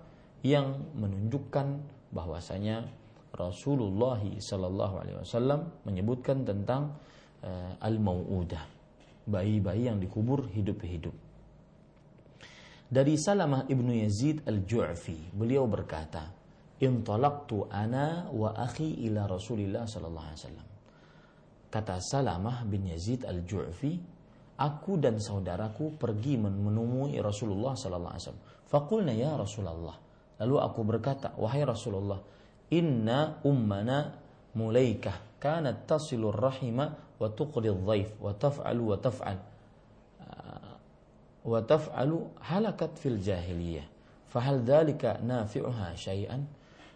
yang 0.48 0.96
menunjukkan 0.96 1.84
bahwasanya 2.16 2.88
Rasulullah 3.36 4.24
Sallallahu 4.24 4.96
Alaihi 5.04 5.18
Wasallam 5.20 5.84
menyebutkan 5.84 6.48
tentang 6.48 6.96
uh, 7.44 7.76
al-mau'udah 7.84 8.64
bayi-bayi 9.28 9.92
yang 9.92 10.00
dikubur 10.00 10.48
hidup-hidup. 10.48 11.12
Dari 12.88 13.20
Salamah 13.20 13.68
ibnu 13.68 13.92
Yazid 13.92 14.48
al-Ju'fi, 14.48 15.36
beliau 15.36 15.68
berkata, 15.68 16.32
"Intalaqtu 16.80 17.68
ana 17.68 18.32
wa 18.32 18.56
akhi 18.56 19.04
ila 19.12 19.28
Rasulillah 19.28 19.84
sallallahu 19.84 20.28
alaihi 20.32 20.40
wasallam." 20.40 20.68
Kata 21.68 22.00
Salamah 22.00 22.64
bin 22.64 22.88
Yazid 22.88 23.28
al-Ju'fi, 23.28 24.00
aku 24.56 24.96
dan 24.96 25.20
saudaraku 25.20 26.00
pergi 26.00 26.40
menemui 26.40 27.20
Rasulullah 27.20 27.76
sallallahu 27.76 28.16
alaihi 28.16 28.24
wasallam. 28.32 29.12
Ya 29.20 29.36
Rasulullah. 29.36 30.07
Lalu 30.38 30.56
aku 30.62 30.80
berkata, 30.86 31.34
"Wahai 31.38 31.66
Rasulullah, 31.66 32.22
inna 32.70 33.42
ummana 33.42 34.14
mulaikah 34.54 35.40
kanat 35.42 35.90
tasilur 35.90 36.36
rahima 36.36 36.94
wa 37.18 37.28
tuqri 37.34 37.74
dhaif 37.74 38.14
wa 38.22 38.32
taf'alu 38.34 38.84
wa 38.94 38.98
taf'al." 38.98 39.38
wa 41.48 41.64
taf'alu 41.64 42.28
halakat 42.44 42.92
fil 43.00 43.24
jahiliyah 43.24 43.88
fahal 44.28 44.60
dzalika 44.68 45.24
nafi'uha 45.24 45.96
syai'an 45.96 46.44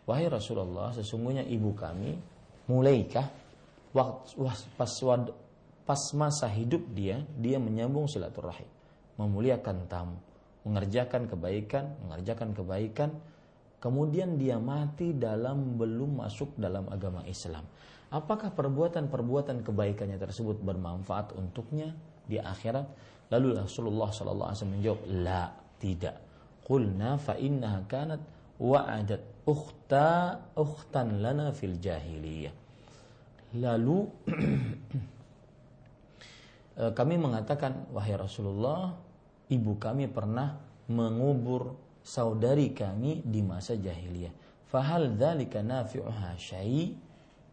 wahai 0.03 0.27
Rasulullah 0.27 0.91
sesungguhnya 0.91 1.47
ibu 1.47 1.71
kami 1.71 2.19
mulaikah 2.67 3.31
pas 3.95 4.91
pas 5.87 6.03
masa 6.11 6.47
hidup 6.51 6.83
dia 6.91 7.23
dia 7.39 7.57
menyambung 7.63 8.11
silaturahim 8.11 8.67
memuliakan 9.15 9.87
tamu 9.87 10.19
mengerjakan 10.67 11.25
kebaikan 11.25 11.85
mengerjakan 12.07 12.49
kebaikan 12.53 13.09
kemudian 13.81 14.37
dia 14.37 14.61
mati 14.61 15.15
dalam 15.15 15.79
belum 15.79 16.21
masuk 16.21 16.53
dalam 16.57 16.85
agama 16.91 17.25
Islam 17.25 17.65
apakah 18.13 18.53
perbuatan-perbuatan 18.53 19.65
kebaikannya 19.65 20.21
tersebut 20.21 20.61
bermanfaat 20.61 21.33
untuknya 21.33 21.89
di 22.29 22.37
akhirat 22.37 22.85
Lalu 23.31 23.63
Rasulullah 23.63 24.11
sallallahu 24.11 24.49
alaihi 24.51 24.59
wasallam 24.59 24.75
menjawab, 24.75 25.01
"La, 25.23 25.43
tidak." 25.79 26.15
Qulna 26.67 27.15
fa 27.15 27.39
innaha 27.39 27.79
kanat 27.87 28.19
wa'adat 28.59 29.47
ukhta 29.47 30.35
ukhtan 30.59 31.23
lana 31.23 31.55
fil 31.55 31.79
jahiliyah. 31.79 32.51
Lalu 33.55 33.97
eh, 36.83 36.91
kami 36.91 37.15
mengatakan, 37.15 37.87
"Wahai 37.95 38.19
Rasulullah, 38.19 38.91
ibu 39.51 39.75
kami 39.75 40.07
pernah 40.07 40.55
mengubur 40.87 41.75
saudari 42.01 42.71
kami 42.71 43.21
di 43.21 43.43
masa 43.43 43.75
jahiliyah. 43.75 44.31
Fahal 44.71 45.19
dzalika 45.19 45.59
nafi'uha 45.59 46.39
syai'? 46.39 46.95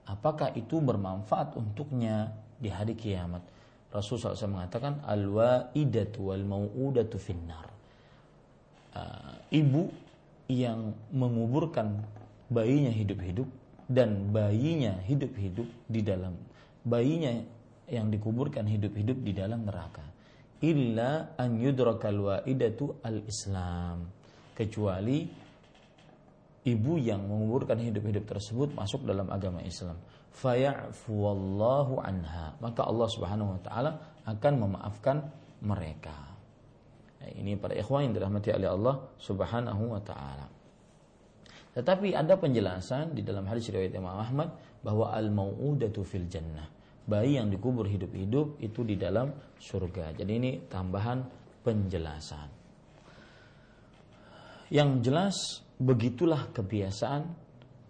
Apakah 0.08 0.54
itu 0.56 0.78
bermanfaat 0.78 1.58
untuknya 1.58 2.30
di 2.56 2.70
hari 2.70 2.94
kiamat?" 2.94 3.42
Rasulullah 3.88 4.36
SAW 4.36 4.56
mengatakan 4.62 5.00
al-waidatu 5.02 6.30
wal 6.30 6.44
mau'udatu 6.44 7.16
finnar. 7.16 7.66
Uh, 8.92 9.36
ibu 9.52 9.88
yang 10.48 10.96
menguburkan 11.12 12.04
bayinya 12.48 12.92
hidup-hidup 12.92 13.48
dan 13.88 14.32
bayinya 14.32 14.96
hidup-hidup 15.04 15.68
di 15.88 16.00
dalam 16.04 16.36
bayinya 16.84 17.40
yang 17.88 18.12
dikuburkan 18.12 18.68
hidup-hidup 18.68 19.18
di 19.24 19.32
dalam 19.32 19.64
neraka. 19.64 20.04
Illa 20.58 21.38
an 21.38 21.54
yudrakal 21.54 22.18
waidatu 22.18 22.98
al-islam. 23.06 24.10
Kecuali 24.58 25.22
ibu 26.66 26.92
yang 26.98 27.22
menguburkan 27.30 27.78
hidup-hidup 27.78 28.26
tersebut 28.26 28.74
masuk 28.74 29.06
dalam 29.06 29.30
agama 29.30 29.62
Islam. 29.62 29.94
Faya'fuwallahu 30.34 32.02
anha. 32.02 32.58
Maka 32.58 32.82
Allah 32.82 33.06
Subhanahu 33.06 33.54
wa 33.54 33.60
taala 33.62 33.90
akan 34.26 34.52
memaafkan 34.66 35.22
mereka. 35.62 36.14
Nah, 37.22 37.30
ini 37.38 37.54
para 37.54 37.78
ikhwan 37.78 38.10
yang 38.10 38.14
dirahmati 38.18 38.50
oleh 38.54 38.70
Allah 38.70 38.94
Subhanahu 39.22 39.94
wa 39.94 40.02
taala. 40.02 40.46
Tetapi 41.78 42.18
ada 42.18 42.34
penjelasan 42.34 43.14
di 43.14 43.22
dalam 43.22 43.46
hadis 43.46 43.70
riwayat 43.70 43.94
Imam 43.94 44.18
Ahmad 44.18 44.50
bahwa 44.82 45.14
al-mau'udatu 45.14 46.02
fil 46.02 46.26
jannah 46.26 46.77
bayi 47.08 47.40
yang 47.40 47.48
dikubur 47.48 47.88
hidup-hidup 47.88 48.60
itu 48.60 48.84
di 48.84 49.00
dalam 49.00 49.32
surga. 49.56 50.12
Jadi 50.20 50.32
ini 50.36 50.50
tambahan 50.68 51.24
penjelasan. 51.64 52.48
Yang 54.68 54.90
jelas 55.00 55.36
begitulah 55.80 56.52
kebiasaan 56.52 57.24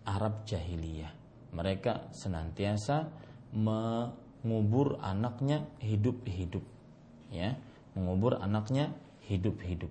Arab 0.06 0.46
jahiliyah. 0.46 1.10
Mereka 1.50 2.14
senantiasa 2.14 3.10
mengubur 3.58 5.02
anaknya 5.02 5.66
hidup-hidup 5.82 6.62
ya. 7.34 7.58
Mengubur 7.98 8.38
anaknya 8.38 8.94
hidup-hidup. 9.26 9.90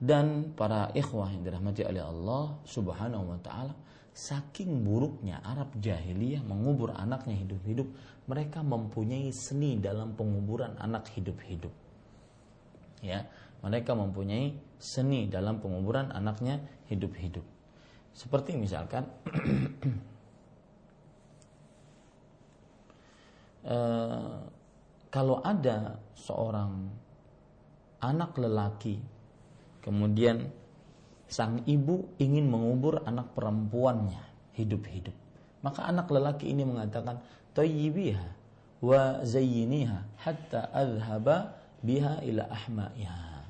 Dan 0.00 0.56
para 0.56 0.88
ikhwah 0.96 1.28
yang 1.28 1.44
dirahmati 1.44 1.84
oleh 1.84 2.00
Allah 2.00 2.56
Subhanahu 2.64 3.36
wa 3.36 3.40
taala 3.44 3.83
saking 4.14 4.86
buruknya 4.86 5.42
Arab 5.42 5.74
jahiliyah 5.82 6.46
mengubur 6.46 6.94
anaknya 6.94 7.34
hidup-hidup 7.34 7.90
mereka 8.30 8.62
mempunyai 8.62 9.34
seni 9.34 9.76
dalam 9.82 10.14
penguburan 10.14 10.78
anak 10.78 11.10
hidup-hidup. 11.12 11.74
Ya 13.02 13.26
mereka 13.60 13.92
mempunyai 13.98 14.54
seni 14.78 15.26
dalam 15.26 15.58
penguburan 15.58 16.14
anaknya 16.14 16.62
hidup-hidup. 16.88 17.42
Seperti 18.14 18.54
misalkan 18.54 19.10
Eh, 23.64 24.36
kalau 25.08 25.40
ada 25.40 25.96
seorang 26.12 26.84
anak 28.04 28.36
lelaki 28.36 29.00
kemudian 29.80 30.52
sang 31.28 31.64
ibu 31.64 32.08
ingin 32.20 32.46
mengubur 32.48 33.02
anak 33.04 33.32
perempuannya 33.32 34.20
hidup-hidup. 34.54 35.14
Maka 35.64 35.88
anak 35.88 36.12
lelaki 36.12 36.52
ini 36.52 36.62
mengatakan 36.62 37.20
tayyibiha 37.56 38.28
wa 38.84 39.24
zayyiniha 39.24 40.20
hatta 40.20 40.68
adhaba 40.70 41.56
biha 41.80 42.20
ila 42.28 42.44
ahmaiha. 42.52 43.48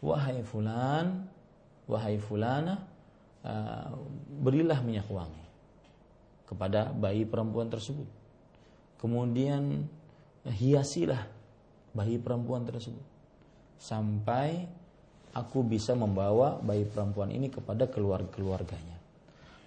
Wahai 0.00 0.42
fulan 0.42 1.28
wahai 1.90 2.16
fulana 2.22 2.86
uh, 3.42 3.90
berilah 4.42 4.78
minyak 4.86 5.10
wangi 5.10 5.44
kepada 6.46 6.90
bayi 6.90 7.26
perempuan 7.26 7.70
tersebut. 7.70 8.06
Kemudian 8.98 9.86
hiasilah 10.46 11.26
bayi 11.94 12.18
perempuan 12.18 12.66
tersebut 12.66 13.02
sampai 13.80 14.68
aku 15.34 15.62
bisa 15.62 15.94
membawa 15.94 16.58
bayi 16.58 16.86
perempuan 16.86 17.30
ini 17.30 17.50
kepada 17.50 17.86
keluarga-keluarganya. 17.86 18.98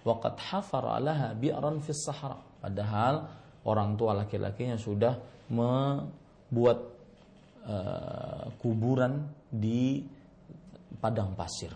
Waktu 0.04 0.36
hafar 0.36 1.00
alaha 1.00 1.32
bi'ran 1.32 1.80
fis 1.80 2.04
sahara. 2.04 2.36
Padahal 2.36 3.24
orang 3.64 3.96
tua 3.96 4.12
laki-lakinya 4.12 4.76
sudah 4.76 5.16
membuat 5.48 6.78
uh, 7.64 8.52
kuburan 8.60 9.24
di 9.48 10.04
padang 11.00 11.32
pasir. 11.32 11.72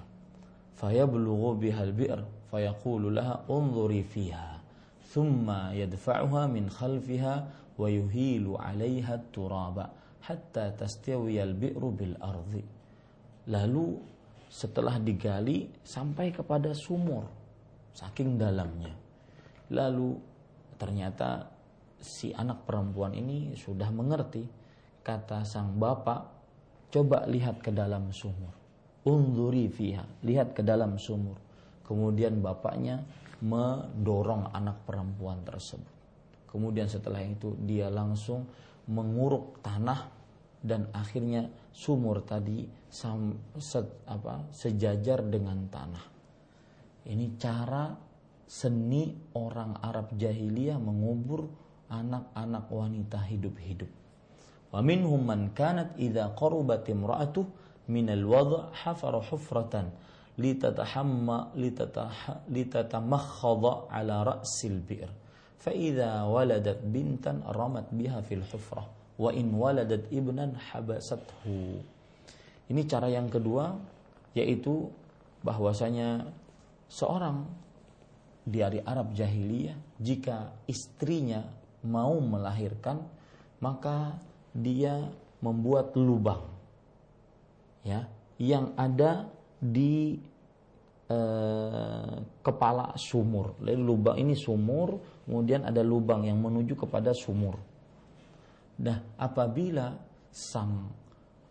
Fayablughu 0.77 1.57
bihal 1.57 1.97
bi'r 1.97 2.21
fayaqulu 2.53 3.09
laha 3.13 3.49
unzuri 3.49 4.05
fiha 4.05 4.61
thumma 5.09 5.73
yadfa'uha 5.73 6.45
min 6.53 6.69
khalfiha 6.69 7.35
wa 7.81 7.89
yuhilu 7.89 8.61
'alayha 8.61 9.17
turaba 9.33 9.89
hatta 10.29 10.77
tastawi 10.77 11.41
al-bi'ru 11.41 11.89
bil 11.97 12.17
ardi 12.21 12.78
lalu 13.49 13.97
setelah 14.49 14.97
digali 15.01 15.69
sampai 15.85 16.33
kepada 16.33 16.73
sumur 16.73 17.29
saking 17.99 18.39
dalamnya. 18.39 18.95
Lalu 19.75 20.15
ternyata 20.79 21.51
si 21.99 22.31
anak 22.31 22.63
perempuan 22.63 23.13
ini 23.13 23.59
sudah 23.59 23.91
mengerti 23.91 24.47
kata 25.03 25.43
sang 25.43 25.75
bapak 25.77 26.23
coba 26.95 27.27
lihat 27.27 27.59
ke 27.59 27.75
dalam 27.75 28.15
sumur. 28.15 28.55
Unzuri 29.03 29.67
fiha. 29.67 30.05
Lihat 30.23 30.55
ke 30.55 30.63
dalam 30.63 31.01
sumur. 31.01 31.37
Kemudian 31.83 32.39
bapaknya 32.45 33.03
mendorong 33.41 34.53
anak 34.53 34.85
perempuan 34.85 35.41
tersebut. 35.43 35.97
Kemudian 36.49 36.89
setelah 36.89 37.21
itu 37.25 37.57
dia 37.65 37.89
langsung 37.93 38.49
menguruk 38.89 39.61
tanah 39.61 40.09
dan 40.65 40.89
akhirnya 40.97 41.49
sumur 41.73 42.25
tadi 42.25 42.65
sam, 42.89 43.37
se, 43.61 43.81
apa, 44.09 44.49
sejajar 44.53 45.25
dengan 45.25 45.69
tanah. 45.69 46.05
Ini 47.09 47.41
cara 47.41 47.93
seni 48.49 49.13
orang 49.37 49.81
Arab 49.81 50.17
jahiliyah 50.17 50.81
mengubur 50.81 51.49
anak-anak 51.89 52.69
wanita 52.69 53.21
hidup-hidup. 53.29 53.89
Wa 54.69 54.85
minhum 54.85 55.25
man 55.25 55.57
kanat 55.57 55.97
idza 55.97 56.33
qarubat 56.37 56.85
imra'atuh 56.89 57.45
min 57.89 58.13
al-wad' 58.13 58.73
hafara 58.85 59.25
hufratan 59.25 59.89
litatahamma 60.39 61.57
litatamakkhadha 62.53 63.73
ala 63.91 64.17
ra'sil 64.23 64.79
bi'r 64.85 65.11
fa 65.59 65.75
idza 65.75 66.23
waladat 66.31 66.79
bintan 66.87 67.43
ramat 67.43 67.91
biha 67.91 68.23
fil 68.23 68.47
hufrah 68.47 68.87
wa 69.19 69.35
in 69.35 69.51
waladat 69.51 70.07
ibnan 70.15 70.55
habasathu 70.55 71.83
ini 72.69 72.83
cara 72.85 73.09
yang 73.09 73.29
kedua 73.29 73.77
yaitu 74.37 74.89
bahwasanya 75.43 76.29
seorang 76.89 77.49
di 78.49 78.65
hari 78.65 78.81
Arab 78.85 79.13
jahiliyah 79.13 79.77
jika 80.01 80.57
istrinya 80.65 81.45
mau 81.85 82.17
melahirkan 82.21 83.05
maka 83.61 84.17
dia 84.57 85.09
membuat 85.45 85.93
lubang 85.99 86.43
ya 87.85 88.09
yang 88.39 88.73
ada 88.79 89.27
di 89.59 90.15
eh, 91.11 92.15
kepala 92.45 92.95
sumur. 92.95 93.59
Lalu 93.59 93.83
lubang 93.83 94.17
ini 94.17 94.39
sumur, 94.39 95.03
kemudian 95.27 95.67
ada 95.67 95.83
lubang 95.83 96.23
yang 96.23 96.39
menuju 96.39 96.79
kepada 96.79 97.11
sumur. 97.11 97.59
Nah, 98.79 99.03
apabila 99.19 99.99
sang 100.31 100.87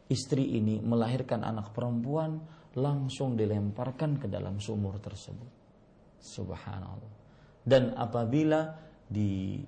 istri 0.07 0.57
ini 0.59 0.79
melahirkan 0.79 1.43
anak 1.43 1.75
perempuan, 1.75 2.39
langsung 2.77 3.33
dilemparkan 3.35 4.21
ke 4.21 4.27
dalam 4.29 4.61
sumur 4.61 5.01
tersebut. 5.01 5.49
Subhanallah. 6.21 7.13
Dan 7.67 7.95
apabila 7.97 8.75
di 9.07 9.59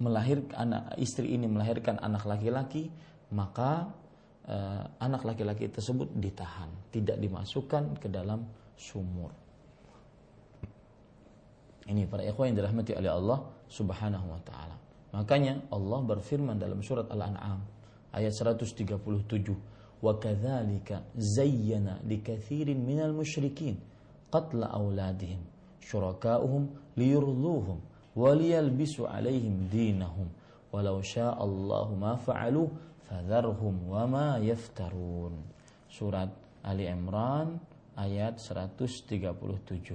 melahirkan 0.00 0.56
anak 0.56 0.82
istri 0.98 1.36
ini 1.36 1.46
melahirkan 1.46 2.00
anak 2.00 2.24
laki-laki, 2.24 2.88
maka 3.32 3.92
eh, 4.48 4.84
anak 5.00 5.22
laki-laki 5.22 5.68
tersebut 5.68 6.10
ditahan, 6.16 6.68
tidak 6.90 7.20
dimasukkan 7.20 8.00
ke 8.00 8.08
dalam 8.08 8.44
sumur. 8.74 9.30
Ini 11.82 12.06
para 12.06 12.22
ikhwan 12.22 12.54
yang 12.54 12.62
dirahmati 12.62 12.94
oleh 12.94 13.10
Allah 13.10 13.38
Subhanahu 13.66 14.26
wa 14.30 14.40
taala. 14.46 14.76
Makanya 15.12 15.68
Allah 15.68 16.00
berfirman 16.00 16.56
dalam 16.56 16.80
surat 16.80 17.10
Al-An'am 17.10 17.60
ayat 18.14 18.32
137, 18.32 18.96
"Wa 20.02 20.18
kadzalika 20.18 21.06
zayyana 21.14 22.02
likatsirin 22.02 22.74
minal 22.82 23.14
musyrikin 23.14 23.78
qatla 24.34 24.74
auladihim 24.74 25.38
syuraka'uhum 25.78 26.98
liyurduhum 26.98 27.78
wa 28.18 28.30
liyalbisu 28.34 29.06
alaihim 29.06 29.70
dinahum 29.70 30.26
walau 30.74 30.98
sya'allahu 30.98 31.94
ma 31.94 32.18
fa'alu 32.18 32.66
fadharhum 33.06 33.74
wa 33.86 34.02
ma 34.10 34.28
yaftarun." 34.42 35.38
Surat 35.86 36.34
Ali 36.66 36.90
Imran 36.90 37.62
ayat 37.94 38.42
137. 38.42 39.94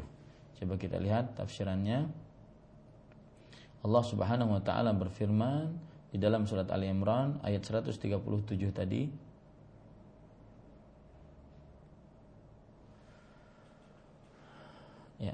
Coba 0.58 0.74
kita 0.80 0.98
lihat 0.98 1.36
tafsirannya. 1.36 2.08
Allah 3.84 4.04
Subhanahu 4.04 4.58
wa 4.58 4.62
taala 4.64 4.96
berfirman 4.96 5.74
di 6.10 6.18
dalam 6.18 6.48
surat 6.50 6.72
Ali 6.72 6.90
Imran 6.90 7.38
ayat 7.44 7.62
137 7.68 8.18
tadi 8.74 9.27
Ya. 15.18 15.34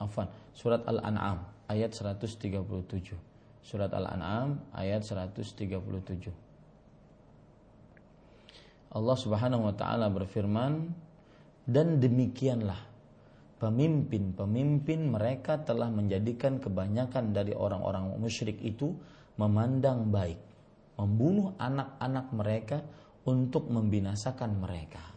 Afan, 0.00 0.28
surat 0.52 0.84
Al-An'am 0.84 1.48
ayat 1.68 1.96
137. 1.96 3.16
Surat 3.64 3.92
Al-An'am 3.92 4.60
ayat 4.76 5.00
137. 5.04 6.32
Allah 8.94 9.16
Subhanahu 9.18 9.66
wa 9.66 9.74
taala 9.74 10.06
berfirman, 10.12 10.92
"Dan 11.66 11.98
demikianlah 11.98 12.78
pemimpin-pemimpin 13.58 15.08
mereka 15.08 15.56
telah 15.64 15.88
menjadikan 15.88 16.60
kebanyakan 16.60 17.32
dari 17.32 17.56
orang-orang 17.56 18.12
musyrik 18.20 18.60
itu 18.60 18.92
memandang 19.40 20.12
baik, 20.12 20.38
membunuh 21.00 21.56
anak-anak 21.58 22.26
mereka 22.30 22.78
untuk 23.24 23.72
membinasakan 23.72 24.60
mereka 24.60 25.14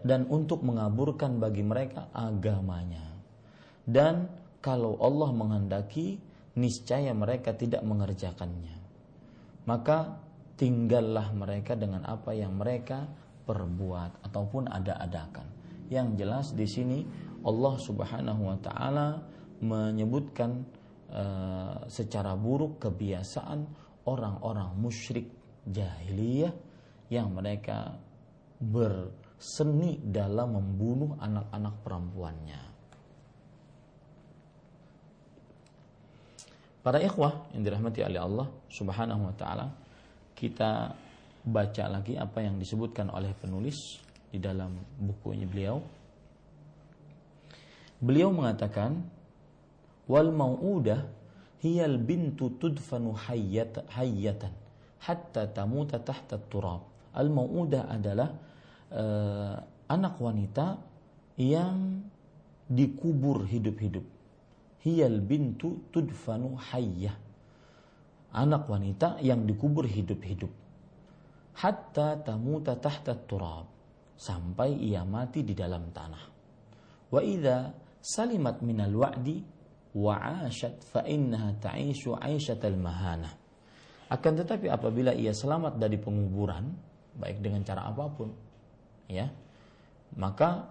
dan 0.00 0.24
untuk 0.32 0.64
mengaburkan 0.64 1.36
bagi 1.36 1.60
mereka 1.60 2.08
agamanya. 2.16 3.04
Dan 3.84 4.28
kalau 4.64 4.96
Allah 5.00 5.30
menghendaki, 5.32 6.16
niscaya 6.56 7.12
mereka 7.12 7.52
tidak 7.52 7.84
mengerjakannya. 7.84 8.76
Maka 9.68 10.16
tinggallah 10.56 11.30
mereka 11.36 11.76
dengan 11.76 12.02
apa 12.08 12.32
yang 12.32 12.56
mereka 12.56 13.04
perbuat 13.44 14.24
ataupun 14.24 14.72
ada-adakan. 14.72 15.46
Yang 15.92 16.08
jelas 16.20 16.46
di 16.56 16.66
sini 16.68 16.98
Allah 17.44 17.74
Subhanahu 17.80 18.42
wa 18.48 18.58
taala 18.60 19.08
menyebutkan 19.60 20.64
uh, 21.12 21.84
secara 21.88 22.36
buruk 22.36 22.80
kebiasaan 22.80 23.64
orang-orang 24.04 24.72
musyrik 24.76 25.28
jahiliyah 25.68 26.67
yang 27.08 27.32
mereka 27.32 27.96
berseni 28.60 30.00
dalam 30.04 30.60
membunuh 30.60 31.16
anak-anak 31.16 31.74
perempuannya. 31.80 32.60
Para 36.84 37.04
ikhwah 37.04 37.52
yang 37.52 37.62
dirahmati 37.64 38.00
oleh 38.00 38.20
Allah 38.20 38.48
Subhanahu 38.72 39.28
wa 39.28 39.34
taala, 39.36 39.66
kita 40.32 40.94
baca 41.44 41.84
lagi 41.88 42.16
apa 42.16 42.44
yang 42.44 42.56
disebutkan 42.56 43.12
oleh 43.12 43.32
penulis 43.36 44.00
di 44.28 44.40
dalam 44.40 44.72
bukunya 44.96 45.44
beliau. 45.48 45.80
Beliau 47.98 48.30
mengatakan 48.30 49.04
wal 50.06 50.30
mau'udah 50.30 51.02
hiyal 51.60 51.98
bintu 51.98 52.56
tudfanu 52.56 53.12
hayyat, 53.16 53.84
hayyatan 53.90 54.54
hatta 55.02 55.46
tamuta 55.50 55.98
tahta 56.02 56.38
turab. 56.50 56.97
Al 57.18 57.28
mau'udah 57.34 57.90
adalah 57.90 58.30
uh, 58.94 59.56
anak 59.90 60.14
wanita 60.22 60.66
yang 61.42 61.98
dikubur 62.68 63.42
hidup-hidup. 63.42 64.06
Hiyal 64.86 65.18
bintu 65.18 65.90
tudfanu 65.90 66.54
hayyah. 66.54 67.16
Anak 68.38 68.70
wanita 68.70 69.18
yang 69.18 69.42
dikubur 69.48 69.88
hidup-hidup. 69.88 70.52
Hatta 71.58 72.22
tamuta 72.22 72.78
tahta 72.78 73.18
turab. 73.18 73.66
Sampai 74.18 74.78
ia 74.78 75.02
mati 75.02 75.42
di 75.42 75.54
dalam 75.54 75.90
tanah. 75.90 76.24
Wa 77.10 77.22
idza 77.22 77.70
salimat 78.02 78.62
minal 78.62 78.94
wa'di 78.94 79.38
wa 79.98 80.14
'ashat 80.18 80.82
fa 80.86 81.02
innaha 81.06 81.54
ta'ishu 81.58 82.14
'aishatal 82.14 82.78
mahana. 82.78 83.30
Akan 84.10 84.38
tetapi 84.38 84.70
apabila 84.70 85.14
ia 85.14 85.34
selamat 85.34 85.78
dari 85.78 85.98
penguburan 85.98 86.87
baik 87.18 87.42
dengan 87.42 87.66
cara 87.66 87.90
apa 87.90 88.04
pun 88.08 88.30
ya 89.10 89.26
maka 90.16 90.70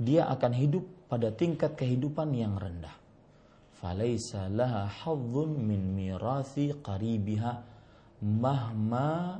dia 0.00 0.26
akan 0.26 0.52
hidup 0.56 0.84
pada 1.06 1.30
tingkat 1.30 1.76
kehidupan 1.76 2.32
yang 2.34 2.56
rendah. 2.58 2.96
Falaisa 3.78 4.50
laha 4.50 4.88
hadzun 4.88 5.60
min 5.62 5.94
mirathi 5.94 6.74
qaribiha 6.80 7.52
mahma 8.24 9.38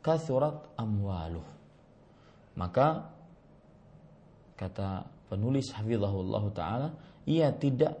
kathurat 0.00 0.72
amwaluh. 0.78 1.44
Maka 2.56 3.10
kata 4.56 5.04
penulis 5.28 5.74
hafizahullah 5.74 6.44
taala 6.54 6.88
ia 7.28 7.52
tidak 7.52 7.98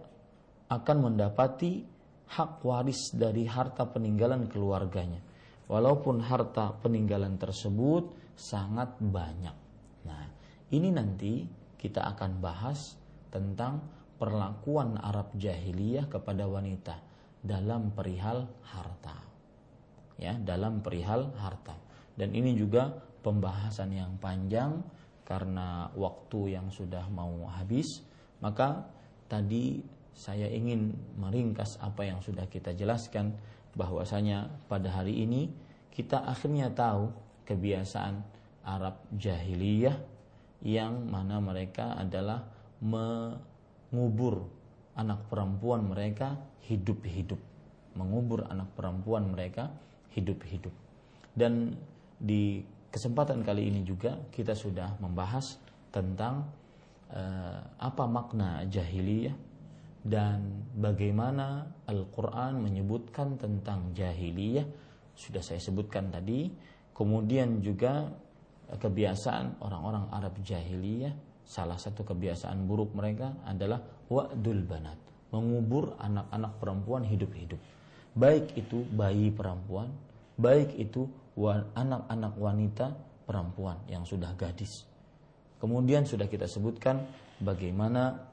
akan 0.68 1.12
mendapati 1.12 1.84
hak 2.28 2.60
waris 2.60 3.12
dari 3.16 3.48
harta 3.48 3.88
peninggalan 3.88 4.50
keluarganya 4.50 5.27
walaupun 5.68 6.24
harta 6.24 6.72
peninggalan 6.80 7.36
tersebut 7.36 8.34
sangat 8.34 8.96
banyak 8.98 9.54
nah 10.02 10.24
ini 10.72 10.88
nanti 10.90 11.46
kita 11.78 12.04
akan 12.16 12.42
bahas 12.42 12.98
tentang 13.30 13.80
perlakuan 14.18 14.98
Arab 14.98 15.30
jahiliyah 15.38 16.10
kepada 16.10 16.44
wanita 16.50 16.98
dalam 17.38 17.94
perihal 17.94 18.50
harta. 18.66 19.16
Ya, 20.18 20.34
dalam 20.34 20.82
perihal 20.82 21.30
harta. 21.38 21.78
Dan 22.18 22.34
ini 22.34 22.58
juga 22.58 22.90
pembahasan 23.22 23.94
yang 23.94 24.18
panjang 24.18 24.82
karena 25.22 25.86
waktu 25.94 26.58
yang 26.58 26.66
sudah 26.74 27.06
mau 27.14 27.46
habis, 27.46 28.02
maka 28.42 28.82
tadi 29.30 29.78
saya 30.10 30.50
ingin 30.50 30.90
meringkas 31.14 31.78
apa 31.78 32.02
yang 32.02 32.18
sudah 32.18 32.50
kita 32.50 32.74
jelaskan 32.74 33.38
bahwasanya 33.74 34.48
pada 34.70 34.88
hari 34.92 35.24
ini 35.24 35.50
kita 35.92 36.22
akhirnya 36.24 36.70
tahu 36.72 37.10
kebiasaan 37.44 38.22
Arab 38.64 39.00
jahiliyah 39.16 39.96
yang 40.62 41.08
mana 41.08 41.40
mereka 41.40 41.96
adalah 41.96 42.46
me 42.84 43.34
mengubur 43.88 44.44
anak 44.92 45.24
perempuan 45.32 45.80
mereka 45.88 46.36
hidup-hidup 46.68 47.40
mengubur 47.98 48.46
anak 48.46 48.70
perempuan 48.78 49.26
mereka 49.26 49.74
hidup-hidup. 50.14 50.70
Dan 51.34 51.74
di 52.22 52.62
kesempatan 52.94 53.42
kali 53.42 53.66
ini 53.66 53.82
juga 53.82 54.14
kita 54.30 54.54
sudah 54.54 54.94
membahas 55.02 55.58
tentang 55.90 56.46
uh, 57.10 57.60
apa 57.82 58.04
makna 58.06 58.62
jahiliyah 58.70 59.34
dan 60.04 60.68
bagaimana 60.78 61.66
Al-Quran 61.86 62.62
menyebutkan 62.62 63.38
tentang 63.38 63.92
jahiliyah? 63.92 64.66
Sudah 65.18 65.42
saya 65.42 65.58
sebutkan 65.58 66.14
tadi. 66.14 66.50
Kemudian 66.94 67.62
juga 67.62 68.10
kebiasaan 68.68 69.62
orang-orang 69.62 70.10
Arab 70.10 70.34
jahiliyah 70.42 71.14
salah 71.46 71.78
satu 71.78 72.02
kebiasaan 72.02 72.66
buruk 72.66 72.92
mereka 72.92 73.32
adalah 73.46 73.80
wa'dul 74.10 74.62
banat 74.66 74.98
mengubur 75.30 75.94
anak-anak 76.02 76.52
perempuan 76.58 77.02
hidup-hidup. 77.06 77.60
Baik 78.18 78.56
itu 78.58 78.82
bayi 78.92 79.30
perempuan 79.30 79.88
baik 80.38 80.78
itu 80.78 81.10
anak-anak 81.74 82.34
wanita 82.38 82.94
perempuan 83.26 83.76
yang 83.90 84.06
sudah 84.06 84.32
gadis. 84.38 84.86
Kemudian 85.58 86.06
sudah 86.06 86.30
kita 86.30 86.46
sebutkan 86.46 87.02
bagaimana 87.42 88.27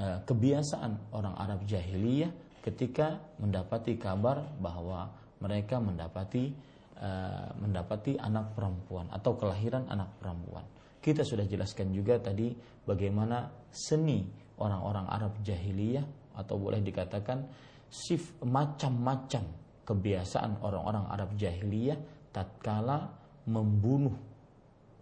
kebiasaan 0.00 1.12
orang 1.12 1.36
Arab 1.36 1.68
jahiliyah 1.68 2.32
ketika 2.64 3.20
mendapati 3.36 4.00
kabar 4.00 4.44
bahwa 4.60 5.12
mereka 5.40 5.80
mendapati 5.80 6.52
uh, 7.00 7.48
mendapati 7.56 8.20
anak 8.20 8.52
perempuan 8.52 9.08
atau 9.12 9.36
kelahiran 9.36 9.88
anak 9.88 10.12
perempuan. 10.20 10.64
Kita 11.00 11.24
sudah 11.24 11.48
jelaskan 11.48 11.96
juga 11.96 12.20
tadi 12.20 12.52
bagaimana 12.84 13.48
seni 13.72 14.28
orang-orang 14.60 15.08
Arab 15.08 15.32
jahiliyah 15.40 16.04
atau 16.36 16.60
boleh 16.60 16.84
dikatakan 16.84 17.48
sif 17.88 18.36
macam-macam 18.44 19.48
kebiasaan 19.88 20.60
orang-orang 20.60 21.08
Arab 21.08 21.32
jahiliyah 21.40 21.96
tatkala 22.30 23.16
membunuh 23.48 24.14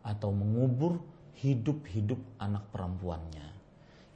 atau 0.06 0.30
mengubur 0.30 1.02
hidup-hidup 1.42 2.18
anak 2.38 2.64
perempuannya. 2.70 3.47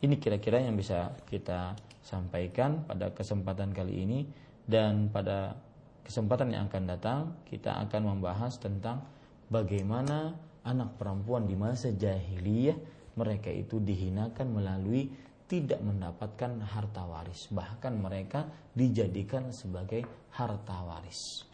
Ini 0.03 0.19
kira-kira 0.19 0.59
yang 0.59 0.75
bisa 0.75 1.15
kita 1.31 1.79
sampaikan 2.03 2.83
pada 2.83 3.15
kesempatan 3.15 3.71
kali 3.71 4.03
ini. 4.03 4.21
Dan 4.63 5.11
pada 5.11 5.59
kesempatan 6.07 6.55
yang 6.55 6.67
akan 6.71 6.85
datang 6.87 7.21
kita 7.47 7.83
akan 7.87 8.15
membahas 8.15 8.59
tentang 8.59 9.03
bagaimana 9.51 10.35
anak 10.63 10.99
perempuan 10.99 11.47
di 11.51 11.59
masa 11.59 11.91
jahiliyah 11.91 12.79
mereka 13.19 13.51
itu 13.51 13.83
dihinakan 13.83 14.55
melalui 14.55 15.11
tidak 15.51 15.83
mendapatkan 15.85 16.63
harta 16.65 17.03
waris. 17.05 17.51
Bahkan 17.53 17.93
mereka 17.99 18.49
dijadikan 18.73 19.53
sebagai 19.53 20.07
harta 20.33 20.79
waris. 20.83 21.45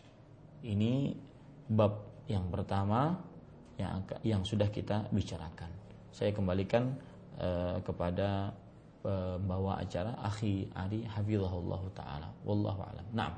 Ini 0.62 1.12
bab 1.68 2.24
yang 2.30 2.46
pertama 2.52 3.16
yang 3.80 4.04
yang 4.22 4.42
sudah 4.46 4.70
kita 4.70 5.10
bicarakan. 5.10 5.70
Saya 6.14 6.30
kembalikan 6.30 6.94
Eh, 7.38 7.78
kepada 7.86 8.50
pembawa 8.98 9.78
acara 9.78 10.10
akhi 10.26 10.66
Ari 10.74 11.06
hafizahullah 11.06 11.78
taala 11.94 12.26
wallahu 12.42 12.82
alam. 12.82 13.06
Naam. 13.14 13.30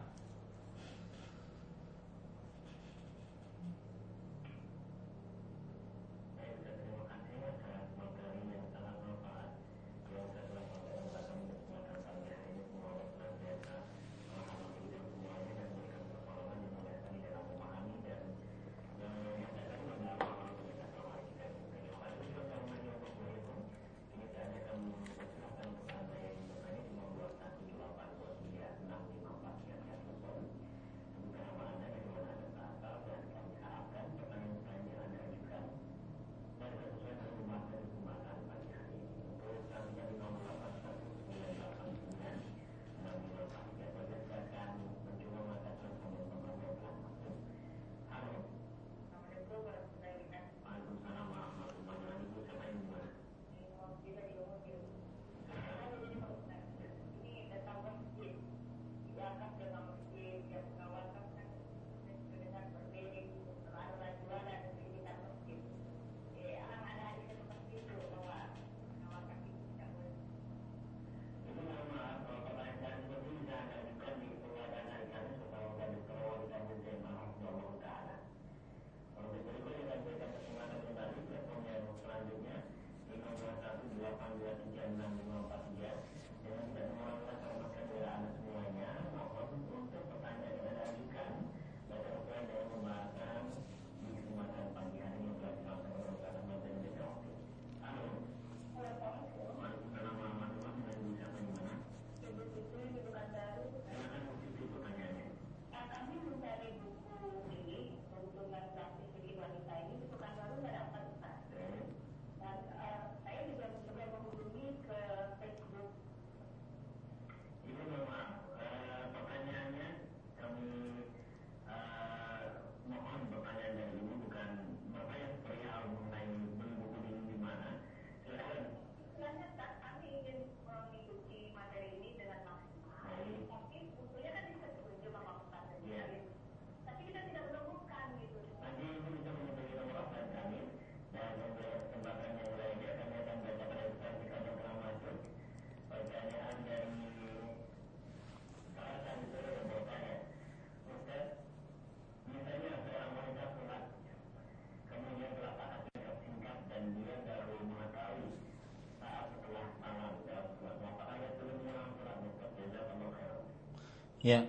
Ya. 164.21 164.45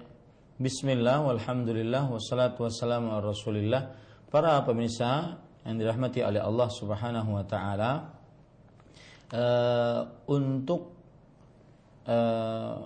Bismillah, 0.59 1.23
walhamdulillah, 1.23 2.11
wassalatu 2.11 2.67
wassalamu 2.67 3.15
ala 3.15 3.31
rasulillah 3.31 3.95
Para 4.27 4.59
pemirsa 4.67 5.39
yang 5.63 5.79
dirahmati 5.79 6.19
oleh 6.27 6.43
Allah 6.43 6.67
subhanahu 6.67 7.39
wa 7.39 7.45
ta'ala 7.47 7.91
uh, 9.31 10.01
Untuk 10.27 10.91
uh, 12.03 12.83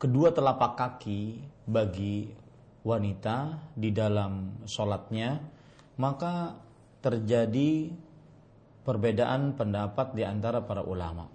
kedua 0.00 0.32
telapak 0.32 0.72
kaki 0.80 1.44
bagi 1.68 2.32
wanita 2.80 3.68
di 3.76 3.92
dalam 3.92 4.64
sholatnya 4.64 5.36
Maka 6.00 6.56
terjadi 7.04 7.92
perbedaan 8.80 9.60
pendapat 9.60 10.16
di 10.16 10.24
antara 10.24 10.64
para 10.64 10.80
ulama 10.80 11.28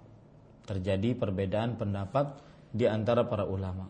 Terjadi 0.66 1.14
perbedaan 1.14 1.78
pendapat 1.78 2.51
di 2.72 2.88
antara 2.88 3.28
para 3.28 3.44
ulama. 3.44 3.86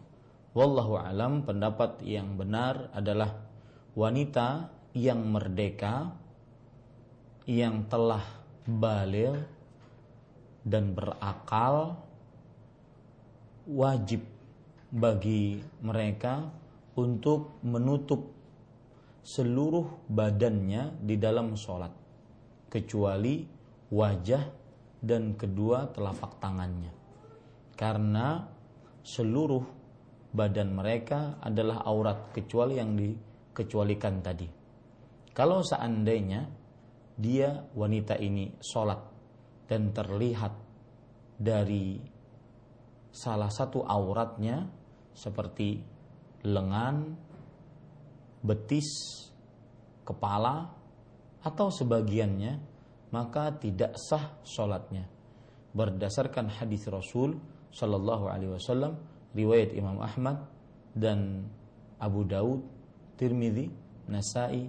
wallahu 0.53 1.01
alam 1.01 1.49
pendapat 1.49 2.05
yang 2.05 2.37
benar 2.37 2.93
adalah 2.93 3.33
wanita 3.97 4.69
yang 4.93 5.25
merdeka 5.25 6.13
yang 7.49 7.89
telah 7.89 8.21
balik 8.69 9.49
dan 10.63 10.93
berakal 10.93 11.99
wajib 13.67 14.23
bagi 14.93 15.59
mereka 15.81 16.53
untuk 16.95 17.57
menutup 17.65 18.29
seluruh 19.25 20.05
badannya 20.11 21.01
di 21.01 21.17
dalam 21.17 21.57
sholat 21.57 21.91
kecuali 22.69 23.47
wajah 23.89 24.45
dan 25.01 25.35
kedua 25.35 25.89
telapak 25.91 26.37
tangannya 26.43 26.93
karena 27.75 28.45
seluruh 29.03 29.65
badan 30.33 30.73
mereka 30.73 31.43
adalah 31.43 31.85
aurat 31.85 32.33
kecuali 32.33 32.81
yang 32.81 32.97
dikecualikan 32.97 34.15
tadi 34.23 34.49
kalau 35.33 35.61
seandainya 35.61 36.49
dia 37.17 37.69
wanita 37.77 38.17
ini 38.17 38.57
sholat 38.61 39.01
dan 39.69 39.93
terlihat 39.93 40.53
dari 41.37 41.97
salah 43.13 43.53
satu 43.53 43.85
auratnya 43.85 44.65
seperti 45.13 45.81
lengan, 46.49 47.17
betis, 48.41 48.89
kepala, 50.03 50.69
atau 51.43 51.69
sebagiannya, 51.69 52.53
maka 53.13 53.53
tidak 53.57 53.95
sah 53.99 54.41
sholatnya. 54.43 55.07
Berdasarkan 55.73 56.49
hadis 56.49 56.85
Rasul 56.89 57.37
Shallallahu 57.74 58.26
Alaihi 58.32 58.52
Wasallam, 58.54 58.98
riwayat 59.36 59.76
Imam 59.76 60.00
Ahmad 60.02 60.42
dan 60.98 61.46
Abu 62.02 62.26
Daud, 62.26 62.62
Tirmidzi, 63.18 63.70
Nasai, 64.08 64.66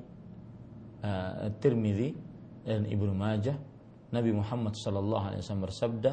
uh, 1.04 1.48
Tirmidzi 1.62 2.12
dan 2.64 2.84
Ibnu 2.84 3.12
Majah, 3.16 3.56
Nabi 4.12 4.32
Muhammad 4.32 4.76
Shallallahu 4.76 5.24
Alaihi 5.32 5.40
Wasallam 5.40 5.64
bersabda, 5.68 6.12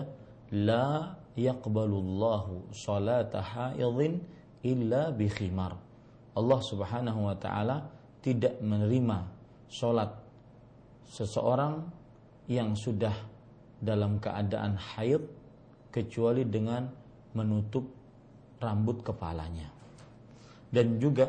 لا 0.53 1.17
يقبل 1.33 1.91
الله 1.91 2.45
صلاة 2.69 3.33
حائض 3.33 3.99
illa 4.65 5.13
bi 5.13 5.29
khimar. 5.29 5.77
Allah 6.35 6.59
Subhanahu 6.59 7.29
wa 7.29 7.35
taala 7.37 7.85
tidak 8.19 8.57
menerima 8.59 9.29
salat 9.69 10.09
seseorang 11.05 11.85
yang 12.49 12.73
sudah 12.73 13.13
dalam 13.77 14.17
keadaan 14.17 14.73
haid 14.73 15.21
kecuali 15.90 16.46
dengan 16.46 16.86
menutup 17.34 17.84
rambut 18.62 19.02
kepalanya. 19.02 19.68
Dan 20.70 21.02
juga 21.02 21.26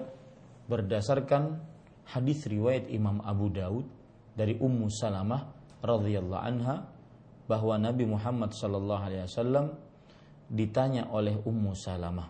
berdasarkan 0.70 1.58
hadis 2.06 2.46
riwayat 2.46 2.88
Imam 2.94 3.20
Abu 3.26 3.50
Daud 3.50 3.86
dari 4.38 4.56
Ummu 4.56 4.88
Salamah 4.94 5.50
radhiyallahu 5.82 6.44
anha 6.46 6.86
bahwa 7.50 7.76
Nabi 7.82 8.06
Muhammad 8.06 8.54
sallallahu 8.54 9.02
alaihi 9.02 9.26
wasallam 9.26 9.74
ditanya 10.48 11.10
oleh 11.10 11.36
Ummu 11.42 11.74
Salamah 11.74 12.30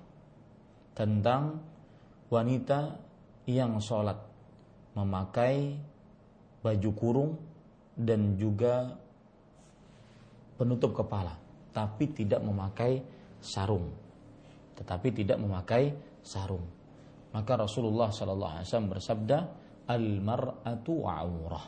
tentang 0.95 1.59
wanita 2.31 2.95
yang 3.49 3.81
sholat 3.83 4.17
memakai 4.95 5.75
baju 6.61 6.89
kurung 6.95 7.31
dan 7.97 8.37
juga 8.37 8.95
penutup 10.55 10.93
kepala 10.93 11.40
tapi 11.71 12.11
tidak 12.11 12.43
memakai 12.43 13.01
sarung. 13.39 13.89
Tetapi 14.77 15.07
tidak 15.11 15.37
memakai 15.39 15.91
sarung. 16.21 16.63
Maka 17.31 17.63
Rasulullah 17.63 18.11
Shallallahu 18.11 18.53
Alaihi 18.59 18.67
Wasallam 18.67 18.91
bersabda 18.91 19.37
al 19.87 20.05
mar'atu 20.19 21.07
aurah. 21.07 21.65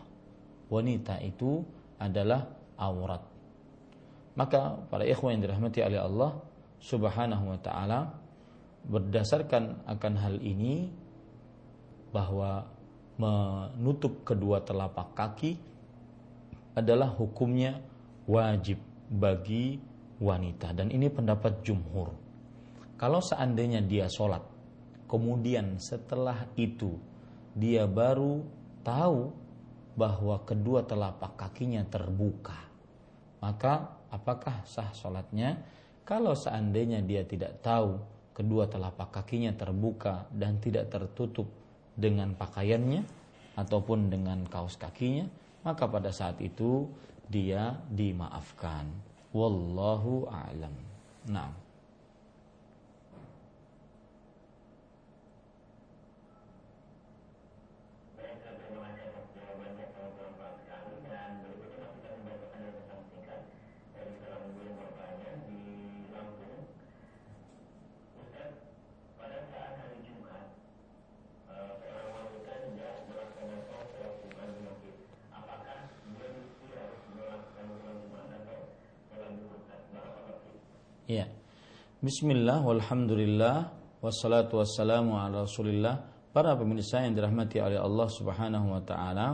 Wanita 0.68 1.20
itu 1.24 1.64
adalah 2.00 2.44
aurat. 2.80 3.24
Maka 4.34 4.76
para 4.90 5.06
ikhwan 5.06 5.38
yang 5.38 5.44
dirahmati 5.46 5.80
oleh 5.86 6.02
Allah 6.02 6.32
Subhanahu 6.82 7.54
wa 7.54 7.60
taala 7.62 8.00
berdasarkan 8.84 9.88
akan 9.88 10.14
hal 10.20 10.36
ini 10.44 10.90
bahwa 12.12 12.66
menutup 13.16 14.26
kedua 14.26 14.66
telapak 14.66 15.16
kaki 15.16 15.56
adalah 16.74 17.14
hukumnya 17.14 17.78
wajib 18.26 18.82
bagi 19.08 19.78
wanita 20.22 20.76
dan 20.76 20.94
ini 20.94 21.10
pendapat 21.10 21.65
jumhur. 21.65 22.14
Kalau 22.98 23.19
seandainya 23.19 23.81
dia 23.81 24.06
sholat, 24.10 24.41
kemudian 25.10 25.81
setelah 25.81 26.45
itu 26.57 26.98
dia 27.53 27.85
baru 27.90 28.45
tahu 28.85 29.34
bahwa 29.94 30.41
kedua 30.45 30.85
telapak 30.85 31.38
kakinya 31.38 31.85
terbuka, 31.85 32.57
maka 33.41 33.98
apakah 34.10 34.65
sah 34.65 34.90
sholatnya? 34.94 35.61
Kalau 36.03 36.35
seandainya 36.35 36.99
dia 36.99 37.23
tidak 37.23 37.64
tahu 37.64 37.95
kedua 38.34 38.68
telapak 38.68 39.14
kakinya 39.14 39.53
terbuka 39.53 40.27
dan 40.34 40.57
tidak 40.60 40.90
tertutup 40.90 41.48
dengan 41.94 42.34
pakaiannya 42.34 43.06
ataupun 43.53 44.10
dengan 44.10 44.41
kaos 44.49 44.76
kakinya, 44.76 45.30
maka 45.61 45.85
pada 45.85 46.10
saat 46.10 46.41
itu 46.41 46.90
dia 47.30 47.77
dimaafkan. 47.88 49.12
Wallahu 49.34 50.30
a'lam. 50.30 50.73
Nah. 51.27 51.62
Bismillah, 82.24 82.64
walhamdulillah, 82.64 83.68
wassalatu 84.00 84.64
wassalamu 84.64 85.20
ala 85.20 85.44
rasulillah. 85.44 86.00
Para 86.32 86.56
pemirsa 86.56 87.04
yang 87.04 87.20
dirahmati 87.20 87.60
oleh 87.60 87.76
Allah 87.76 88.08
subhanahu 88.08 88.64
wa 88.72 88.80
ta'ala. 88.80 89.28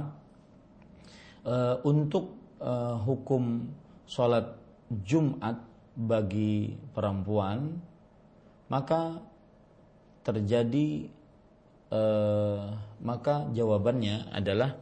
Uh, 1.46 1.78
untuk 1.86 2.34
uh, 2.58 2.98
hukum 3.06 3.70
sholat 4.10 4.58
Jumat 5.06 5.62
bagi 5.94 6.74
perempuan, 6.90 7.78
maka 8.74 9.22
terjadi 10.26 11.14
uh, 11.94 12.74
maka 13.06 13.54
jawabannya 13.54 14.34
adalah 14.34 14.74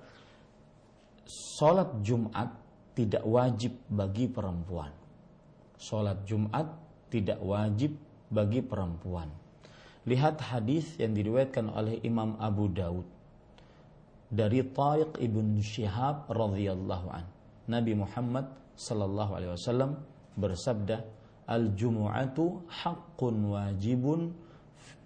sholat 1.28 1.92
Jumat 2.08 2.56
tidak 2.96 3.28
wajib 3.28 3.76
bagi 3.92 4.32
perempuan. 4.32 4.96
Sholat 5.76 6.24
Jumat 6.24 6.87
tidak 7.08 7.40
wajib 7.40 7.96
bagi 8.28 8.60
perempuan. 8.64 9.32
Lihat 10.08 10.40
hadis 10.40 10.96
yang 11.00 11.12
diriwayatkan 11.12 11.68
oleh 11.68 12.00
Imam 12.04 12.40
Abu 12.40 12.72
Daud 12.72 13.04
dari 14.28 14.64
Tariq 14.64 15.20
ibn 15.20 15.60
Shihab 15.60 16.32
radhiyallahu 16.32 17.08
an. 17.12 17.28
Nabi 17.68 17.96
Muhammad 17.96 18.48
sallallahu 18.76 19.32
alaihi 19.36 19.52
wasallam 19.56 20.00
bersabda, 20.40 21.04
"Al 21.48 21.76
jumu'atu 21.76 22.68
haqqun 22.68 23.36
wajibun 23.52 24.32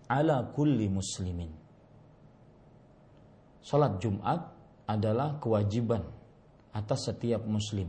ala 0.10 0.46
kulli 0.54 0.90
muslimin." 0.90 1.50
Salat 3.62 4.02
Jumat 4.02 4.42
adalah 4.90 5.38
kewajiban 5.38 6.02
atas 6.74 7.14
setiap 7.14 7.46
muslim 7.46 7.88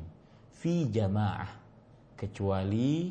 fi 0.52 0.84
jamaah 0.86 1.48
kecuali 2.14 3.10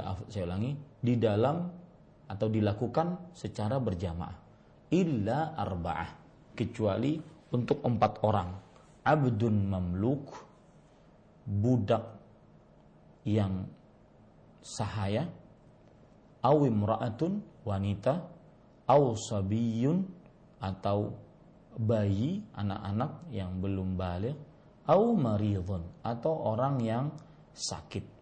eh, 0.00 0.18
saya 0.30 0.44
ulangi 0.48 0.72
di 0.98 1.14
dalam 1.20 1.56
atau 2.24 2.46
dilakukan 2.48 3.36
secara 3.36 3.78
berjamaah. 3.78 4.36
Illa 4.94 5.54
arba'ah. 5.54 6.10
Kecuali 6.54 7.18
untuk 7.50 7.82
empat 7.82 8.12
orang. 8.22 8.50
Abdun 9.04 9.56
mamluk 9.68 10.24
budak 11.44 12.04
yang 13.28 13.68
sahaya 14.64 15.28
awim 16.40 16.84
imra'atun 16.84 17.40
wanita 17.64 18.20
aw 18.88 19.02
sabiyun 19.16 20.04
atau 20.60 21.12
bayi 21.76 22.40
anak-anak 22.56 23.28
yang 23.32 23.60
belum 23.60 23.96
balik 23.96 24.36
au 24.88 25.16
maridun 25.16 25.84
atau 26.04 26.32
orang 26.52 26.80
yang 26.84 27.06
sakit. 27.56 28.13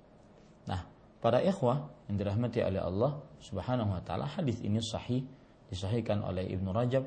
Para 1.22 1.38
ikhwah 1.38 1.86
yang 2.10 2.18
dirahmati 2.18 2.66
oleh 2.66 2.82
Allah 2.82 3.22
Subhanahu 3.38 3.94
wa 3.94 4.02
taala, 4.02 4.26
hadis 4.26 4.58
ini 4.66 4.82
sahih 4.82 5.22
disahihkan 5.70 6.18
oleh 6.26 6.42
Ibnu 6.50 6.74
Rajab, 6.74 7.06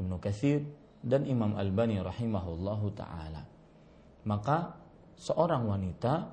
Ibnu 0.00 0.16
Katsir 0.16 0.64
dan 1.04 1.28
Imam 1.28 1.52
Albani 1.60 2.00
rahimahullahu 2.00 2.88
taala. 2.96 3.44
Maka 4.24 4.80
seorang 5.20 5.68
wanita 5.68 6.32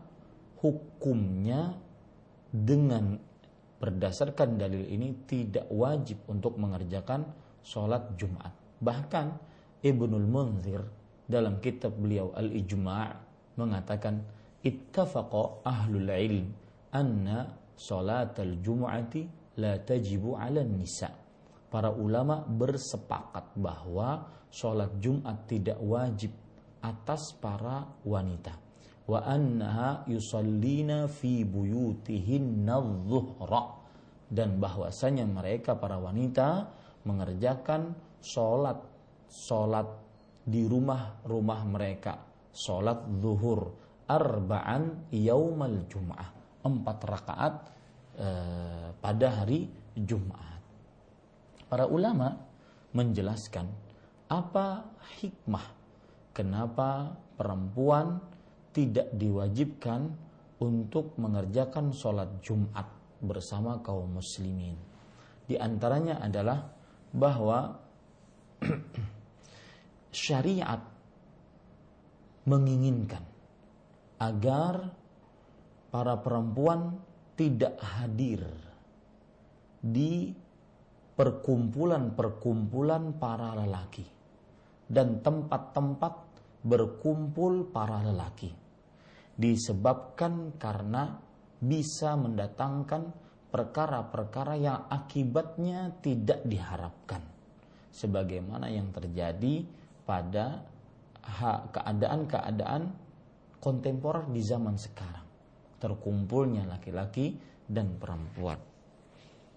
hukumnya 0.63 1.75
dengan 2.47 3.19
berdasarkan 3.83 4.55
dalil 4.55 4.87
ini 4.87 5.27
tidak 5.27 5.67
wajib 5.67 6.23
untuk 6.31 6.55
mengerjakan 6.55 7.27
sholat 7.59 8.07
Jumat. 8.15 8.55
Bahkan 8.79 9.25
Ibnul 9.83 10.27
Munzir 10.31 10.79
dalam 11.27 11.59
kitab 11.59 11.91
beliau 11.99 12.31
Al-Ijma' 12.39 13.11
mengatakan 13.59 14.23
ittafaqa 14.63 15.67
ahlul 15.67 16.07
ilm 16.07 16.66
anna 16.91 17.67
al 17.77 18.53
jum'ati 18.63 19.21
la 19.61 19.77
tajibu 19.81 20.37
'ala 20.37 20.63
nisa. 20.65 21.09
Para 21.67 21.91
ulama 21.91 22.41
bersepakat 22.47 23.59
bahwa 23.59 24.23
sholat 24.47 24.97
Jumat 25.03 25.45
tidak 25.51 25.77
wajib 25.83 26.31
atas 26.79 27.35
para 27.35 27.83
wanita. 28.07 28.55
Wa 29.07 29.23
annaha 29.23 30.07
yusallina 30.07 31.11
fi 31.11 31.43
buyutihinna 31.43 32.75
dhuhra 33.07 33.63
dan 34.27 34.59
bahwasanya 34.59 35.23
mereka 35.27 35.79
para 35.79 35.95
wanita 35.95 36.67
mengerjakan 37.07 37.95
sholat 38.19 38.79
sholat 39.31 39.87
di 40.43 40.67
rumah-rumah 40.67 41.61
mereka 41.67 42.19
sholat 42.51 43.03
zuhur 43.19 43.75
arba'an 44.07 45.11
yaumal 45.11 45.87
jum'ah 45.87 46.36
empat 46.63 46.97
rakaat 47.03 47.55
eh, 48.17 48.89
pada 48.97 49.27
hari 49.41 49.69
Jumat. 49.97 50.61
Para 51.67 51.85
ulama 51.89 52.37
menjelaskan 52.95 53.67
apa 54.27 54.87
hikmah 55.19 55.65
kenapa 56.31 57.15
perempuan 57.35 58.19
tidak 58.71 59.09
diwajibkan 59.15 60.13
untuk 60.57 61.17
mengerjakan 61.17 61.93
sholat 61.93 62.29
Jumat 62.41 62.85
bersama 63.21 63.81
kaum 63.81 64.17
muslimin. 64.17 64.77
Di 65.47 65.57
antaranya 65.57 66.21
adalah 66.21 66.61
bahwa 67.13 67.77
syariat 70.13 70.81
menginginkan 72.47 73.21
agar 74.17 74.93
para 75.97 76.21
perempuan 76.21 76.93
tidak 77.33 77.81
hadir 77.81 78.45
di 79.81 80.29
perkumpulan-perkumpulan 81.17 83.17
para 83.17 83.57
lelaki 83.57 84.05
dan 84.85 85.25
tempat-tempat 85.25 86.13
berkumpul 86.61 87.73
para 87.73 88.05
lelaki. 88.05 88.53
Disebabkan 89.41 90.53
karena 90.61 91.17
bisa 91.57 92.13
mendatangkan 92.13 93.09
perkara-perkara 93.49 94.53
yang 94.53 94.85
akibatnya 94.93 95.97
tidak 96.05 96.45
diharapkan. 96.45 97.25
Sebagaimana 97.89 98.69
yang 98.69 98.93
terjadi 98.93 99.65
pada 100.05 100.61
keadaan-keadaan 101.73 102.85
kontemporer 103.57 104.29
di 104.29 104.45
zaman 104.45 104.77
sekarang 104.77 105.26
terkumpulnya 105.77 106.65
laki-laki 106.65 107.37
dan 107.67 107.97
perempuan. 107.97 108.57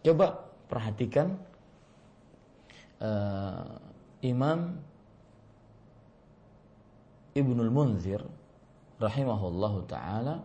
Coba 0.00 0.32
perhatikan 0.68 1.36
uh, 3.00 3.76
Imam 4.24 4.80
Ibnul 7.30 7.72
Munzir 7.72 8.20
rahimahullahu 9.00 9.78
taala 9.88 10.44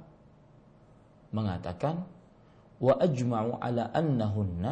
mengatakan 1.33 2.05
wa 2.79 2.93
ajma'u 3.01 3.59
ala 3.59 3.91
annahunna 3.91 4.71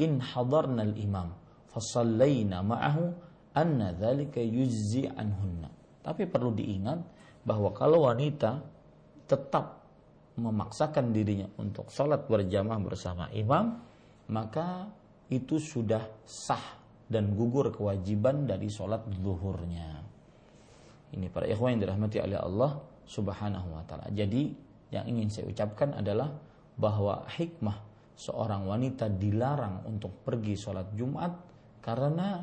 in 0.00 0.18
hadarna 0.18 0.82
al-imam 0.82 1.30
fasallayna 1.70 2.64
ma'ahu 2.64 3.12
anna 3.54 3.94
dzalika 3.94 4.40
yujzi 4.40 5.06
anhunna. 5.06 5.70
Tapi 6.02 6.26
perlu 6.26 6.50
diingat 6.50 6.98
bahwa 7.46 7.70
kalau 7.70 8.10
wanita 8.10 8.58
tetap 9.28 9.81
memaksakan 10.36 11.12
dirinya 11.12 11.48
untuk 11.60 11.92
sholat 11.92 12.24
berjamaah 12.24 12.80
bersama 12.80 13.28
imam, 13.36 13.76
maka 14.32 14.88
itu 15.28 15.60
sudah 15.60 16.00
sah 16.24 16.80
dan 17.08 17.36
gugur 17.36 17.68
kewajiban 17.72 18.48
dari 18.48 18.72
sholat 18.72 19.04
zuhurnya. 19.20 20.00
Ini 21.12 21.28
para 21.28 21.44
ikhwan 21.44 21.76
yang 21.76 21.88
dirahmati 21.88 22.24
oleh 22.24 22.40
Allah 22.40 22.80
subhanahu 23.04 23.76
wa 23.76 23.84
ta'ala. 23.84 24.08
Jadi 24.16 24.48
yang 24.92 25.04
ingin 25.04 25.28
saya 25.28 25.48
ucapkan 25.48 25.92
adalah 25.92 26.32
bahwa 26.80 27.28
hikmah 27.28 27.76
seorang 28.16 28.64
wanita 28.64 29.12
dilarang 29.12 29.84
untuk 29.84 30.24
pergi 30.24 30.56
sholat 30.56 30.88
Jumat 30.96 31.32
karena 31.84 32.40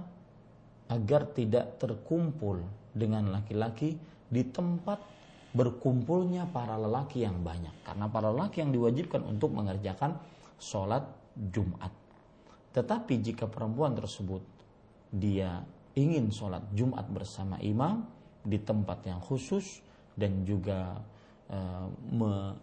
agar 0.89 1.29
tidak 1.33 1.81
terkumpul 1.81 2.61
dengan 2.93 3.33
laki-laki 3.33 3.97
di 4.29 4.43
tempat 4.49 5.18
berkumpulnya 5.49 6.45
para 6.53 6.77
lelaki 6.77 7.25
yang 7.25 7.41
banyak 7.41 7.73
karena 7.81 8.05
para 8.05 8.29
lelaki 8.29 8.61
yang 8.61 8.69
diwajibkan 8.69 9.25
untuk 9.25 9.49
mengerjakan 9.53 10.17
sholat 10.61 11.01
Jumat. 11.33 11.89
Tetapi 12.69 13.13
jika 13.25 13.49
perempuan 13.49 13.97
tersebut 13.97 14.45
dia 15.09 15.65
ingin 15.97 16.29
sholat 16.29 16.61
Jumat 16.77 17.09
bersama 17.09 17.57
imam 17.65 18.05
di 18.45 18.61
tempat 18.61 19.09
yang 19.09 19.17
khusus 19.19 19.81
dan 20.13 20.45
juga 20.45 21.01
e, 21.49 21.57
me, 22.13 22.53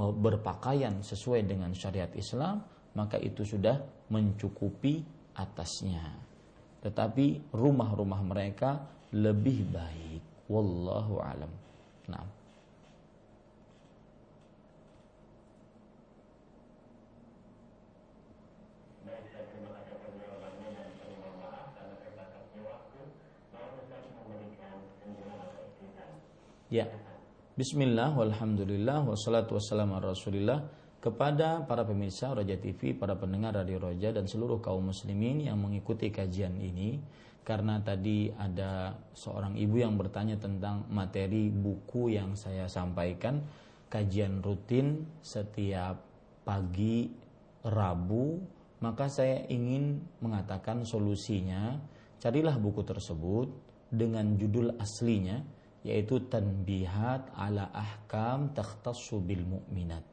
me, 0.00 0.04
berpakaian 0.16 1.04
sesuai 1.04 1.44
dengan 1.44 1.76
syariat 1.76 2.10
Islam, 2.16 2.64
maka 2.96 3.20
itu 3.20 3.44
sudah 3.44 3.76
mencukupi 4.08 5.04
atasnya. 5.36 6.16
Tetapi 6.80 7.52
rumah-rumah 7.52 8.24
mereka 8.24 8.88
lebih 9.12 9.68
baik. 9.68 10.48
Wallahu 10.48 11.20
alam. 11.20 11.69
Nah. 12.10 12.26
Ya. 26.70 26.86
Bismillah, 27.58 28.14
walhamdulillah, 28.14 29.02
wassalatu 29.02 29.58
wassalamu 29.58 29.98
ala 29.98 30.14
rasulillah 30.14 30.64
kepada 31.02 31.66
para 31.66 31.82
pemirsa 31.82 32.30
Roja 32.30 32.54
TV, 32.56 32.94
para 32.94 33.18
pendengar 33.18 33.58
Radio 33.58 33.82
Roja 33.82 34.14
dan 34.14 34.30
seluruh 34.30 34.62
kaum 34.62 34.94
muslimin 34.94 35.50
yang 35.50 35.58
mengikuti 35.58 36.14
kajian 36.14 36.54
ini 36.56 37.02
karena 37.40 37.80
tadi 37.80 38.28
ada 38.28 38.92
seorang 39.16 39.56
ibu 39.56 39.80
yang 39.80 39.96
bertanya 39.96 40.36
tentang 40.36 40.84
materi 40.92 41.48
buku 41.48 42.12
yang 42.12 42.36
saya 42.36 42.68
sampaikan. 42.68 43.40
Kajian 43.90 44.38
rutin 44.44 45.02
setiap 45.18 45.98
pagi 46.46 47.10
Rabu. 47.66 48.38
Maka 48.80 49.10
saya 49.10 49.44
ingin 49.50 49.98
mengatakan 50.22 50.84
solusinya. 50.86 51.80
Carilah 52.20 52.60
buku 52.60 52.84
tersebut 52.84 53.48
dengan 53.88 54.36
judul 54.36 54.76
aslinya 54.76 55.40
yaitu 55.80 56.20
Tanbihat 56.28 57.32
ala 57.32 57.72
Ahkam 57.72 58.52
Takhtassu 58.52 59.24
bil 59.24 59.48
Mu'minat. 59.48 60.04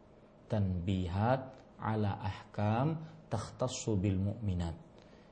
Tanbihat 0.47 1.39
ala 1.83 2.17
Ahkam 2.23 3.03
Takhtassu 3.27 3.99
bil 3.99 4.15
Mu'minat 4.15 4.86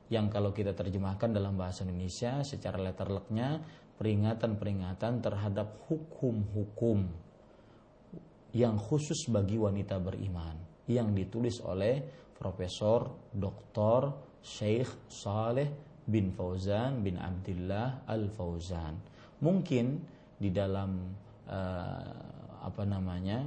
yang 0.10 0.30
kalau 0.30 0.54
kita 0.54 0.78
terjemahkan 0.78 1.34
dalam 1.34 1.58
bahasa 1.58 1.82
Indonesia 1.82 2.46
secara 2.46 2.78
letterleknya 2.78 3.64
peringatan-peringatan 3.98 5.24
terhadap 5.24 5.82
hukum-hukum 5.90 7.10
yang 8.56 8.80
khusus 8.80 9.28
bagi 9.28 9.60
wanita 9.60 10.00
beriman 10.00 10.56
yang 10.86 11.12
ditulis 11.12 11.60
oleh 11.66 12.00
Profesor 12.36 13.32
Dr. 13.34 14.14
Syekh 14.46 15.10
Saleh 15.10 15.72
bin 16.06 16.30
Fauzan 16.30 17.02
bin 17.02 17.18
Abdullah 17.18 18.06
Al 18.06 18.30
Fauzan. 18.30 18.94
Mungkin 19.42 20.00
di 20.38 20.54
dalam 20.54 21.10
uh, 21.50 22.14
apa 22.62 22.84
namanya 22.86 23.42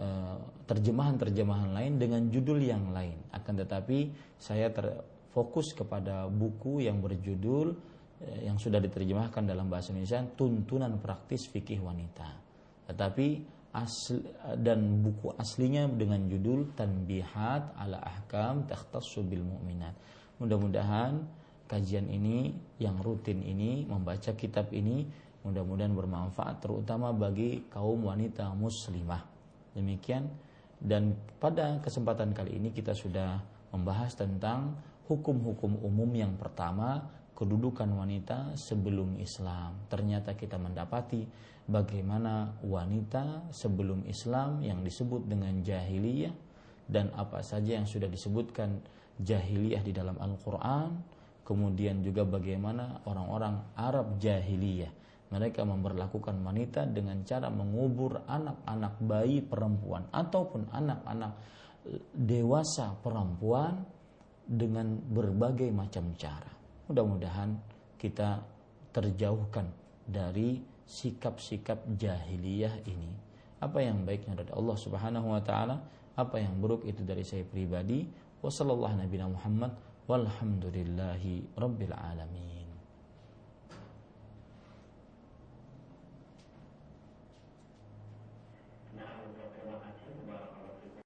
uh, 0.00 0.38
terjemahan-terjemahan 0.64 1.76
lain 1.76 1.94
dengan 2.00 2.22
judul 2.32 2.62
yang 2.64 2.90
lain. 2.94 3.20
Akan 3.34 3.58
tetapi 3.60 4.10
saya 4.40 4.72
ter, 4.72 5.13
fokus 5.34 5.74
kepada 5.74 6.30
buku 6.30 6.86
yang 6.86 7.02
berjudul 7.02 7.74
eh, 8.22 8.46
yang 8.46 8.56
sudah 8.56 8.78
diterjemahkan 8.78 9.42
dalam 9.42 9.66
bahasa 9.66 9.90
Indonesia 9.90 10.22
tuntunan 10.38 10.94
praktis 11.02 11.50
fikih 11.50 11.82
wanita. 11.82 12.30
Tetapi 12.86 13.28
asli, 13.74 14.22
dan 14.62 15.02
buku 15.02 15.34
aslinya 15.34 15.90
dengan 15.90 16.30
judul 16.30 16.70
Tanbihat 16.78 17.74
ala 17.74 17.98
Ahkam 17.98 18.70
Takhtassu 18.70 19.26
bil 19.26 19.42
Mu'minat. 19.42 19.98
Mudah-mudahan 20.38 21.18
kajian 21.66 22.06
ini 22.06 22.54
yang 22.78 23.02
rutin 23.02 23.42
ini 23.42 23.82
membaca 23.82 24.30
kitab 24.38 24.70
ini 24.70 25.02
mudah-mudahan 25.42 25.92
bermanfaat 25.92 26.62
terutama 26.62 27.10
bagi 27.10 27.66
kaum 27.68 28.06
wanita 28.06 28.54
muslimah. 28.54 29.26
Demikian 29.74 30.30
dan 30.78 31.18
pada 31.42 31.82
kesempatan 31.82 32.30
kali 32.30 32.62
ini 32.62 32.70
kita 32.70 32.94
sudah 32.94 33.42
membahas 33.74 34.14
tentang 34.14 34.78
hukum-hukum 35.08 35.80
umum 35.84 36.10
yang 36.16 36.34
pertama 36.40 37.04
kedudukan 37.34 37.90
wanita 37.90 38.54
sebelum 38.54 39.18
Islam. 39.18 39.84
Ternyata 39.90 40.38
kita 40.38 40.56
mendapati 40.56 41.26
bagaimana 41.66 42.54
wanita 42.62 43.50
sebelum 43.50 44.06
Islam 44.06 44.62
yang 44.62 44.80
disebut 44.86 45.26
dengan 45.26 45.60
jahiliyah 45.60 46.32
dan 46.86 47.10
apa 47.16 47.42
saja 47.42 47.76
yang 47.80 47.88
sudah 47.88 48.06
disebutkan 48.06 48.80
jahiliyah 49.18 49.82
di 49.82 49.92
dalam 49.92 50.14
Al-Qur'an, 50.20 50.94
kemudian 51.42 52.00
juga 52.00 52.22
bagaimana 52.24 53.04
orang-orang 53.04 53.76
Arab 53.76 54.16
jahiliyah 54.22 55.04
mereka 55.34 55.66
memperlakukan 55.66 56.38
wanita 56.46 56.86
dengan 56.86 57.26
cara 57.26 57.50
mengubur 57.50 58.22
anak-anak 58.30 58.94
bayi 59.02 59.42
perempuan 59.42 60.06
ataupun 60.14 60.70
anak-anak 60.70 61.32
dewasa 62.14 62.94
perempuan 63.02 63.82
dengan 64.44 65.00
berbagai 65.00 65.72
macam 65.72 66.12
cara. 66.14 66.52
Mudah-mudahan 66.88 67.56
kita 67.96 68.44
terjauhkan 68.92 69.68
dari 70.04 70.60
sikap-sikap 70.84 71.80
jahiliyah 71.96 72.84
ini. 72.84 73.10
Apa 73.58 73.80
yang 73.80 74.04
baiknya 74.04 74.44
dari 74.44 74.52
Allah 74.52 74.76
Subhanahu 74.76 75.32
wa 75.32 75.40
taala, 75.40 75.80
apa 76.14 76.36
yang 76.36 76.60
buruk 76.60 76.84
itu 76.84 77.00
dari 77.02 77.24
saya 77.24 77.42
pribadi. 77.48 78.04
Wassallallahu 78.44 79.00
Nabi 79.00 79.16
Muhammad 79.24 79.72
walhamdulillahi 80.04 81.56
rabbil 81.56 81.96
alamin. 81.96 82.53